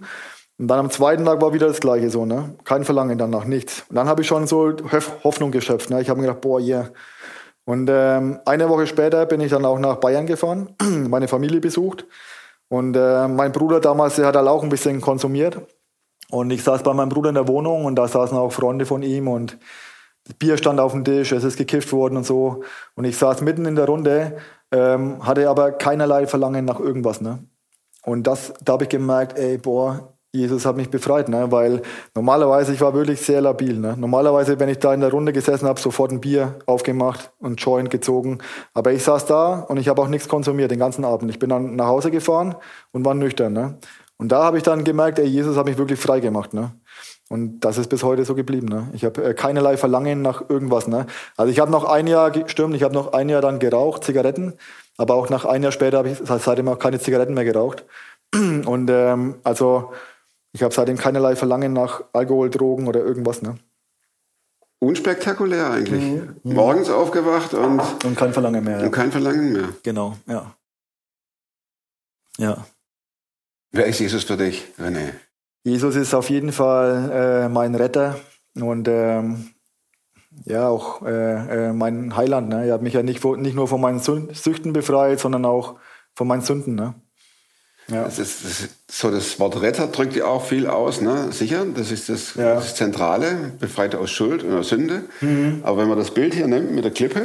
Und 0.58 0.68
dann 0.70 0.80
am 0.80 0.90
zweiten 0.90 1.26
Tag 1.26 1.42
war 1.42 1.54
wieder 1.54 1.68
das 1.68 1.82
Gleiche 1.82 2.10
so, 2.10 2.26
ne? 2.26 2.56
Kein 2.64 2.86
Verlangen 2.86 3.18
danach, 3.18 3.46
nichts. 3.46 3.84
Und 3.90 3.98
dann 3.98 4.08
habe 4.08 4.22
ich 4.22 4.28
schon 4.28 4.48
so 4.48 4.74
Hoffnung 5.24 5.52
geschöpft. 5.52 5.90
Ne? 5.90 6.02
Ich 6.02 6.10
habe 6.10 6.20
mir 6.20 6.28
gedacht, 6.28 6.42
boah, 6.42 6.60
yeah. 6.60 6.90
Und 7.66 7.90
ähm, 7.92 8.40
eine 8.46 8.70
Woche 8.70 8.88
später 8.88 9.26
bin 9.26 9.42
ich 9.42 9.50
dann 9.52 9.66
auch 9.66 9.80
nach 9.80 9.98
Bayern 9.98 10.28
gefahren, 10.28 10.70
meine 11.10 11.28
Familie 11.28 11.60
besucht. 11.60 12.06
Und 12.70 12.96
äh, 12.96 13.28
mein 13.28 13.52
Bruder 13.52 13.80
damals, 13.80 14.16
der 14.16 14.28
hat 14.28 14.36
halt 14.36 14.48
auch 14.48 14.64
ein 14.64 14.70
bisschen 14.70 15.02
konsumiert. 15.02 15.60
Und 16.30 16.52
ich 16.52 16.64
saß 16.64 16.84
bei 16.84 16.94
meinem 16.94 17.10
Bruder 17.10 17.30
in 17.30 17.36
der 17.36 17.48
Wohnung 17.48 17.86
und 17.86 17.96
da 17.96 18.08
saßen 18.08 18.38
auch 18.38 18.52
Freunde 18.52 18.86
von 18.86 19.04
ihm 19.04 19.28
und 19.28 19.58
Bier 20.40 20.58
stand 20.58 20.80
auf 20.80 20.92
dem 20.92 21.06
Tisch, 21.06 21.32
es 21.32 21.44
ist 21.44 21.58
gekifft 21.58 21.92
worden 21.92 22.18
und 22.18 22.26
so. 22.26 22.64
Und 22.96 23.06
ich 23.06 23.18
saß 23.18 23.42
mitten 23.42 23.66
in 23.66 23.76
der 23.76 23.86
Runde, 23.86 24.38
ähm, 24.72 25.26
hatte 25.26 25.48
aber 25.50 25.72
keinerlei 25.72 26.26
Verlangen 26.26 26.66
nach 26.66 26.80
irgendwas. 26.80 27.22
Ne? 27.22 27.40
Und 28.04 28.26
das, 28.26 28.54
da 28.64 28.74
habe 28.74 28.86
ich 28.86 28.90
gemerkt, 28.90 29.38
ey, 29.38 29.58
boah, 29.60 30.15
Jesus 30.36 30.66
hat 30.66 30.76
mich 30.76 30.90
befreit, 30.90 31.30
ne? 31.30 31.52
weil 31.52 31.82
normalerweise, 32.14 32.74
ich 32.74 32.82
war 32.82 32.94
wirklich 32.94 33.22
sehr 33.22 33.42
labil. 33.42 33.78
Ne? 33.78 33.96
Normalerweise, 33.98 34.60
wenn 34.60 34.70
ich 34.70 34.80
da 34.80 34.94
in 34.94 35.02
der 35.02 35.12
Runde 35.12 35.34
gesessen 35.34 35.68
habe, 35.68 35.80
sofort 35.80 36.12
ein 36.12 36.22
Bier 36.22 36.60
aufgemacht 36.66 37.32
und 37.40 37.62
Joint 37.62 37.90
gezogen. 37.90 38.40
Aber 38.74 38.92
ich 38.92 39.04
saß 39.04 39.26
da 39.26 39.62
und 39.62 39.78
ich 39.78 39.88
habe 39.88 40.02
auch 40.02 40.08
nichts 40.08 40.28
konsumiert 40.28 40.72
den 40.72 40.80
ganzen 40.80 41.06
Abend. 41.06 41.32
Ich 41.32 41.40
bin 41.40 41.50
dann 41.50 41.76
nach 41.76 41.88
Hause 41.88 42.12
gefahren 42.12 42.56
und 42.92 43.06
war 43.06 43.14
nüchtern. 43.14 43.54
Ne? 43.54 43.78
Und 44.18 44.32
da 44.32 44.44
habe 44.44 44.58
ich 44.58 44.64
dann 44.64 44.84
gemerkt, 44.84 45.20
ey, 45.20 45.26
Jesus 45.26 45.58
hat 45.58 45.66
mich 45.66 45.78
wirklich 45.78 46.00
frei 46.00 46.20
gemacht. 46.20 46.54
Ne? 46.54 46.72
Und 47.30 47.62
das 47.62 47.78
ist 47.78 47.90
bis 47.90 48.04
heute 48.04 48.24
so 48.24 48.36
geblieben. 48.36 48.68
Ne? 48.68 48.90
Ich 48.94 49.04
habe 49.04 49.24
äh, 49.24 49.34
keinerlei 49.34 49.78
Verlangen 49.78 50.22
nach 50.22 50.48
irgendwas. 50.48 50.88
Ne? 50.88 51.08
Also 51.38 51.52
ich 51.52 51.60
habe 51.60 51.72
noch 51.72 51.84
ein 51.86 52.08
Jahr, 52.08 52.32
stimmt, 52.48 52.76
ich 52.76 52.84
habe 52.84 52.94
noch 52.94 53.14
ein 53.14 53.30
Jahr 53.30 53.42
dann 53.42 53.60
geraucht, 53.60 54.04
Zigaretten. 54.04 54.54
Aber 54.98 55.16
auch 55.16 55.30
nach 55.30 55.46
ein 55.46 55.64
Jahr 55.64 55.72
später 55.72 55.98
habe 55.98 56.10
ich 56.10 56.20
seitdem 56.24 56.68
auch 56.70 56.80
keine 56.80 57.00
Zigaretten 57.00 57.34
mehr 57.34 57.44
geraucht. 57.44 57.86
Und 58.34 58.90
ähm, 58.90 59.36
also 59.44 59.92
ich 60.56 60.64
habe 60.64 60.74
seitdem 60.74 60.96
keinerlei 60.96 61.36
Verlangen 61.36 61.74
nach 61.74 62.06
Alkohol, 62.14 62.50
Drogen 62.50 62.88
oder 62.88 63.02
irgendwas. 63.02 63.42
Ne? 63.42 63.58
Unspektakulär 64.80 65.70
eigentlich. 65.70 66.02
Mhm. 66.02 66.38
Morgens 66.44 66.90
aufgewacht 66.90 67.54
und. 67.54 67.82
Und 68.06 68.16
kein 68.16 68.32
Verlangen 68.32 68.64
mehr. 68.64 68.82
Und 68.82 68.92
kein 68.92 69.12
Verlangen 69.12 69.52
mehr. 69.52 69.68
Genau, 69.84 70.16
ja. 70.28 70.56
Ja. 72.38 72.66
Wer 73.72 73.88
ist 73.88 74.00
Jesus 74.00 74.24
für 74.24 74.38
dich, 74.38 74.66
René? 74.80 75.12
Jesus 75.66 75.98
ist 75.98 76.14
auf 76.14 76.30
jeden 76.30 76.54
Fall 76.54 77.12
äh, 77.12 77.50
mein 77.50 77.76
Retter 77.76 78.18
und 78.56 78.88
ähm, 78.88 79.56
ja 80.46 80.70
auch 80.70 81.02
äh, 81.02 81.68
äh, 81.68 81.74
mein 81.74 82.16
Heiland. 82.16 82.48
Ne? 82.48 82.66
Er 82.66 82.76
hat 82.76 82.82
mich 82.82 82.94
ja 82.94 83.04
nicht, 83.04 83.22
nicht 83.26 83.56
nur 83.56 83.68
von 83.68 83.82
meinen 83.82 84.00
Süchten 84.00 84.72
befreit, 84.72 85.20
sondern 85.20 85.44
auch 85.44 85.76
von 86.14 86.30
meinen 86.30 86.44
Sünden. 86.44 86.76
Ne? 86.76 86.96
Ja. 87.88 88.04
Das 88.04 88.18
ist, 88.18 88.44
das 88.44 88.62
ist, 88.62 88.70
so 88.90 89.12
das 89.12 89.40
Wort 89.40 89.62
Retter 89.62 89.88
drückt 89.88 90.16
ja 90.16 90.26
auch 90.26 90.44
viel 90.44 90.68
aus, 90.68 91.02
ne? 91.02 91.32
Sicher, 91.32 91.66
das 91.66 91.92
ist 91.92 92.10
das, 92.10 92.34
ja. 92.34 92.56
das 92.56 92.76
Zentrale, 92.76 93.52
befreit 93.60 93.94
aus 93.94 94.10
Schuld 94.10 94.44
oder 94.44 94.64
Sünde. 94.64 95.04
Mhm. 95.22 95.62
Aber 95.64 95.78
wenn 95.78 95.90
man 95.90 95.98
das 95.98 96.12
Bild 96.12 96.34
hier 96.34 96.48
nimmt 96.48 96.72
mit 96.72 96.84
der 96.84 96.92
Klippe, 96.92 97.22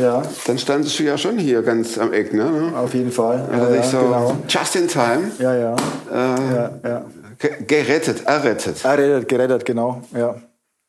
ja. 0.00 0.22
dann 0.46 0.58
standest 0.58 0.98
du 0.98 1.02
ja 1.02 1.18
schon 1.18 1.38
hier 1.38 1.62
ganz 1.62 1.98
am 1.98 2.12
Eck, 2.12 2.32
ne? 2.32 2.72
Auf 2.76 2.94
jeden 2.94 3.10
Fall. 3.10 3.48
Ja, 3.50 3.74
ja, 3.74 3.82
so 3.82 3.98
genau. 3.98 4.36
Just 4.48 4.76
in 4.76 4.86
time. 4.86 5.32
Ja, 5.40 5.54
ja. 5.54 5.76
Äh, 6.12 6.54
ja, 6.54 6.70
ja. 6.84 7.04
Gerettet, 7.66 8.24
errettet. 8.24 8.84
Errettet, 8.84 9.28
gerettet, 9.28 9.64
genau. 9.64 10.02
Ja. 10.16 10.36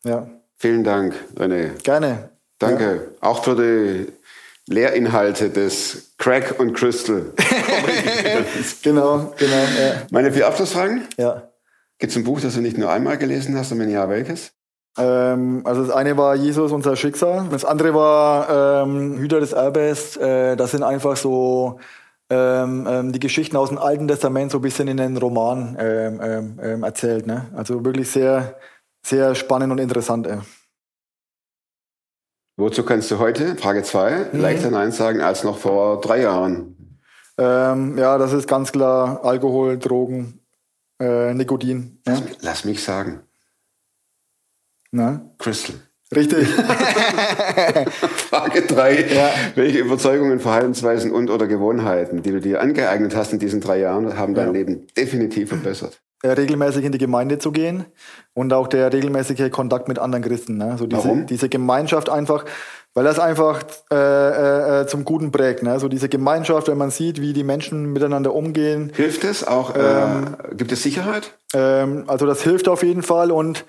ja. 0.03 0.27
Vielen 0.57 0.83
Dank, 0.83 1.15
René. 1.35 1.71
Gerne. 1.83 2.29
Danke. 2.59 3.09
Auch 3.21 3.43
für 3.43 3.55
die 3.55 4.11
Lehrinhalte 4.71 5.49
des 5.49 6.11
Crack 6.17 6.59
und 6.59 6.73
Crystal. 6.73 7.23
genau, 8.83 9.33
genau. 9.37 9.55
Ja. 9.55 10.01
Meine 10.11 10.31
vier 10.31 10.47
Abschlussfragen? 10.47 11.07
Ja. 11.17 11.49
Gibt 11.97 12.11
es 12.11 12.17
ein 12.17 12.23
Buch, 12.23 12.41
das 12.41 12.55
du 12.55 12.61
nicht 12.61 12.77
nur 12.77 12.91
einmal 12.91 13.17
gelesen 13.17 13.57
hast, 13.57 13.71
und 13.71 13.79
wenn 13.79 13.89
ja, 13.89 14.09
welches? 14.09 14.51
Ähm, 14.97 15.61
also 15.65 15.83
das 15.85 15.93
eine 15.93 16.17
war 16.17 16.35
Jesus, 16.35 16.71
unser 16.71 16.95
Schicksal. 16.95 17.47
Das 17.51 17.65
andere 17.65 17.93
war 17.93 18.83
ähm, 18.83 19.17
Hüter 19.17 19.39
des 19.39 19.53
Erbes. 19.53 20.17
Äh, 20.17 20.55
das 20.55 20.71
sind 20.71 20.83
einfach 20.83 21.17
so 21.17 21.79
ähm, 22.29 22.87
ähm, 22.89 23.11
die 23.11 23.19
Geschichten 23.19 23.55
aus 23.57 23.69
dem 23.69 23.77
Alten 23.77 24.07
Testament 24.07 24.51
so 24.51 24.59
ein 24.59 24.61
bisschen 24.61 24.87
in 24.87 24.97
den 24.97 25.17
Roman 25.17 25.77
ähm, 25.79 26.59
ähm, 26.61 26.83
erzählt. 26.83 27.27
Ne? 27.27 27.47
Also 27.55 27.83
wirklich 27.83 28.09
sehr, 28.09 28.57
sehr 29.05 29.35
spannend 29.35 29.71
und 29.71 29.79
interessant. 29.79 30.27
Äh. 30.27 30.37
Wozu 32.57 32.83
kannst 32.83 33.11
du 33.11 33.19
heute, 33.19 33.55
Frage 33.57 33.83
2, 33.83 34.29
mhm. 34.31 34.39
leichter 34.39 34.71
Nein 34.71 34.91
sagen 34.91 35.21
als 35.21 35.43
noch 35.43 35.57
vor 35.57 35.99
drei 36.01 36.21
Jahren? 36.21 36.74
Ähm, 37.37 37.97
ja, 37.97 38.17
das 38.17 38.33
ist 38.33 38.47
ganz 38.47 38.71
klar 38.71 39.23
Alkohol, 39.23 39.77
Drogen, 39.77 40.39
äh, 40.99 41.33
Nikotin. 41.33 41.99
Lass, 42.05 42.19
ja. 42.19 42.25
lass, 42.41 42.65
mich 42.65 42.83
sagen. 42.83 43.21
Na? 44.91 45.21
Crystal. 45.37 45.75
Richtig. 46.15 46.47
Frage 48.29 48.61
3. 48.61 49.05
Ja. 49.13 49.29
Welche 49.55 49.79
Überzeugungen, 49.79 50.39
Verhaltensweisen 50.39 51.11
und 51.11 51.29
oder 51.29 51.47
Gewohnheiten, 51.47 52.21
die 52.21 52.31
du 52.31 52.39
dir 52.39 52.61
angeeignet 52.61 53.15
hast 53.15 53.33
in 53.33 53.39
diesen 53.39 53.59
drei 53.59 53.79
Jahren, 53.79 54.17
haben 54.17 54.35
dein 54.35 54.47
ja. 54.47 54.53
Leben 54.53 54.87
definitiv 54.95 55.49
verbessert? 55.49 56.01
Regelmäßig 56.23 56.85
in 56.85 56.91
die 56.91 56.97
Gemeinde 56.97 57.39
zu 57.39 57.51
gehen 57.51 57.85
und 58.33 58.53
auch 58.53 58.67
der 58.67 58.93
regelmäßige 58.93 59.51
Kontakt 59.51 59.87
mit 59.87 59.99
anderen 59.99 60.23
Christen. 60.23 60.57
Ne? 60.57 60.75
So 60.77 60.87
diese, 60.87 61.03
Warum? 61.03 61.25
diese 61.25 61.49
Gemeinschaft 61.49 62.09
einfach, 62.09 62.45
weil 62.95 63.03
das 63.03 63.19
einfach 63.19 63.61
äh, 63.91 63.95
äh, 63.95 64.81
äh, 64.81 64.87
zum 64.87 65.03
Guten 65.03 65.31
prägt. 65.31 65.61
Ne? 65.61 65.79
So 65.79 65.89
diese 65.89 66.09
Gemeinschaft, 66.09 66.69
wenn 66.69 66.77
man 66.77 66.89
sieht, 66.89 67.21
wie 67.21 67.33
die 67.33 67.43
Menschen 67.43 67.91
miteinander 67.91 68.33
umgehen. 68.33 68.91
Hilft 68.95 69.25
es 69.25 69.45
auch? 69.45 69.75
Äh, 69.75 69.79
ähm, 69.79 70.37
gibt 70.53 70.71
es 70.71 70.81
Sicherheit? 70.81 71.33
Ähm, 71.53 72.05
also 72.07 72.25
das 72.25 72.41
hilft 72.41 72.67
auf 72.69 72.81
jeden 72.81 73.03
Fall 73.03 73.31
und 73.31 73.65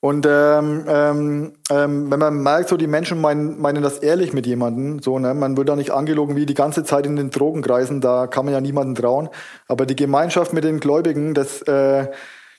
und 0.00 0.28
ähm, 0.30 0.84
ähm, 0.86 1.52
ähm, 1.70 2.10
wenn 2.10 2.20
man 2.20 2.40
merkt, 2.40 2.68
so 2.68 2.76
die 2.76 2.86
Menschen 2.86 3.20
meinen, 3.20 3.60
meinen 3.60 3.82
das 3.82 3.98
ehrlich 3.98 4.32
mit 4.32 4.46
jemandem, 4.46 5.02
so, 5.02 5.18
ne, 5.18 5.34
man 5.34 5.56
wird 5.56 5.68
da 5.68 5.74
nicht 5.74 5.90
angelogen 5.90 6.36
wie 6.36 6.46
die 6.46 6.54
ganze 6.54 6.84
Zeit 6.84 7.04
in 7.04 7.16
den 7.16 7.30
Drogenkreisen, 7.30 8.00
da 8.00 8.28
kann 8.28 8.44
man 8.44 8.54
ja 8.54 8.60
niemanden 8.60 8.94
trauen. 8.94 9.28
Aber 9.66 9.86
die 9.86 9.96
Gemeinschaft 9.96 10.52
mit 10.52 10.62
den 10.62 10.78
Gläubigen, 10.78 11.34
das, 11.34 11.62
äh, 11.62 12.06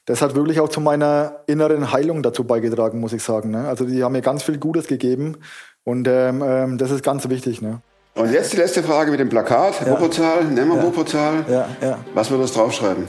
das 0.03 0.22
hat 0.22 0.36
wirklich 0.36 0.60
auch 0.60 0.68
zu 0.68 0.82
meiner 0.82 1.39
inneren 1.47 1.93
Heilung 1.93 2.24
dazu 2.24 2.43
beigetragen, 2.43 2.99
muss 2.99 3.14
ich 3.14 3.24
sagen. 3.24 3.51
Ne? 3.51 3.70
Also 3.70 3.86
die 3.86 4.03
haben 4.03 4.12
mir 4.12 4.22
ganz 4.22 4.43
viel 4.43 4.57
Gutes 4.57 4.88
gegeben 4.88 5.38
und 5.84 6.07
ähm, 6.07 6.43
ähm, 6.45 6.77
das 6.77 6.91
ist 6.91 7.03
ganz 7.03 7.27
wichtig. 7.30 7.61
Ne? 7.61 7.82
Und 8.15 8.32
jetzt 8.34 8.53
die 8.53 8.57
letzte 8.57 8.84
Frage 8.84 9.11
mit 9.11 9.19
dem 9.19 9.30
Plakat. 9.30 9.82
Ja. 9.82 9.91
Wuppertal, 9.91 10.45
nehmen 10.45 10.71
wir 10.71 10.77
ja. 10.77 10.84
Wuppertal. 10.84 11.45
Ja, 11.49 11.67
ja. 11.82 11.97
Was 12.13 12.30
würdest 12.30 12.55
du 12.55 12.59
draufschreiben? 12.59 13.05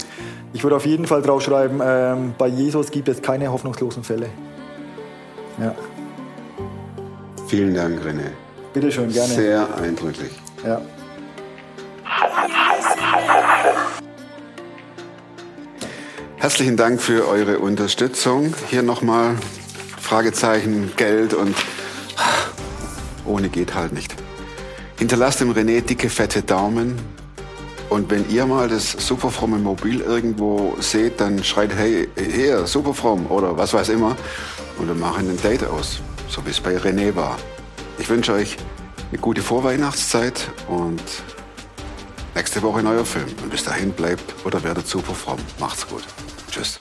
Ich 0.53 0.63
würde 0.63 0.77
auf 0.77 0.87
jeden 0.87 1.07
Fall 1.07 1.23
draufschreiben, 1.23 1.81
ähm, 1.85 2.35
bei 2.37 2.49
Jesus 2.49 2.91
gibt 2.91 3.09
es 3.09 3.23
keine 3.23 3.53
hoffnungslosen 3.53 4.03
Fälle. 4.03 4.27
Ja. 5.59 5.75
Vielen 7.47 7.75
Dank, 7.75 8.01
René. 8.01 8.31
Bitte 8.73 8.93
schön, 8.93 9.11
gerne. 9.11 9.35
Sehr 9.35 9.67
eindrücklich. 9.77 10.31
Ja. 10.65 10.81
Herzlichen 16.37 16.77
Dank 16.77 17.03
für 17.03 17.29
eure 17.29 17.59
Unterstützung. 17.59 18.55
Hier 18.71 18.83
nochmal 18.83 19.37
Fragezeichen, 20.01 20.93
Geld 20.97 21.35
und 21.35 21.55
ohne 23.31 23.49
geht 23.49 23.75
halt 23.75 23.93
nicht. 23.93 24.15
Hinterlasst 24.99 25.41
dem 25.41 25.53
René 25.53 25.81
dicke, 25.81 26.11
fette 26.11 26.43
Daumen. 26.43 26.99
Und 27.89 28.11
wenn 28.11 28.29
ihr 28.31 28.47
mal 28.47 28.69
das 28.69 28.93
Superfromme 28.93 29.59
Mobil 29.59 30.01
irgendwo 30.01 30.77
seht, 30.79 31.21
dann 31.21 31.43
schreit, 31.43 31.71
hey, 31.75 32.09
hier, 32.17 32.67
Superfromm 32.67 33.27
oder 33.27 33.57
was 33.57 33.73
weiß 33.73 33.89
immer. 33.89 34.17
Und 34.79 34.89
wir 34.89 34.95
machen 34.95 35.29
ein 35.29 35.41
Date 35.43 35.65
aus, 35.65 36.01
so 36.29 36.45
wie 36.45 36.51
es 36.51 36.61
bei 36.61 36.77
René 36.77 37.15
war. 37.17 37.37
Ich 37.99 38.09
wünsche 38.09 38.33
euch 38.33 38.57
eine 39.11 39.21
gute 39.21 39.43
Vorweihnachtszeit 39.43 40.51
und 40.69 41.03
nächste 42.35 42.63
Woche 42.63 42.83
neuer 42.83 43.05
Film. 43.05 43.27
Und 43.43 43.51
bis 43.51 43.65
dahin 43.65 43.91
bleibt 43.93 44.35
oder 44.45 44.63
werdet 44.63 44.87
superfromm. 44.87 45.39
Macht's 45.59 45.87
gut. 45.89 46.05
Tschüss. 46.51 46.79